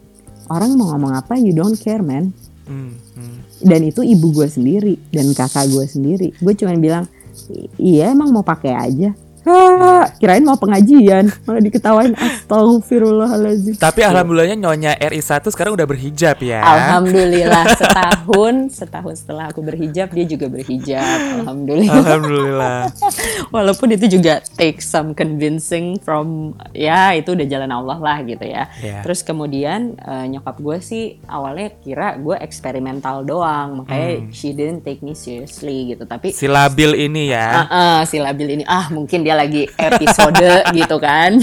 orang 0.49 0.75
mau 0.75 0.95
ngomong 0.95 1.13
apa 1.15 1.37
you 1.37 1.53
don't 1.53 1.77
care 1.77 2.01
man. 2.01 2.33
Hmm, 2.67 2.95
hmm. 3.15 3.37
Dan 3.63 3.87
itu 3.87 4.03
ibu 4.03 4.31
gue 4.33 4.47
sendiri 4.47 4.95
dan 5.11 5.31
kakak 5.31 5.71
gue 5.71 5.85
sendiri. 5.85 6.35
Gue 6.39 6.55
cuma 6.55 6.75
bilang 6.75 7.07
"I- 7.51 7.71
iya 7.79 8.11
emang 8.11 8.31
mau 8.31 8.43
pakai 8.43 8.75
aja. 8.75 9.11
Hah, 9.43 10.07
kirain 10.23 10.47
mau 10.47 10.55
pengajian 10.55 11.27
malah 11.43 11.59
diketawain 11.59 12.15
astagfirullahaladzim. 12.15 13.75
Tapi 13.75 14.07
alhamdulillahnya 14.07 14.55
nyonya 14.55 14.93
RI1 15.03 15.43
sekarang 15.51 15.75
udah 15.75 15.87
berhijab 15.87 16.39
ya. 16.39 16.63
Alhamdulillah 16.63 17.65
setahun 17.81 18.55
setahun 18.71 19.15
setelah 19.27 19.51
aku 19.51 19.59
berhijab 19.67 20.15
dia 20.15 20.27
juga 20.31 20.47
berhijab. 20.47 21.43
Alhamdulillah. 21.43 21.99
Alhamdulillah. 21.99 22.79
Walaupun 23.55 23.99
itu 23.99 24.07
juga 24.19 24.39
take 24.55 24.79
some 24.79 25.11
convincing 25.11 25.99
from 25.99 26.55
ya 26.71 27.11
itu 27.19 27.35
udah 27.35 27.47
jalan 27.51 27.71
Allah 27.75 27.99
lah 27.99 28.19
gitu 28.23 28.47
ya. 28.47 28.71
Iya. 28.79 29.03
Terus 29.03 29.27
kemudian 29.27 29.99
eh, 29.99 30.27
nyokap 30.31 30.63
gue 30.63 30.79
sih 30.79 31.19
awalnya 31.27 31.75
kira 31.83 32.15
gue 32.15 32.39
eksperimental 32.39 33.27
doang, 33.27 33.83
makanya 33.83 34.31
she 34.31 34.55
didn't 34.55 34.87
take 34.87 35.03
me 35.03 35.19
seriously 35.19 35.99
gitu. 35.99 36.07
Tapi 36.07 36.31
Si 36.31 36.47
labil 36.47 36.95
ini 37.11 37.35
ya. 37.35 37.67
Ah, 37.67 37.67
ah, 37.67 37.99
si 38.07 38.23
labil 38.23 38.55
ini 38.61 38.65
ah 38.71 38.87
mungkin 38.95 39.27
dia 39.27 39.32
lagi 39.35 39.69
episode 39.77 40.65
gitu 40.79 40.97
kan. 41.03 41.41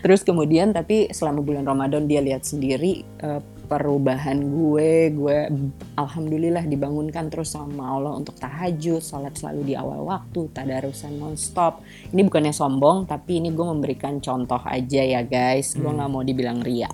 Terus 0.00 0.22
kemudian 0.22 0.70
tapi 0.70 1.10
selama 1.10 1.40
bulan 1.40 1.64
Ramadan 1.66 2.06
dia 2.06 2.20
lihat 2.22 2.44
sendiri 2.46 3.04
eh, 3.20 3.40
perubahan 3.72 4.36
gue 4.36 5.16
gue 5.16 5.38
alhamdulillah 5.96 6.68
dibangunkan 6.68 7.32
terus 7.32 7.56
sama 7.56 7.96
Allah 7.96 8.12
untuk 8.20 8.36
tahajud 8.36 9.00
sholat 9.00 9.32
selalu 9.32 9.72
di 9.72 9.74
awal 9.80 10.04
waktu 10.04 10.52
tadarusan 10.52 11.16
nonstop. 11.16 11.80
Ini 12.12 12.20
bukannya 12.28 12.52
sombong 12.52 13.08
tapi 13.08 13.40
ini 13.40 13.48
gue 13.48 13.64
memberikan 13.64 14.20
contoh 14.20 14.60
aja 14.60 15.00
ya 15.00 15.24
guys. 15.24 15.72
Gue 15.72 15.88
nggak 15.88 16.10
mau 16.12 16.20
dibilang 16.20 16.60
ria. 16.60 16.92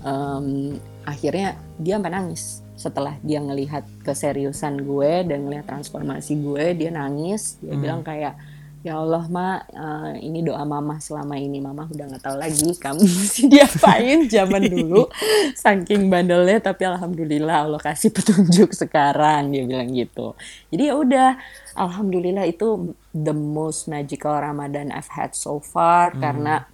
Em, 0.00 0.80
akhirnya 1.04 1.60
dia 1.76 2.00
sampai 2.00 2.12
nangis 2.16 2.64
setelah 2.76 3.16
dia 3.20 3.40
ngelihat 3.40 3.84
keseriusan 4.00 4.84
gue 4.84 5.12
dan 5.28 5.48
ngelihat 5.48 5.68
transformasi 5.68 6.40
gue 6.40 6.64
dia 6.80 6.88
nangis. 6.96 7.60
Dia 7.60 7.76
bilang 7.76 8.00
kayak 8.00 8.40
ya 8.86 9.02
Allah 9.02 9.26
ma 9.26 9.58
eh, 9.66 10.22
ini 10.22 10.46
doa 10.46 10.62
mama 10.62 11.02
selama 11.02 11.34
ini. 11.34 11.58
Mama 11.58 11.90
udah 11.90 12.06
nggak 12.06 12.22
tahu 12.22 12.36
lagi 12.38 12.70
kamu 12.78 13.02
mesti 13.18 13.42
diapain 13.50 14.30
zaman 14.30 14.62
dulu. 14.70 15.10
Saking 15.58 16.06
bandelnya 16.06 16.62
tapi 16.62 16.86
alhamdulillah 16.86 17.66
Allah 17.66 17.82
kasih 17.82 18.14
petunjuk 18.14 18.70
sekarang. 18.70 19.50
Dia 19.50 19.66
bilang 19.66 19.90
gitu. 19.90 20.38
Jadi 20.70 20.82
ya 20.86 20.94
udah. 20.94 21.30
Alhamdulillah 21.76 22.48
itu 22.48 22.96
the 23.12 23.36
most 23.36 23.84
magical 23.84 24.32
Ramadan 24.32 24.94
I've 24.94 25.10
had 25.10 25.34
so 25.34 25.58
far. 25.58 26.14
Karena 26.16 26.64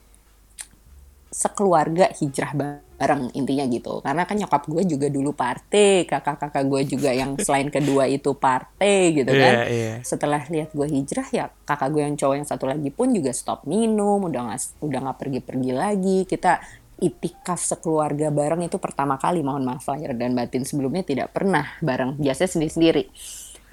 sekeluarga 1.32 2.12
hijrah 2.12 2.52
bareng 2.52 3.32
intinya 3.32 3.64
gitu. 3.66 4.04
Karena 4.04 4.28
kan 4.28 4.36
nyokap 4.36 4.68
gue 4.68 4.84
juga 4.84 5.08
dulu 5.08 5.32
partai 5.32 6.04
kakak-kakak 6.04 6.64
gue 6.68 6.80
juga 6.92 7.10
yang 7.10 7.34
selain 7.46 7.72
kedua 7.72 8.04
itu 8.06 8.36
partai 8.36 9.16
gitu 9.16 9.32
kan. 9.32 9.54
Iya, 9.64 9.64
iya. 9.72 9.94
setelah 10.04 10.44
lihat 10.46 10.76
gue 10.76 10.86
hijrah 10.86 11.26
ya 11.32 11.44
kakak 11.64 11.88
gue 11.90 12.02
yang 12.04 12.14
cowok 12.14 12.34
yang 12.36 12.46
satu 12.46 12.68
lagi 12.68 12.92
pun 12.92 13.10
juga 13.10 13.32
stop 13.32 13.64
minum 13.64 14.28
udah 14.28 14.52
nggak 14.52 14.60
udah 14.84 14.98
nggak 15.08 15.18
pergi-pergi 15.18 15.70
lagi. 15.72 16.18
Kita 16.28 16.60
itikaf 17.02 17.58
sekeluarga 17.58 18.30
bareng 18.30 18.62
itu 18.62 18.78
pertama 18.78 19.18
kali 19.18 19.42
mohon 19.42 19.66
maaf 19.66 19.88
lahir 19.90 20.14
dan 20.14 20.38
batin 20.38 20.62
sebelumnya 20.62 21.02
tidak 21.02 21.34
pernah 21.34 21.66
bareng 21.82 22.20
biasanya 22.20 22.50
sendiri-sendiri. 22.54 23.10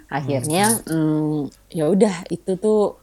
Akhirnya 0.09 0.81
hmm, 0.89 1.69
ya 1.69 1.85
udah 1.85 2.25
itu 2.33 2.57
tuh 2.57 2.97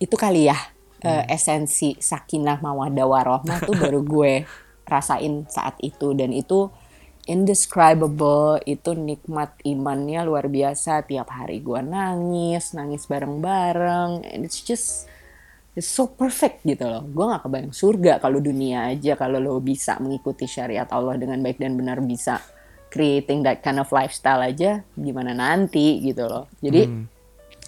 itu 0.00 0.14
kali 0.16 0.48
ya 0.48 0.56
eh, 1.02 1.24
esensi 1.30 1.94
sakinah 1.98 2.58
mawadah 2.58 3.06
warohmah 3.06 3.58
tuh 3.62 3.76
baru 3.82 4.00
gue 4.02 4.32
rasain 4.88 5.46
saat 5.46 5.78
itu. 5.84 6.14
Dan 6.16 6.34
itu 6.34 6.70
indescribable 7.28 8.58
itu 8.64 8.96
nikmat 8.96 9.54
imannya 9.62 10.24
luar 10.24 10.48
biasa. 10.48 11.04
Tiap 11.04 11.28
hari 11.28 11.60
gue 11.60 11.80
nangis 11.84 12.72
nangis 12.74 13.06
bareng-bareng. 13.06 14.26
And 14.26 14.42
it's 14.42 14.64
just 14.64 15.06
it's 15.78 15.86
so 15.86 16.10
perfect 16.10 16.66
gitu 16.66 16.88
loh. 16.88 17.06
Gue 17.06 17.24
nggak 17.30 17.46
kebayang 17.46 17.74
surga 17.76 18.12
kalau 18.18 18.42
dunia 18.42 18.90
aja 18.90 19.14
kalau 19.14 19.38
lo 19.38 19.62
bisa 19.62 19.94
mengikuti 20.02 20.50
syariat 20.50 20.90
Allah 20.90 21.14
dengan 21.14 21.38
baik 21.38 21.62
dan 21.62 21.78
benar 21.78 22.02
bisa 22.02 22.42
creating 22.88 23.44
that 23.44 23.60
kind 23.60 23.76
of 23.76 23.86
lifestyle 23.92 24.40
aja 24.40 24.82
gimana 24.96 25.36
nanti 25.36 26.02
gitu 26.02 26.26
loh. 26.26 26.48
Jadi 26.58 26.82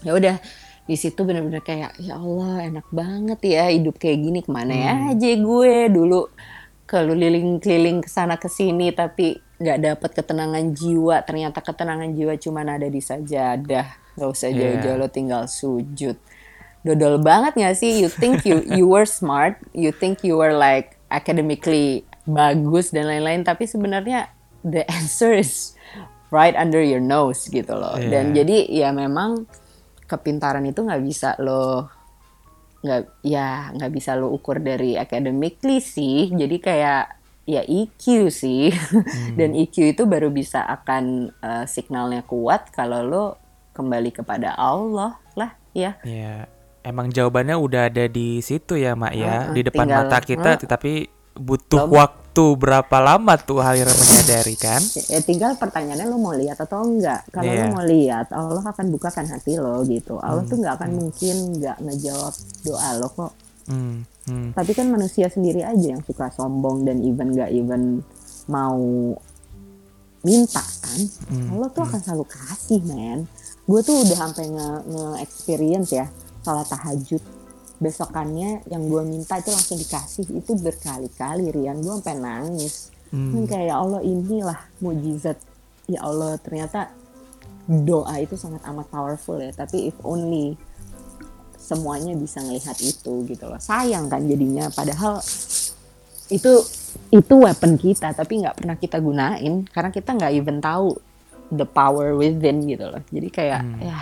ya 0.00 0.16
udah 0.16 0.36
di 0.84 0.94
situ 0.94 1.22
bener-bener 1.22 1.60
kayak 1.60 1.96
ya 1.98 2.16
Allah 2.16 2.66
enak 2.66 2.86
banget 2.90 3.40
ya 3.42 3.64
hidup 3.68 3.96
kayak 3.96 4.18
gini 4.20 4.40
ke 4.40 4.50
mana 4.50 4.74
ya 4.74 4.92
aja 5.10 5.30
gue? 5.32 5.74
Dulu 5.88 6.20
keliling-keliling 6.84 8.02
ke 8.02 8.10
sana 8.10 8.34
ke 8.34 8.50
sini 8.50 8.90
tapi 8.90 9.38
nggak 9.56 9.78
dapat 9.78 10.10
ketenangan 10.12 10.74
jiwa. 10.74 11.22
Ternyata 11.22 11.62
ketenangan 11.62 12.10
jiwa 12.12 12.34
cuma 12.36 12.66
ada 12.66 12.84
di 12.84 12.98
sajadah. 12.98 13.86
Nggak 14.18 14.28
usah 14.28 14.48
Iya. 14.50 14.58
jauh-jauh 14.58 14.98
lo 14.98 15.08
tinggal 15.08 15.46
sujud. 15.46 16.18
Dodol 16.82 17.22
banget 17.22 17.54
nggak 17.54 17.76
sih? 17.76 18.02
You 18.02 18.10
think 18.10 18.42
you 18.42 18.60
you 18.66 18.88
were 18.88 19.06
smart 19.06 19.60
you 19.70 19.92
think 19.92 20.26
you 20.26 20.34
were 20.34 20.52
like 20.52 20.98
academically 21.08 22.02
bagus 22.26 22.90
dan 22.90 23.06
lain-lain. 23.06 23.46
Tapi 23.46 23.64
sebenarnya 23.64 24.32
the 24.66 24.82
answer 24.98 25.30
is 25.30 25.78
right 26.34 26.58
under 26.58 26.82
your 26.82 26.98
nose 27.00 27.46
gitu 27.46 27.70
loh. 27.70 27.94
Dan 27.94 28.34
Iya. 28.34 28.42
jadi 28.42 28.56
ya 28.66 28.88
memang 28.90 29.46
kepintaran 30.10 30.66
itu 30.66 30.82
nggak 30.82 31.00
bisa 31.00 31.38
lo 31.38 31.86
nggak 32.80 33.00
ya 33.22 33.70
nggak 33.70 33.92
bisa 33.92 34.16
lo 34.16 34.32
ukur 34.32 34.58
dari 34.58 34.96
academically 34.96 35.78
sih 35.78 36.32
jadi 36.32 36.56
kayak 36.58 37.04
ya 37.44 37.62
EQ 37.62 38.02
sih 38.26 38.72
dan 39.38 39.52
EQ 39.52 39.94
itu 39.94 40.02
baru 40.04 40.28
bisa 40.28 40.64
akan 40.64 41.30
eh, 41.30 41.64
signalnya 41.66 42.24
kuat 42.24 42.72
kalau 42.72 43.00
lo 43.02 43.24
kembali 43.70 44.10
kepada 44.12 44.54
Allah 44.54 45.14
lah 45.34 45.54
ya 45.70 45.94
Ya, 46.02 46.48
emang 46.80 47.08
jawabannya 47.08 47.54
udah 47.54 47.86
ada 47.86 48.08
di 48.08 48.40
situ 48.40 48.74
ya, 48.74 48.96
Mak 48.96 49.14
ya, 49.14 49.34
Heeh, 49.46 49.54
di 49.54 49.60
depan 49.62 49.84
tinggal- 49.84 50.08
mata 50.08 50.18
kita, 50.18 50.50
heeh. 50.56 50.66
tapi 50.66 50.92
butuh 51.32 51.84
Belum. 51.84 51.94
waktu 51.94 52.19
berapa 52.32 52.96
lama 52.98 53.34
tuh 53.36 53.58
akhirnya 53.58 53.90
menyadari 53.92 54.54
kan? 54.54 54.78
ya 55.06 55.18
tinggal 55.20 55.54
pertanyaannya 55.54 56.06
lo 56.06 56.16
mau 56.16 56.32
lihat 56.32 56.58
atau 56.58 56.86
enggak 56.86 57.26
kalau 57.28 57.50
Iya. 57.50 57.60
lo 57.60 57.74
mau 57.74 57.82
lihat 57.82 58.26
Allah 58.30 58.62
akan 58.62 58.86
bukakan 58.88 59.26
hati 59.26 59.56
lo 59.56 59.82
gitu 59.82 60.16
Allah 60.16 60.42
tuh 60.44 60.56
nggak 60.56 60.70
Hmm. 60.70 60.80
akan 60.80 60.90
mungkin 60.94 61.36
nggak 61.56 61.76
ngejawab 61.80 62.34
doa 62.62 62.90
lo 62.96 63.08
kok 63.08 63.32
Hmm, 63.66 64.02
hmm. 64.26 64.50
tapi 64.52 64.72
kan 64.72 64.86
manusia 64.86 65.26
sendiri 65.26 65.62
aja 65.62 65.94
yang 65.94 66.02
suka 66.02 66.26
sombong 66.28 66.82
dan 66.82 66.98
even 67.00 67.30
nggak 67.30 67.50
even 67.50 68.02
mau 68.46 69.14
minta 70.20 70.60
kan 70.60 71.00
hmm. 71.30 71.48
Allah 71.50 71.68
tuh 71.70 71.82
akan 71.82 72.00
selalu 72.00 72.24
kasih 72.26 72.80
men 72.82 73.30
gue 73.64 73.80
tuh 73.80 74.02
udah 74.02 74.16
sampai 74.20 74.44
nge-experience 74.50 75.90
ya 75.92 76.06
salat 76.40 76.66
tahajud 76.66 77.22
besokannya 77.80 78.68
yang 78.68 78.86
gue 78.86 79.02
minta 79.08 79.40
itu 79.40 79.48
langsung 79.50 79.80
dikasih. 79.80 80.28
Itu 80.36 80.52
berkali-kali 80.60 81.48
Rian. 81.48 81.80
Gue 81.80 81.98
sampai 81.98 82.20
nangis. 82.20 82.92
Hmm. 83.10 83.42
kayak 83.42 83.74
ya 83.74 83.76
Allah 83.80 84.00
inilah 84.06 84.60
mujizat. 84.78 85.34
Ya 85.90 86.06
Allah 86.06 86.38
ternyata 86.38 86.94
doa 87.66 88.14
itu 88.22 88.38
sangat 88.38 88.62
amat 88.68 88.86
powerful 88.92 89.40
ya. 89.40 89.50
Tapi 89.50 89.90
if 89.90 89.96
only 90.04 90.54
semuanya 91.56 92.14
bisa 92.14 92.44
ngelihat 92.44 92.78
itu 92.78 93.24
gitu 93.26 93.44
loh. 93.48 93.58
Sayang 93.58 94.06
kan 94.12 94.22
jadinya. 94.28 94.68
Padahal 94.70 95.18
itu 96.30 96.52
itu 97.10 97.34
weapon 97.34 97.74
kita 97.74 98.14
tapi 98.14 98.44
nggak 98.44 98.60
pernah 98.60 98.76
kita 98.76 99.00
gunain. 99.00 99.66
Karena 99.66 99.90
kita 99.90 100.14
nggak 100.14 100.32
even 100.36 100.60
tahu 100.60 100.94
the 101.50 101.66
power 101.66 102.12
within 102.14 102.62
gitu 102.68 102.86
loh. 102.92 103.02
Jadi 103.08 103.28
kayak 103.32 103.64
hmm. 103.64 103.80
ya 103.82 103.98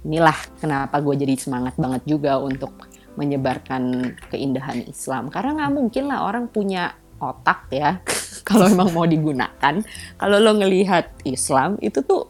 inilah 0.00 0.38
kenapa 0.56 0.96
gue 1.04 1.12
jadi 1.12 1.34
semangat 1.36 1.76
banget 1.76 2.02
juga 2.08 2.40
untuk 2.40 2.72
menyebarkan 3.20 4.16
keindahan 4.32 4.80
Islam. 4.88 5.28
Karena 5.28 5.60
nggak 5.60 5.72
mungkin 5.76 6.08
lah 6.08 6.24
orang 6.24 6.48
punya 6.48 6.96
otak 7.20 7.68
ya 7.68 8.00
kalau 8.48 8.72
memang 8.72 8.88
mau 8.96 9.04
digunakan. 9.04 9.74
Kalau 10.16 10.36
lo 10.40 10.56
ngelihat 10.56 11.20
Islam 11.28 11.76
itu 11.84 12.00
tuh 12.00 12.24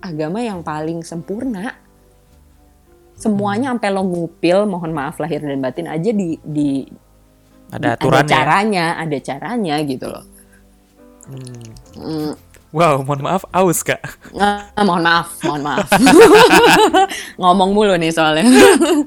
agama 0.00 0.40
yang 0.40 0.64
paling 0.64 1.04
sempurna. 1.04 1.76
Semuanya 3.16 3.76
sampai 3.76 3.88
lo 3.92 4.04
ngupil 4.04 4.64
mohon 4.64 4.92
maaf 4.92 5.20
lahir 5.20 5.40
dan 5.44 5.60
batin 5.60 5.88
aja 5.88 6.12
di 6.12 6.36
di 6.40 6.84
ada 7.72 7.96
aturannya. 7.96 8.24
ada 8.24 8.28
caranya 8.28 8.86
ada 9.00 9.18
caranya 9.20 9.74
gitu 9.84 10.06
loh. 10.08 10.24
Hmm. 11.26 12.32
Wow, 12.74 13.06
mohon 13.06 13.22
maaf, 13.22 13.46
aus 13.54 13.86
kak. 13.86 14.02
Uh, 14.34 14.58
mohon 14.82 15.06
maaf, 15.06 15.38
mohon 15.46 15.62
maaf. 15.62 15.86
Ngomong 17.40 17.70
mulu 17.70 17.94
nih 17.94 18.10
soalnya. 18.10 18.42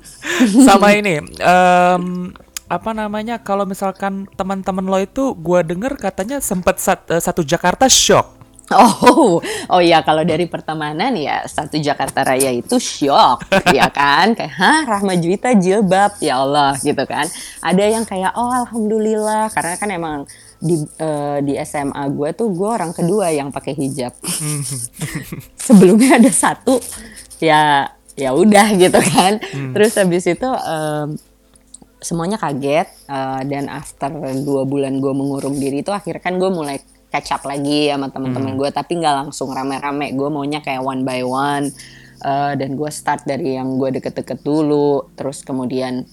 Sama 0.68 0.95
ini, 0.95 1.20
um, 1.43 2.32
apa 2.72 2.89
namanya? 2.95 3.43
Kalau 3.43 3.68
misalkan 3.68 4.32
teman-teman 4.39 4.88
lo 4.88 4.97
itu, 5.03 5.36
gue 5.36 5.60
denger 5.68 5.99
katanya 5.99 6.39
sempat 6.39 6.80
sat, 6.80 7.03
uh, 7.12 7.20
satu 7.20 7.43
Jakarta 7.43 7.91
shock. 7.91 8.39
Oh, 8.78 9.41
oh 9.74 9.82
ya 9.82 10.05
kalau 10.05 10.22
dari 10.22 10.45
pertemanan 10.45 11.17
ya 11.17 11.41
satu 11.49 11.82
Jakarta 11.82 12.22
Raya 12.22 12.53
itu 12.53 12.78
shock, 12.78 13.49
ya 13.78 13.89
kan? 13.89 14.38
Kayak 14.38 14.53
hah 14.53 14.82
Rahma 14.86 15.17
Juwita 15.17 15.57
jilbab, 15.57 16.22
ya 16.22 16.45
Allah 16.45 16.78
gitu 16.78 17.01
kan. 17.09 17.26
Ada 17.65 17.84
yang 17.89 18.05
kayak 18.05 18.38
oh 18.38 18.53
alhamdulillah 18.53 19.49
karena 19.49 19.74
kan 19.74 19.89
emang 19.89 20.20
di 20.61 20.76
uh, 21.01 21.39
di 21.41 21.57
SMA 21.65 22.03
gue 22.13 22.30
tuh 22.38 22.53
gue 22.53 22.70
orang 22.70 22.93
kedua 22.93 23.34
yang 23.34 23.49
pakai 23.49 23.74
hijab. 23.74 24.13
Sebelumnya 25.65 26.22
ada 26.22 26.30
satu 26.30 26.78
ya 27.41 27.89
ya 28.13 28.38
udah 28.38 28.67
gitu 28.78 28.99
kan. 29.01 29.41
Hmm. 29.49 29.74
Terus 29.74 29.97
habis 29.97 30.30
itu 30.30 30.45
um, 30.45 31.17
semuanya 31.99 32.38
kaget 32.39 32.88
uh, 33.09 33.41
dan 33.43 33.67
after 33.67 34.13
dua 34.45 34.63
bulan 34.63 35.01
gue 35.03 35.13
mengurung 35.15 35.57
diri 35.57 35.84
itu 35.84 35.91
akhirnya 35.91 36.24
kan 36.24 36.38
gue 36.39 36.47
mulai 36.47 36.80
catch 37.10 37.34
up 37.34 37.43
lagi 37.45 37.89
sama 37.89 38.14
teman-teman 38.14 38.53
hmm. 38.53 38.60
gue 38.62 38.70
tapi 38.70 38.97
nggak 39.01 39.16
langsung 39.26 39.49
rame-rame. 39.49 40.14
Gue 40.14 40.30
maunya 40.30 40.62
kayak 40.62 40.82
one 40.82 41.01
by 41.05 41.22
one. 41.26 41.74
Uh, 42.20 42.51
dan 42.60 42.76
gue 42.76 42.91
start 42.91 43.24
dari 43.24 43.55
yang 43.55 43.80
gue 43.82 43.99
deket-deket 43.99 44.43
dulu. 44.45 45.10
Terus 45.18 45.41
kemudian 45.41 46.05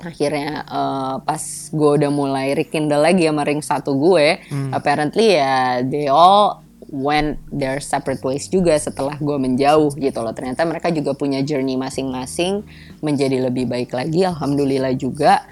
akhirnya 0.00 0.66
uh, 0.66 1.16
pas 1.22 1.42
gue 1.70 1.90
udah 2.02 2.10
mulai 2.10 2.56
rekindle 2.56 2.98
lagi 2.98 3.30
sama 3.30 3.46
ring 3.46 3.62
satu 3.62 3.94
gue 3.94 4.42
hmm. 4.50 4.74
apparently 4.74 5.38
ya 5.38 5.80
they 5.86 6.10
all 6.10 6.64
went 6.90 7.38
their 7.50 7.78
separate 7.82 8.20
ways 8.22 8.46
juga 8.46 8.76
setelah 8.78 9.18
gue 9.18 9.36
menjauh 9.40 9.90
gitu 9.98 10.18
loh. 10.22 10.30
Ternyata 10.30 10.62
mereka 10.62 10.94
juga 10.94 11.16
punya 11.16 11.42
journey 11.42 11.74
masing-masing 11.74 12.62
menjadi 13.02 13.50
lebih 13.50 13.66
baik 13.66 13.90
lagi 13.90 14.22
alhamdulillah 14.22 14.94
juga 14.94 15.42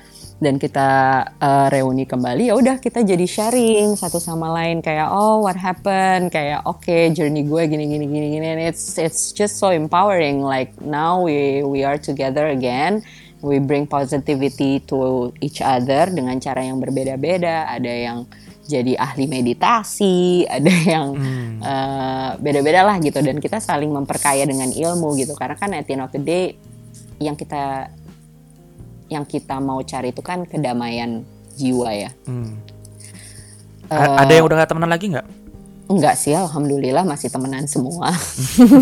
dan 0.42 0.58
kita 0.58 0.88
uh, 1.38 1.70
reuni 1.70 2.02
kembali 2.02 2.50
ya 2.50 2.58
udah 2.58 2.82
kita 2.82 3.06
jadi 3.06 3.22
sharing 3.22 3.94
satu 3.94 4.18
sama 4.18 4.50
lain 4.50 4.82
kayak 4.82 5.06
oh 5.14 5.46
what 5.46 5.54
happened 5.54 6.34
kayak 6.34 6.66
oke 6.66 6.82
okay, 6.82 7.14
journey 7.14 7.46
gue 7.46 7.62
gini 7.70 7.86
gini 7.86 8.10
gini 8.10 8.26
gini 8.34 8.46
and 8.58 8.62
it's 8.66 8.98
it's 8.98 9.30
just 9.30 9.62
so 9.62 9.70
empowering 9.70 10.42
like 10.42 10.74
now 10.82 11.22
we 11.22 11.62
we 11.62 11.86
are 11.86 11.94
together 11.94 12.50
again 12.50 13.06
we 13.42 13.58
bring 13.58 13.84
positivity 13.90 14.80
to 14.86 15.30
each 15.42 15.58
other 15.60 16.08
dengan 16.08 16.38
cara 16.38 16.62
yang 16.62 16.78
berbeda-beda. 16.78 17.68
Ada 17.68 17.92
yang 17.92 18.18
jadi 18.62 18.94
ahli 18.94 19.26
meditasi, 19.26 20.42
ada 20.56 20.72
yang 20.72 21.06
hmm. 21.18 21.58
uh, 21.60 22.30
beda-beda 22.38 22.86
lah 22.86 22.96
gitu. 23.02 23.18
Dan 23.20 23.42
kita 23.42 23.58
saling 23.58 23.90
memperkaya 23.90 24.46
dengan 24.46 24.70
ilmu 24.70 25.18
gitu. 25.18 25.34
Karena 25.34 25.58
kan 25.58 25.74
at 25.74 25.84
the 25.84 25.92
end 25.98 26.06
of 26.06 26.14
the 26.14 26.22
day 26.22 26.54
yang 27.18 27.34
kita 27.34 27.90
yang 29.12 29.28
kita 29.28 29.60
mau 29.60 29.84
cari 29.84 30.16
itu 30.16 30.24
kan 30.24 30.48
kedamaian 30.48 31.20
jiwa 31.56 31.90
ya. 31.92 32.10
Hmm. 32.24 32.56
Uh, 33.92 34.16
ada 34.16 34.32
yang 34.32 34.48
udah 34.48 34.64
gak 34.64 34.70
temenan 34.72 34.88
lagi 34.88 35.12
nggak? 35.12 35.28
Enggak 35.92 36.16
sih, 36.16 36.32
alhamdulillah 36.32 37.04
masih 37.04 37.28
temenan 37.28 37.68
semua. 37.68 38.14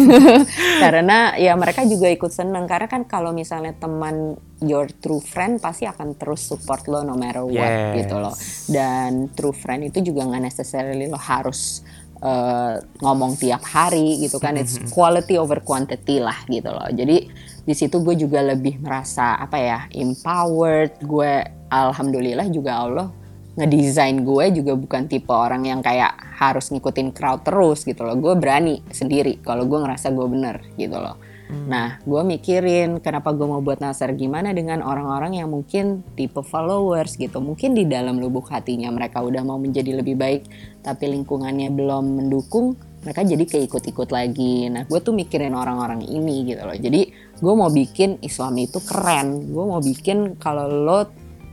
karena 0.84 1.34
ya 1.34 1.58
mereka 1.58 1.82
juga 1.82 2.06
ikut 2.06 2.30
seneng 2.30 2.70
karena 2.70 2.86
kan 2.86 3.02
kalau 3.02 3.34
misalnya 3.34 3.74
teman 3.74 4.38
your 4.62 4.86
true 5.02 5.18
friend 5.18 5.58
pasti 5.58 5.90
akan 5.90 6.14
terus 6.14 6.46
support 6.46 6.86
lo 6.86 7.02
no 7.02 7.18
matter 7.18 7.42
what 7.42 7.56
yes. 7.58 8.06
gitu 8.06 8.14
loh. 8.14 8.34
Dan 8.70 9.32
true 9.34 9.56
friend 9.56 9.90
itu 9.90 10.12
juga 10.12 10.28
nggak 10.30 10.44
necessarily 10.54 11.10
lo 11.10 11.18
harus 11.18 11.82
uh, 12.22 12.78
ngomong 13.02 13.34
tiap 13.40 13.66
hari 13.66 14.22
gitu 14.22 14.38
kan. 14.38 14.54
It's 14.54 14.78
mm-hmm. 14.78 14.94
quality 14.94 15.34
over 15.34 15.58
quantity 15.66 16.22
lah 16.22 16.36
gitu 16.46 16.70
loh. 16.70 16.86
Jadi 16.94 17.26
di 17.70 17.78
situ 17.78 18.02
gue 18.02 18.18
juga 18.18 18.42
lebih 18.42 18.82
merasa 18.82 19.38
apa 19.38 19.54
ya 19.54 19.78
empowered. 19.94 20.98
Gue 21.06 21.46
alhamdulillah 21.70 22.50
juga 22.50 22.82
Allah 22.82 23.08
ngedesain 23.54 24.26
gue 24.26 24.44
juga 24.58 24.74
bukan 24.74 25.06
tipe 25.06 25.30
orang 25.30 25.70
yang 25.70 25.78
kayak 25.78 26.18
harus 26.34 26.74
ngikutin 26.74 27.14
crowd 27.14 27.46
terus 27.46 27.86
gitu 27.86 28.02
loh. 28.02 28.18
Gue 28.18 28.34
berani 28.34 28.82
sendiri 28.90 29.38
kalau 29.38 29.70
gue 29.70 29.78
ngerasa 29.78 30.10
gue 30.10 30.26
bener 30.26 30.66
gitu 30.74 30.98
loh. 30.98 31.14
Hmm. 31.50 31.66
Nah, 31.66 31.88
gue 32.06 32.22
mikirin 32.22 33.02
kenapa 33.02 33.34
gue 33.34 33.42
mau 33.42 33.58
buat 33.58 33.82
Nasar 33.82 34.14
gimana 34.14 34.54
dengan 34.54 34.86
orang-orang 34.86 35.42
yang 35.42 35.50
mungkin 35.50 36.06
tipe 36.14 36.42
followers 36.46 37.18
gitu. 37.18 37.42
Mungkin 37.42 37.74
di 37.74 37.90
dalam 37.90 38.22
lubuk 38.22 38.46
hatinya 38.54 38.86
mereka 38.94 39.18
udah 39.18 39.42
mau 39.42 39.58
menjadi 39.58 39.98
lebih 39.98 40.14
baik, 40.14 40.46
tapi 40.86 41.10
lingkungannya 41.10 41.74
belum 41.74 42.22
mendukung, 42.22 42.78
mereka 43.02 43.26
jadi 43.26 43.44
keikut-ikut 43.50 44.14
lagi. 44.14 44.70
Nah, 44.70 44.86
gue 44.86 45.00
tuh 45.02 45.10
mikirin 45.10 45.58
orang-orang 45.58 46.06
ini 46.06 46.54
gitu 46.54 46.62
loh. 46.62 46.78
Jadi, 46.78 47.29
gue 47.40 47.54
mau 47.56 47.72
bikin 47.72 48.20
Islam 48.20 48.60
itu 48.60 48.78
keren. 48.84 49.48
Gue 49.48 49.64
mau 49.64 49.80
bikin 49.80 50.36
kalau 50.36 50.68
lo 50.68 51.08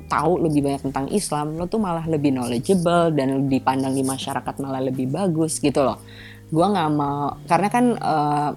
tahu 0.07 0.47
lebih 0.47 0.63
banyak 0.63 0.81
tentang 0.88 1.05
Islam, 1.11 1.59
lo 1.59 1.67
tuh 1.67 1.83
malah 1.83 2.07
lebih 2.07 2.31
knowledgeable 2.31 3.11
dan 3.11 3.43
lebih 3.43 3.59
pandang 3.61 3.93
di 3.93 4.01
masyarakat 4.07 4.55
malah 4.63 4.81
lebih 4.81 5.11
bagus 5.11 5.59
gitu 5.59 5.83
loh. 5.83 5.99
Gua 6.47 6.71
nggak 6.71 6.91
mau 6.95 7.35
karena 7.43 7.67
kan 7.67 7.85
uh, 7.99 8.51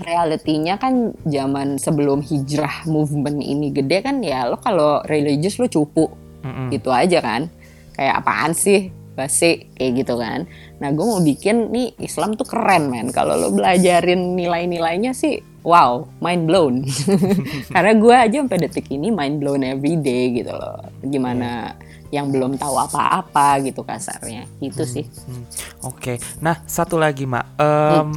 realitinya 0.00 0.80
kan 0.80 1.12
zaman 1.28 1.76
sebelum 1.76 2.24
hijrah 2.24 2.88
movement 2.88 3.44
ini 3.44 3.68
gede 3.68 4.00
kan 4.00 4.24
ya 4.24 4.48
lo 4.48 4.56
kalau 4.56 5.04
religious 5.04 5.60
lo 5.60 5.68
cupu 5.68 6.08
mm-hmm. 6.40 6.68
gitu 6.72 6.88
aja 6.88 7.20
kan. 7.20 7.52
Kayak 7.92 8.24
apaan 8.24 8.56
sih 8.56 8.88
basi 9.12 9.68
kayak 9.76 9.92
gitu 10.00 10.16
kan. 10.16 10.48
Nah 10.80 10.88
gue 10.96 11.04
mau 11.04 11.20
bikin 11.20 11.68
nih 11.68 11.92
Islam 12.00 12.40
tuh 12.40 12.48
keren 12.48 12.88
men. 12.88 13.12
Kalau 13.12 13.36
lo 13.36 13.52
belajarin 13.52 14.32
nilai-nilainya 14.32 15.12
sih 15.12 15.49
wow, 15.62 16.08
mind 16.20 16.48
blown. 16.48 16.74
Karena 17.74 17.92
gue 17.96 18.14
aja 18.14 18.36
sampai 18.40 18.60
detik 18.60 18.86
ini 18.92 19.12
mind 19.12 19.40
blown 19.40 19.62
every 19.64 19.96
day 20.00 20.32
gitu 20.40 20.52
loh. 20.52 20.80
Gimana 21.04 21.74
yeah. 22.10 22.22
yang 22.22 22.32
belum 22.32 22.56
tahu 22.56 22.74
apa-apa 22.80 23.60
gitu 23.64 23.84
kasarnya. 23.84 24.48
Itu 24.58 24.84
hmm, 24.84 24.92
sih. 24.92 25.04
Hmm. 25.06 25.44
Oke. 25.86 26.16
Okay. 26.16 26.16
Nah, 26.40 26.64
satu 26.64 26.96
lagi, 26.96 27.28
Mak. 27.28 27.46
Um, 27.60 27.68
hmm. 27.68 28.12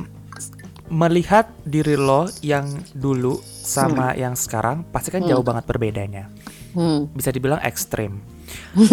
Melihat 0.93 1.49
diri 1.65 1.97
lo 1.97 2.29
yang 2.45 2.69
dulu 2.93 3.39
sama 3.43 4.13
hmm. 4.13 4.19
yang 4.19 4.33
sekarang 4.37 4.85
pasti 4.93 5.09
kan 5.09 5.23
hmm. 5.25 5.29
jauh 5.31 5.45
banget 5.45 5.65
berbedanya. 5.65 6.29
Hmm. 6.77 7.09
Bisa 7.11 7.33
dibilang 7.33 7.61
ekstrim. 7.63 8.21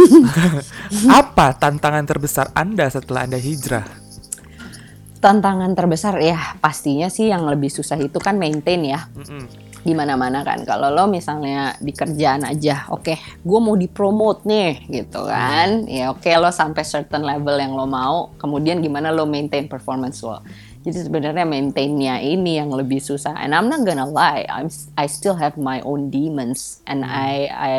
apa 1.21 1.53
tantangan 1.61 2.05
terbesar 2.09 2.49
Anda 2.57 2.89
setelah 2.89 3.29
Anda 3.29 3.37
hijrah? 3.37 4.00
Tantangan 5.21 5.77
terbesar 5.77 6.17
ya 6.19 6.57
pastinya 6.59 7.13
sih 7.13 7.29
yang 7.29 7.45
lebih 7.45 7.69
susah 7.69 8.01
itu 8.01 8.17
kan 8.17 8.41
maintain 8.41 8.81
ya. 8.83 9.07
Mm-mm 9.13 9.71
di 9.81 9.97
mana-mana 9.97 10.45
kan. 10.45 10.63
Kalau 10.69 10.93
lo 10.93 11.09
misalnya 11.09 11.73
di 11.81 11.93
kerjaan 11.93 12.45
aja, 12.45 12.89
oke, 12.93 13.03
okay, 13.05 13.19
gue 13.41 13.61
mau 13.61 13.77
dipromote 13.77 14.45
nih, 14.45 14.73
gitu 14.93 15.25
kan? 15.25 15.89
Ya 15.89 16.13
oke 16.13 16.25
okay, 16.25 16.37
lo 16.37 16.53
sampai 16.53 16.85
certain 16.85 17.25
level 17.25 17.57
yang 17.57 17.73
lo 17.73 17.89
mau, 17.89 18.33
kemudian 18.37 18.85
gimana 18.85 19.09
lo 19.09 19.25
maintain 19.25 19.67
performance 19.67 20.21
lo. 20.21 20.45
Jadi 20.81 20.97
sebenarnya 20.97 21.45
maintainnya 21.45 22.25
ini 22.25 22.57
yang 22.57 22.73
lebih 22.73 23.05
susah. 23.05 23.37
And 23.37 23.53
I'm 23.53 23.69
not 23.69 23.85
gonna 23.85 24.09
lie, 24.09 24.49
I'm 24.49 24.73
I 24.97 25.05
still 25.09 25.37
have 25.37 25.61
my 25.61 25.85
own 25.85 26.09
demons, 26.09 26.81
and 26.89 27.05
I 27.05 27.49
I 27.53 27.73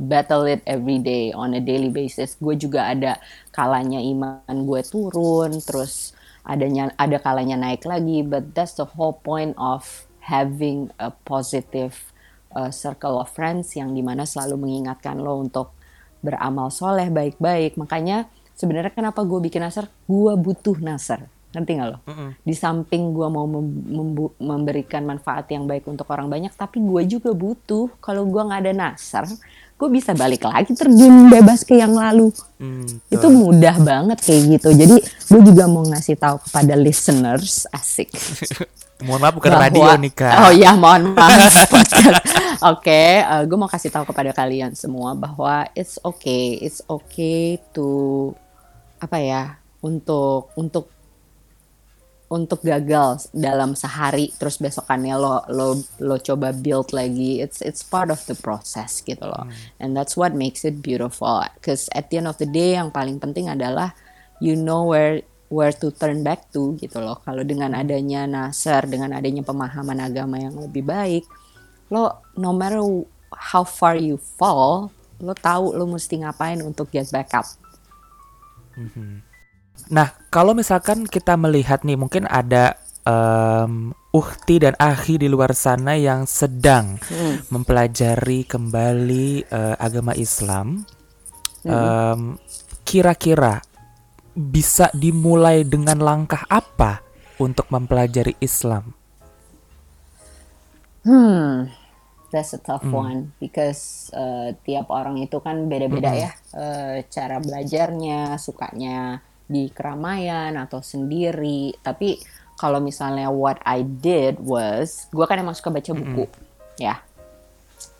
battle 0.00 0.48
it 0.48 0.64
every 0.64 1.00
day 1.00 1.32
on 1.36 1.52
a 1.52 1.60
daily 1.60 1.92
basis. 1.92 2.40
Gue 2.40 2.56
juga 2.56 2.88
ada 2.88 3.20
kalanya 3.52 4.00
iman 4.00 4.56
gue 4.64 4.80
turun, 4.84 5.60
terus 5.60 6.16
adanya 6.42 6.90
ada 6.98 7.18
kalanya 7.18 7.58
naik 7.58 7.86
lagi. 7.86 8.22
But 8.26 8.54
that's 8.54 8.78
the 8.78 8.86
whole 8.86 9.18
point 9.18 9.54
of 9.58 10.06
having 10.22 10.94
a 10.98 11.10
positive 11.26 12.12
uh, 12.54 12.70
circle 12.70 13.18
of 13.18 13.30
friends 13.30 13.74
yang 13.74 13.94
di 13.94 14.02
mana 14.04 14.22
selalu 14.28 14.58
mengingatkan 14.58 15.18
lo 15.18 15.42
untuk 15.42 15.74
beramal 16.22 16.70
soleh 16.70 17.10
baik-baik. 17.10 17.74
Makanya 17.78 18.30
sebenarnya 18.54 18.94
kenapa 18.94 19.26
gue 19.26 19.38
bikin 19.42 19.66
nasar? 19.66 19.90
Gue 20.06 20.34
butuh 20.38 20.78
nasar 20.78 21.26
Ngerti 21.52 21.72
gak 21.76 21.88
lo? 21.92 21.98
Mm 22.08 22.14
-hmm. 22.16 22.28
Di 22.48 22.54
samping 22.56 23.02
gue 23.12 23.28
mau 23.28 23.44
mem 23.44 23.68
memberikan 24.40 25.04
manfaat 25.04 25.52
yang 25.52 25.68
baik 25.68 25.84
untuk 25.84 26.08
orang 26.08 26.32
banyak, 26.32 26.52
tapi 26.56 26.80
gue 26.80 27.02
juga 27.04 27.36
butuh. 27.36 27.92
Kalau 28.00 28.24
gue 28.24 28.40
nggak 28.40 28.60
ada 28.64 28.72
nasar, 28.72 29.28
gue 29.82 29.90
bisa 29.90 30.14
balik 30.14 30.46
lagi 30.46 30.78
terjun 30.78 31.26
bebas 31.26 31.66
ke 31.66 31.74
yang 31.74 31.90
lalu. 31.98 32.30
Mm, 32.62 33.02
Itu 33.10 33.26
mudah 33.34 33.82
banget 33.82 34.22
kayak 34.22 34.42
gitu. 34.54 34.68
Jadi 34.70 34.96
gue 35.02 35.40
juga 35.42 35.66
mau 35.66 35.82
ngasih 35.82 36.14
tahu 36.14 36.38
kepada 36.46 36.78
listeners 36.78 37.66
asik. 37.74 38.14
mohon 39.02 39.18
maaf 39.18 39.34
bukan 39.34 39.50
Bahwa, 39.50 39.66
radio 39.66 39.82
nih 39.98 40.12
kak. 40.14 40.34
Oh 40.46 40.52
ya 40.54 40.70
mohon 40.78 41.10
maaf 41.18 41.50
Oke, 41.50 42.14
okay, 42.62 43.26
uh, 43.26 43.42
gue 43.42 43.58
mau 43.58 43.66
kasih 43.66 43.90
tahu 43.90 44.06
kepada 44.06 44.30
kalian 44.30 44.78
semua 44.78 45.18
bahwa 45.18 45.66
it's 45.74 45.98
okay, 46.06 46.62
it's 46.62 46.78
okay 46.86 47.58
to 47.74 48.30
apa 49.02 49.18
ya 49.18 49.58
untuk 49.82 50.54
untuk 50.54 50.86
untuk 52.32 52.64
gagal 52.64 53.28
dalam 53.36 53.76
sehari 53.76 54.32
terus 54.40 54.56
besokannya 54.56 55.20
lo 55.20 55.44
lo 55.52 55.76
lo 56.00 56.16
coba 56.16 56.56
build 56.56 56.88
lagi 56.96 57.44
it's 57.44 57.60
it's 57.60 57.84
part 57.84 58.08
of 58.08 58.16
the 58.24 58.32
process 58.32 59.04
gitu 59.04 59.20
loh 59.20 59.44
hmm. 59.44 59.52
and 59.84 59.92
that's 59.92 60.16
what 60.16 60.32
makes 60.32 60.64
it 60.64 60.80
beautiful 60.80 61.44
cause 61.60 61.92
at 61.92 62.08
the 62.08 62.16
end 62.16 62.24
of 62.24 62.40
the 62.40 62.48
day 62.48 62.80
yang 62.80 62.88
paling 62.88 63.20
penting 63.20 63.52
adalah 63.52 63.92
you 64.40 64.56
know 64.56 64.88
where 64.88 65.20
where 65.52 65.76
to 65.76 65.92
turn 65.92 66.24
back 66.24 66.48
to 66.48 66.72
gitu 66.80 67.04
loh 67.04 67.20
kalau 67.20 67.44
dengan 67.44 67.76
adanya 67.76 68.24
nasar 68.24 68.88
dengan 68.88 69.12
adanya 69.12 69.44
pemahaman 69.44 70.00
agama 70.00 70.40
yang 70.40 70.56
lebih 70.56 70.88
baik 70.88 71.28
lo 71.92 72.24
no 72.40 72.56
matter 72.56 72.80
how 73.52 73.60
far 73.60 74.00
you 74.00 74.16
fall 74.16 74.88
lo 75.20 75.36
tahu 75.36 75.76
lo 75.76 75.84
mesti 75.84 76.24
ngapain 76.24 76.64
untuk 76.64 76.88
get 76.88 77.12
back 77.12 77.28
up 77.36 77.44
mm 78.72 78.88
-hmm. 78.88 79.31
Nah, 79.90 80.14
kalau 80.30 80.54
misalkan 80.54 81.08
kita 81.08 81.34
melihat 81.34 81.82
nih, 81.82 81.98
mungkin 81.98 82.28
ada 82.30 82.78
um, 83.06 83.90
uhti 84.12 84.62
dan 84.62 84.76
ahi 84.76 85.18
di 85.18 85.28
luar 85.28 85.56
sana 85.56 85.96
yang 85.96 86.28
sedang 86.28 87.00
hmm. 87.00 87.48
mempelajari 87.48 88.44
kembali 88.44 89.48
uh, 89.48 89.74
agama 89.80 90.12
Islam. 90.14 90.84
Um, 91.62 92.42
kira-kira 92.82 93.62
bisa 94.34 94.90
dimulai 94.90 95.62
dengan 95.62 96.02
langkah 96.02 96.42
apa 96.50 96.98
untuk 97.38 97.70
mempelajari 97.70 98.34
Islam? 98.42 98.90
Hmm, 101.06 101.70
that's 102.34 102.54
a 102.54 102.60
tough 102.62 102.82
hmm. 102.82 102.94
one 102.94 103.20
because 103.38 104.10
uh, 104.14 104.54
tiap 104.66 104.90
orang 104.90 105.22
itu 105.22 105.38
kan 105.38 105.66
beda-beda 105.70 106.10
hmm. 106.14 106.20
ya 106.22 106.30
uh, 106.54 106.96
cara 107.10 107.38
belajarnya, 107.38 108.38
sukanya 108.38 109.22
di 109.52 109.68
keramaian 109.68 110.56
atau 110.56 110.80
sendiri. 110.80 111.76
Tapi 111.84 112.16
kalau 112.56 112.80
misalnya 112.80 113.28
what 113.28 113.60
I 113.68 113.84
did 113.84 114.40
was 114.40 115.12
gue 115.12 115.24
kan 115.28 115.36
emang 115.36 115.52
suka 115.52 115.68
baca 115.68 115.92
buku 115.92 116.24
mm 116.24 116.30
-hmm. 116.32 116.80
ya. 116.80 116.96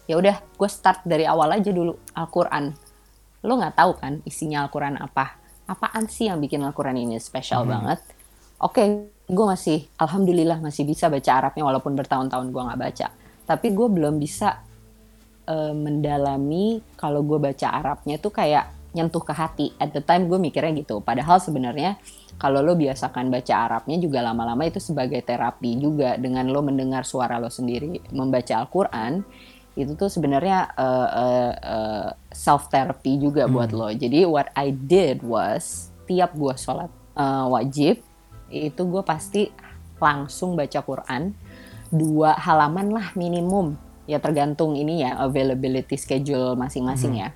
Ya 0.09 0.15
udah 0.17 0.41
gue 0.41 0.69
start 0.73 1.05
dari 1.05 1.29
awal 1.29 1.61
aja 1.61 1.69
dulu 1.69 1.93
Al-Quran. 2.17 2.73
Lo 3.45 3.53
nggak 3.61 3.77
tahu 3.77 3.93
kan 4.01 4.25
isinya 4.25 4.65
Al-Quran 4.65 4.97
apa? 4.97 5.37
Apaan 5.69 6.09
sih 6.09 6.33
yang 6.33 6.41
bikin 6.41 6.65
Al-Quran 6.65 6.97
ini 6.97 7.21
spesial 7.21 7.63
mm 7.63 7.67
-hmm. 7.69 7.75
banget? 7.77 8.01
Oke 8.63 8.75
okay, 8.81 8.87
gue 9.29 9.47
masih 9.47 9.79
alhamdulillah 9.99 10.59
masih 10.63 10.87
bisa 10.89 11.13
baca 11.13 11.31
Arabnya 11.37 11.67
walaupun 11.67 11.93
bertahun-tahun 11.93 12.49
gue 12.49 12.63
nggak 12.63 12.81
baca. 12.81 13.07
Tapi 13.43 13.67
gue 13.75 13.89
belum 13.91 14.17
bisa 14.23 14.63
uh, 15.51 15.75
mendalami 15.75 16.79
kalau 16.95 17.27
gue 17.27 17.39
baca 17.43 17.69
Arabnya 17.75 18.23
tuh 18.23 18.31
kayak 18.31 18.82
nyentuh 18.93 19.25
ke 19.25 19.33
hati. 19.33 19.67
At 19.81 19.97
the 19.97 20.05
time 20.05 20.29
gue 20.29 20.39
mikirnya 20.41 20.73
gitu. 20.85 21.01
Padahal 21.01 21.41
sebenarnya 21.41 21.97
kalau 22.37 22.61
lo 22.65 22.77
biasakan 22.77 23.29
baca 23.29 23.55
Arabnya 23.69 23.97
juga 24.01 24.25
lama-lama 24.25 24.65
itu 24.65 24.81
sebagai 24.81 25.21
terapi 25.25 25.81
juga 25.81 26.17
dengan 26.17 26.49
lo 26.49 26.61
mendengar 26.65 27.05
suara 27.05 27.37
lo 27.37 27.53
sendiri 27.53 28.01
membaca 28.13 28.59
Al-Quran 28.59 29.25
itu 29.73 29.97
tuh 29.97 30.13
sebenarnya 30.13 30.69
uh, 30.77 31.09
uh, 31.09 31.53
uh, 31.57 32.09
self 32.29 32.69
therapy 32.69 33.17
juga 33.17 33.49
hmm. 33.49 33.53
buat 33.53 33.71
lo. 33.73 33.89
Jadi 33.89 34.29
what 34.29 34.53
I 34.53 34.73
did 34.73 35.25
was 35.25 35.89
tiap 36.05 36.37
gue 36.37 36.53
sholat 36.61 36.93
uh, 37.17 37.49
wajib 37.49 38.05
itu 38.53 38.83
gue 38.85 39.03
pasti 39.05 39.49
langsung 39.97 40.59
baca 40.59 40.85
Quran 40.85 41.33
dua 41.89 42.37
halaman 42.37 42.93
lah 42.93 43.17
minimum 43.17 43.77
ya 44.05 44.19
tergantung 44.19 44.75
ini 44.75 45.07
ya 45.07 45.17
availability 45.23 45.95
schedule 45.95 46.59
masing-masing 46.59 47.17
hmm. 47.17 47.23
ya 47.23 47.29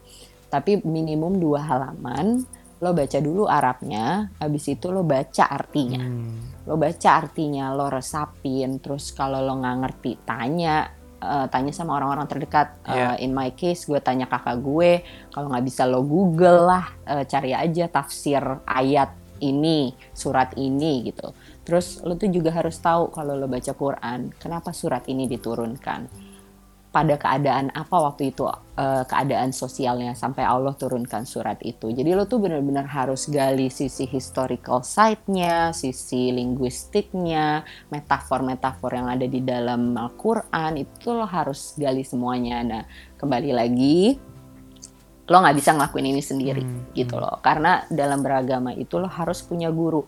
tapi 0.57 0.81
minimum 0.89 1.37
dua 1.37 1.61
halaman 1.61 2.49
lo 2.81 2.93
baca 2.93 3.19
dulu 3.21 3.45
Arabnya, 3.49 4.29
habis 4.37 4.69
itu 4.69 4.93
lo 4.93 5.01
baca 5.01 5.49
artinya. 5.49 6.01
Hmm. 6.01 6.65
Lo 6.69 6.77
baca 6.77 7.09
artinya, 7.25 7.73
lo 7.73 7.89
resapin, 7.89 8.81
terus 8.85 9.17
kalau 9.17 9.41
lo 9.41 9.57
nggak 9.57 9.77
ngerti 9.81 10.13
tanya, 10.29 10.85
uh, 11.25 11.49
tanya 11.49 11.73
sama 11.73 11.97
orang-orang 11.97 12.29
terdekat. 12.29 12.77
Yeah. 12.85 13.17
Uh, 13.17 13.25
in 13.25 13.33
my 13.33 13.57
case, 13.57 13.89
gue 13.89 13.97
tanya 14.05 14.29
kakak 14.29 14.61
gue. 14.61 15.01
Kalau 15.33 15.49
nggak 15.49 15.65
bisa 15.65 15.89
lo 15.89 16.05
Google 16.05 16.69
lah, 16.69 16.85
uh, 17.09 17.25
cari 17.25 17.57
aja 17.57 17.89
tafsir 17.89 18.45
ayat 18.69 19.09
ini, 19.41 19.97
surat 20.13 20.53
ini 20.61 21.09
gitu. 21.09 21.33
Terus 21.65 22.05
lo 22.05 22.13
tuh 22.21 22.29
juga 22.29 22.53
harus 22.53 22.77
tahu 22.77 23.09
kalau 23.09 23.41
lo 23.41 23.49
baca 23.49 23.73
Quran, 23.73 24.37
kenapa 24.37 24.77
surat 24.77 25.09
ini 25.09 25.25
diturunkan 25.25 26.26
pada 26.97 27.21
keadaan 27.21 27.69
apa 27.77 27.93
waktu 27.93 28.33
itu 28.33 28.49
uh, 28.49 29.05
keadaan 29.05 29.53
sosialnya 29.53 30.17
sampai 30.17 30.49
Allah 30.49 30.73
turunkan 30.73 31.29
surat 31.29 31.61
itu. 31.61 31.93
Jadi 31.93 32.17
lo 32.17 32.25
tuh 32.25 32.41
benar-benar 32.41 32.89
harus 32.89 33.29
gali 33.29 33.69
sisi 33.69 34.09
historical 34.09 34.81
side-nya, 34.81 35.77
sisi 35.77 36.33
linguistiknya, 36.33 37.69
metafor-metafor 37.93 38.97
yang 38.97 39.13
ada 39.13 39.29
di 39.29 39.45
dalam 39.45 39.93
Al-Qur'an 39.93 40.81
itu 40.81 41.13
lo 41.13 41.29
harus 41.29 41.77
gali 41.77 42.01
semuanya. 42.01 42.65
Nah, 42.65 42.83
kembali 43.21 43.53
lagi 43.53 44.17
lo 45.29 45.37
nggak 45.37 45.57
bisa 45.59 45.77
ngelakuin 45.77 46.17
ini 46.17 46.23
sendiri 46.25 46.65
hmm. 46.65 46.97
gitu 46.97 47.21
hmm. 47.21 47.23
loh. 47.29 47.37
Karena 47.45 47.85
dalam 47.93 48.25
beragama 48.25 48.73
itu 48.73 48.97
lo 48.97 49.13
harus 49.13 49.45
punya 49.45 49.69
guru 49.69 50.01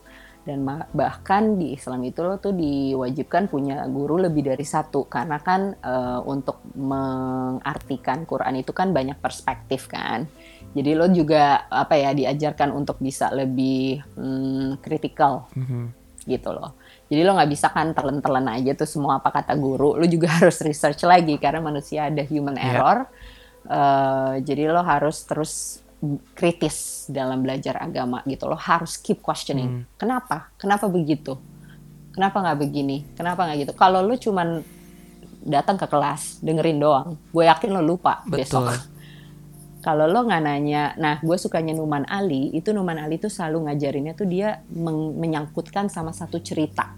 dan 0.49 0.65
bahkan 0.97 1.61
di 1.61 1.77
Islam 1.77 2.09
itu 2.09 2.25
lo 2.25 2.41
tuh 2.41 2.57
diwajibkan 2.57 3.53
punya 3.53 3.85
guru 3.85 4.17
lebih 4.17 4.49
dari 4.49 4.65
satu 4.65 5.05
karena 5.05 5.37
kan 5.45 5.77
e, 5.77 5.95
untuk 6.25 6.65
mengartikan 6.73 8.25
Quran 8.25 8.65
itu 8.65 8.73
kan 8.73 8.97
banyak 8.97 9.21
perspektif 9.21 9.93
kan 9.93 10.25
jadi 10.73 10.97
lo 10.97 11.13
juga 11.13 11.69
apa 11.69 12.01
ya 12.01 12.17
diajarkan 12.17 12.73
untuk 12.73 12.97
bisa 12.97 13.29
lebih 13.29 14.01
hmm, 14.17 14.81
kritikal 14.81 15.53
mm-hmm. 15.53 15.85
gitu 16.25 16.57
loh 16.57 16.81
jadi 17.13 17.29
lo 17.29 17.37
nggak 17.37 17.53
bisa 17.53 17.69
kan 17.69 17.93
telan-telan 17.93 18.49
aja 18.49 18.73
tuh 18.73 18.89
semua 18.89 19.21
apa 19.21 19.29
kata 19.29 19.53
guru 19.53 20.01
lo 20.01 20.07
juga 20.09 20.33
harus 20.41 20.65
research 20.65 21.05
lagi 21.05 21.37
karena 21.37 21.61
manusia 21.61 22.09
ada 22.09 22.25
human 22.25 22.57
iya. 22.57 22.73
error 22.73 22.99
yeah. 23.05 23.69
uh, 23.69 24.33
jadi 24.41 24.73
lo 24.73 24.81
harus 24.81 25.21
terus 25.29 25.85
kritis 26.35 27.07
dalam 27.11 27.43
belajar 27.43 27.79
agama 27.83 28.23
gitu 28.27 28.47
loh 28.47 28.59
harus 28.59 28.99
keep 28.99 29.19
questioning 29.19 29.83
hmm. 29.83 29.99
kenapa 29.99 30.51
kenapa 30.55 30.87
begitu 30.87 31.35
kenapa 32.15 32.43
nggak 32.43 32.59
begini 32.59 33.03
kenapa 33.19 33.47
nggak 33.47 33.59
gitu 33.67 33.73
kalau 33.75 34.03
lu 34.03 34.15
cuman 34.15 34.63
datang 35.43 35.79
ke 35.79 35.87
kelas 35.87 36.43
dengerin 36.43 36.79
doang 36.79 37.19
gue 37.35 37.45
yakin 37.47 37.71
lo 37.75 37.83
lupa 37.83 38.23
Betul. 38.27 38.39
besok 38.43 38.65
kalau 39.87 40.07
lo 40.07 40.27
nggak 40.27 40.43
nanya 40.43 40.95
nah 40.99 41.19
gue 41.23 41.37
sukanya 41.39 41.75
Numan 41.75 42.07
Ali 42.07 42.51
itu 42.55 42.71
Numan 42.75 42.99
Ali 42.99 43.19
tuh 43.23 43.31
selalu 43.31 43.71
ngajarinnya 43.71 44.15
tuh 44.19 44.27
dia 44.27 44.63
menyangkutkan 45.19 45.91
sama 45.91 46.15
satu 46.15 46.43
cerita 46.43 46.95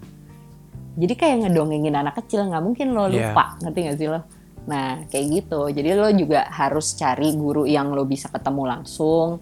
jadi 0.97 1.13
kayak 1.15 1.37
ngedongengin 1.47 1.95
anak 1.95 2.19
kecil 2.21 2.45
nggak 2.49 2.61
mungkin 2.61 2.93
lo 2.93 3.07
iya. 3.07 3.31
lupa 3.31 3.55
yeah. 3.57 3.61
ngerti 3.65 3.79
nggak 3.81 3.97
sih 3.97 4.09
lo 4.09 4.21
Nah, 4.69 5.05
kayak 5.09 5.25
gitu. 5.41 5.61
Jadi 5.73 5.89
lo 5.97 6.09
juga 6.13 6.45
harus 6.49 6.93
cari 6.93 7.33
guru 7.33 7.65
yang 7.65 7.93
lo 7.93 8.05
bisa 8.05 8.29
ketemu 8.29 8.63
langsung. 8.69 9.41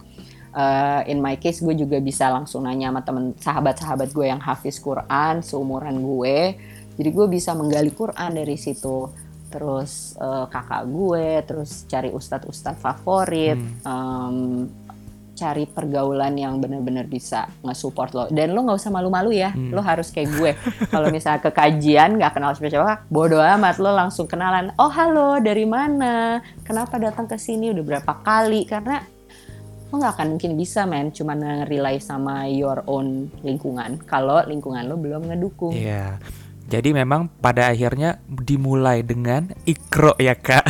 Uh, 0.50 1.06
in 1.06 1.22
my 1.22 1.38
case, 1.38 1.62
gue 1.62 1.76
juga 1.78 2.02
bisa 2.02 2.32
langsung 2.32 2.66
nanya 2.66 2.90
sama 2.90 3.02
temen 3.06 3.26
sahabat-sahabat 3.38 4.10
gue 4.10 4.26
yang 4.26 4.42
hafiz 4.42 4.82
Quran 4.82 5.46
seumuran 5.46 6.02
gue. 6.02 6.58
Jadi 7.00 7.10
gue 7.14 7.28
bisa 7.30 7.54
menggali 7.54 7.94
Quran 7.94 8.32
dari 8.34 8.58
situ. 8.58 9.08
Terus 9.50 10.18
uh, 10.18 10.46
kakak 10.50 10.84
gue, 10.90 11.28
terus 11.46 11.86
cari 11.86 12.10
ustadz-ustadz 12.10 12.82
favorit. 12.82 13.58
Hmm. 13.58 13.86
Um, 13.86 14.38
cari 15.40 15.64
pergaulan 15.64 16.36
yang 16.36 16.60
benar-benar 16.60 17.08
bisa 17.08 17.48
nge-support 17.64 18.12
lo. 18.12 18.24
Dan 18.28 18.52
lo 18.52 18.68
nggak 18.68 18.76
usah 18.76 18.92
malu-malu 18.92 19.32
ya 19.32 19.56
hmm. 19.56 19.72
lo 19.72 19.80
harus 19.80 20.12
kayak 20.12 20.30
gue. 20.36 20.52
Kalau 20.92 21.08
misalnya 21.08 21.40
ke 21.40 21.52
kajian 21.56 22.20
nggak 22.20 22.36
kenal 22.36 22.52
siapa-siapa 22.52 23.08
bodo 23.08 23.40
amat 23.40 23.80
lo 23.80 23.96
langsung 23.96 24.28
kenalan. 24.28 24.76
Oh 24.76 24.92
halo 24.92 25.40
dari 25.40 25.64
mana? 25.64 26.44
Kenapa 26.68 27.00
datang 27.00 27.32
ke 27.32 27.40
sini? 27.40 27.72
Udah 27.72 27.84
berapa 27.88 28.12
kali? 28.20 28.68
Karena 28.68 29.00
lo 29.90 29.94
nggak 29.96 30.14
akan 30.20 30.28
mungkin 30.36 30.54
bisa 30.60 30.84
men 30.84 31.16
cuma 31.16 31.34
nge-rely 31.34 31.98
sama 32.04 32.46
your 32.52 32.84
own 32.86 33.32
lingkungan 33.42 33.98
kalau 34.04 34.44
lingkungan 34.44 34.84
lo 34.86 35.00
belum 35.00 35.32
ngedukung. 35.32 35.72
Iya. 35.72 36.20
Yeah. 36.20 36.38
jadi 36.70 36.94
memang 36.94 37.34
pada 37.42 37.74
akhirnya 37.74 38.22
dimulai 38.30 39.02
dengan 39.02 39.50
ikro 39.66 40.14
ya 40.22 40.38
kak 40.38 40.62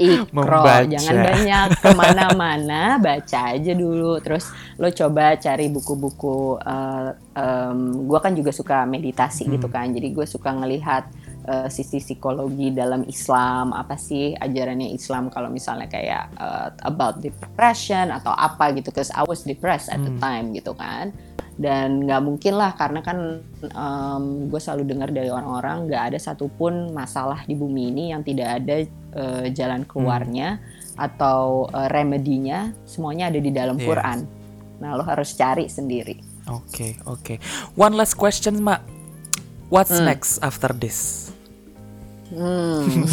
ikro 0.00 0.64
jangan 0.88 1.16
banyak. 1.20 1.68
Ke 1.80 1.90
mana-mana 1.92 2.96
baca 2.96 3.56
aja 3.56 3.72
dulu. 3.72 4.20
Terus 4.24 4.48
lo 4.80 4.88
coba 4.92 5.36
cari 5.36 5.68
buku-buku 5.68 6.60
uh, 6.60 7.10
um, 7.36 8.08
gue 8.08 8.18
kan 8.20 8.32
juga 8.32 8.50
suka 8.54 8.84
meditasi 8.88 9.46
gitu 9.46 9.48
hmm. 9.48 9.54
gitu 9.58 9.68
kan. 9.68 9.86
Jadi 9.92 10.08
gue 10.12 10.26
suka 10.26 10.50
ngelihat 10.52 11.04
uh, 11.48 11.68
sisi 11.68 12.00
psikologi 12.00 12.72
dalam 12.72 13.04
Islam 13.04 13.76
apa 13.76 13.98
sih 14.00 14.32
ajarannya 14.36 14.92
Islam 14.92 15.28
kalau 15.28 15.52
misalnya 15.52 15.88
kayak 15.88 16.32
uh, 16.40 16.68
about 16.86 17.20
depression 17.20 18.08
atau 18.12 18.32
apa 18.32 18.72
gitu. 18.76 18.88
Cause 18.92 19.12
I 19.12 19.24
was 19.28 19.44
depressed 19.44 19.92
at 19.92 20.00
hmm. 20.00 20.06
the 20.08 20.14
time 20.22 20.46
gitu 20.56 20.72
kan 20.72 21.12
dan 21.60 22.08
nggak 22.08 22.22
mungkin 22.24 22.54
lah 22.56 22.72
karena 22.72 23.00
kan 23.04 23.44
um, 23.76 24.48
gue 24.48 24.60
selalu 24.60 24.88
dengar 24.88 25.12
dari 25.12 25.28
orang-orang 25.28 25.84
nggak 25.88 26.02
ada 26.12 26.18
satupun 26.18 26.96
masalah 26.96 27.44
di 27.44 27.52
bumi 27.52 27.92
ini 27.92 28.04
yang 28.16 28.24
tidak 28.24 28.48
ada 28.60 28.76
uh, 29.16 29.46
jalan 29.52 29.84
keluarnya 29.84 30.56
hmm. 30.56 30.96
atau 30.96 31.68
uh, 31.68 31.88
remedinya 31.92 32.72
semuanya 32.88 33.28
ada 33.28 33.40
di 33.40 33.52
dalam 33.52 33.76
yeah. 33.76 33.86
Quran 33.86 34.18
nah 34.80 34.96
lo 34.96 35.04
harus 35.04 35.36
cari 35.36 35.68
sendiri 35.68 36.16
oke 36.48 36.72
okay, 36.72 36.90
oke 37.04 37.20
okay. 37.20 37.36
one 37.76 37.94
last 37.94 38.16
question 38.16 38.64
mak 38.64 38.80
what's 39.68 39.92
hmm. 39.92 40.08
next 40.08 40.40
after 40.40 40.72
this 40.72 41.30
hmm. 42.32 43.06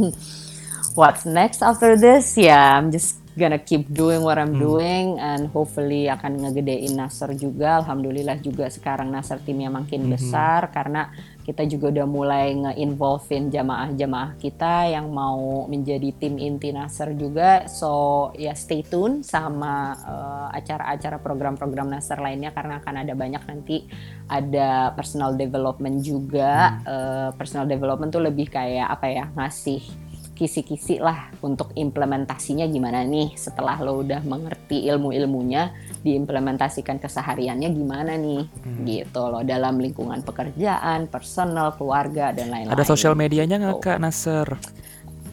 what's 0.98 1.26
next 1.26 1.66
after 1.66 1.98
this 1.98 2.38
ya 2.38 2.54
yeah, 2.54 2.66
I'm 2.78 2.94
just 2.94 3.19
gonna 3.38 3.62
keep 3.62 3.86
doing 3.90 4.26
what 4.26 4.38
I'm 4.38 4.58
hmm. 4.58 4.62
doing 4.62 5.06
and 5.22 5.46
hopefully 5.54 6.10
akan 6.10 6.42
ngegedein 6.42 6.98
Nasr 6.98 7.30
juga. 7.38 7.78
Alhamdulillah 7.82 8.42
juga 8.42 8.66
sekarang 8.66 9.10
Nasr 9.10 9.38
timnya 9.42 9.70
makin 9.70 10.06
hmm. 10.06 10.12
besar 10.18 10.70
karena 10.74 11.10
kita 11.40 11.66
juga 11.66 11.90
udah 11.90 12.06
mulai 12.06 12.54
nge-involvein 12.54 13.50
jamaah-jamaah 13.50 14.38
kita 14.38 14.92
yang 14.92 15.10
mau 15.10 15.66
menjadi 15.66 16.14
tim 16.14 16.38
inti 16.38 16.70
Nasr 16.70 17.14
juga. 17.14 17.66
So 17.66 18.30
ya 18.38 18.54
stay 18.54 18.82
tune 18.86 19.26
sama 19.26 19.94
uh, 19.94 20.48
acara-acara 20.54 21.18
program-program 21.18 21.90
Nasr 21.90 22.18
lainnya 22.22 22.54
karena 22.54 22.78
akan 22.82 22.94
ada 23.02 23.14
banyak 23.14 23.42
nanti 23.46 23.86
ada 24.30 24.94
personal 24.94 25.34
development 25.34 26.02
juga. 26.02 26.82
Hmm. 26.82 26.86
Uh, 26.86 27.30
personal 27.38 27.66
development 27.66 28.10
tuh 28.10 28.22
lebih 28.22 28.50
kayak 28.50 28.90
apa 28.90 29.06
ya 29.10 29.24
ngasih 29.34 30.09
kisi-kisi 30.40 30.96
lah 30.96 31.28
untuk 31.44 31.76
implementasinya 31.76 32.64
gimana 32.64 33.04
nih 33.04 33.36
setelah 33.36 33.76
lo 33.84 34.00
udah 34.00 34.24
mengerti 34.24 34.88
ilmu-ilmunya 34.88 35.68
diimplementasikan 36.00 36.96
kesehariannya 36.96 37.68
gimana 37.68 38.16
nih 38.16 38.48
hmm. 38.48 38.84
gitu 38.88 39.20
loh 39.20 39.44
dalam 39.44 39.76
lingkungan 39.76 40.24
pekerjaan, 40.24 41.12
personal, 41.12 41.76
keluarga 41.76 42.32
dan 42.32 42.48
lain-lain. 42.48 42.72
Ada 42.72 42.88
sosial 42.88 43.12
medianya 43.12 43.60
nggak 43.60 43.84
Kak 43.84 43.98
Nasser? 44.00 44.48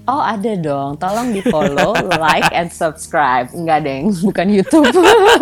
Oh 0.07 0.23
ada 0.23 0.55
dong, 0.55 0.95
tolong 0.95 1.35
di 1.35 1.43
follow, 1.43 1.91
like, 2.23 2.47
and 2.55 2.71
subscribe. 2.71 3.51
Enggak 3.51 3.83
deng, 3.83 4.07
bukan 4.23 4.47
YouTube. 4.47 4.87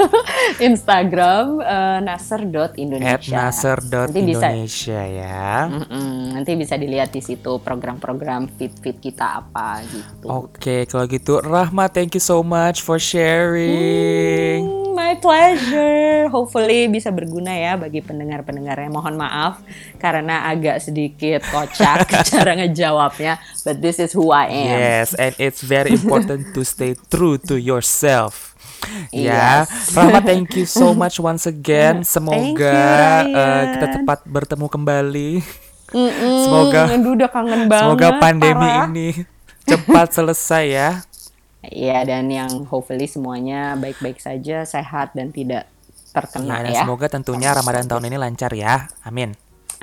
Instagram 0.73 1.61
uh, 1.61 2.01
nasser.indonesia. 2.01 3.29
nasser.indonesia 3.29 5.01
ya. 5.05 5.69
Mm 5.69 5.85
-mm, 5.85 6.17
nanti 6.33 6.57
bisa 6.57 6.81
dilihat 6.81 7.13
di 7.13 7.21
situ 7.21 7.61
program-program 7.61 8.49
fit-fit 8.57 8.97
kita 8.97 9.45
apa 9.45 9.85
gitu. 9.85 10.25
Oke, 10.33 10.89
kalau 10.89 11.05
gitu 11.13 11.45
Rahma, 11.45 11.85
thank 11.85 12.17
you 12.17 12.23
so 12.25 12.41
much 12.41 12.81
for 12.81 12.97
sharing. 12.97 14.65
Hmm 14.65 14.85
my 14.95 15.19
pleasure. 15.19 16.31
Hopefully 16.31 16.87
bisa 16.87 17.11
berguna 17.11 17.51
ya 17.51 17.75
bagi 17.75 17.99
pendengar-pendengarnya. 17.99 18.87
Mohon 18.87 19.19
maaf 19.19 19.59
karena 19.99 20.47
agak 20.47 20.79
sedikit 20.79 21.43
kocak 21.51 22.07
cara 22.31 22.55
ngejawabnya, 22.55 23.37
but 23.67 23.83
this 23.83 23.99
is 23.99 24.15
who 24.15 24.31
I 24.31 24.47
am. 24.47 24.54
Yes, 24.55 25.11
and 25.19 25.35
it's 25.35 25.59
very 25.59 25.91
important 25.99 26.55
to 26.55 26.61
stay 26.63 26.95
true 27.11 27.35
to 27.51 27.59
yourself. 27.59 28.55
Ya, 29.09 29.65
yes. 29.65 29.95
Rahma, 29.97 30.21
thank 30.21 30.53
you 30.55 30.67
so 30.69 30.93
much 30.93 31.17
once 31.17 31.49
again. 31.49 32.05
Semoga 32.13 33.25
you, 33.25 33.33
uh, 33.33 33.63
kita 33.75 33.85
cepat 33.99 34.19
bertemu 34.27 34.67
kembali. 34.69 35.31
Mm 35.95 36.11
-mm, 36.11 36.37
semoga, 36.43 36.81
udah 36.91 37.29
kangen 37.29 37.61
banget. 37.71 37.85
Semoga 37.85 38.09
pandemi 38.17 38.67
parah. 38.67 38.89
ini 38.89 39.09
cepat 39.65 40.07
selesai 40.17 40.65
ya. 40.65 40.89
Iya 41.65 42.05
dan 42.05 42.29
yang 42.29 42.51
hopefully 42.69 43.09
semuanya 43.09 43.73
baik-baik 43.77 44.21
saja, 44.21 44.65
sehat 44.65 45.17
dan 45.17 45.33
tidak 45.33 45.65
terkena 46.13 46.61
ya. 46.65 46.81
ya. 46.81 46.81
Semoga 46.85 47.07
tentunya 47.09 47.49
Ramadan 47.53 47.85
tahun 47.89 48.03
ini 48.09 48.17
lancar 48.21 48.51
ya. 48.53 48.89
Amin. 49.01 49.33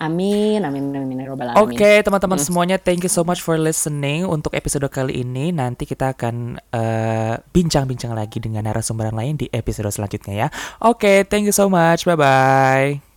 Amin, 0.03 0.59
amin, 0.67 0.91
amin, 0.91 1.19
ya 1.23 1.31
amin. 1.31 1.55
Oke, 1.63 1.79
okay, 1.79 1.97
teman-teman 2.03 2.35
hmm. 2.35 2.47
semuanya, 2.51 2.77
thank 2.83 3.07
you 3.07 3.13
so 3.13 3.23
much 3.23 3.39
for 3.39 3.55
listening. 3.55 4.27
Untuk 4.27 4.51
episode 4.51 4.83
kali 4.91 5.23
ini, 5.23 5.55
nanti 5.55 5.87
kita 5.87 6.19
akan 6.19 6.59
eh, 6.59 7.39
bincang-bincang 7.55 8.11
uh, 8.11 8.19
lagi 8.19 8.43
dengan 8.43 8.67
narasumber 8.67 9.15
lain 9.15 9.39
di 9.39 9.47
episode 9.55 9.95
selanjutnya 9.95 10.35
ya. 10.35 10.49
Oke, 10.83 11.07
okay, 11.07 11.17
thank 11.23 11.47
you 11.47 11.55
so 11.55 11.71
much. 11.71 12.03
Bye 12.03 12.19
bye. 12.19 13.12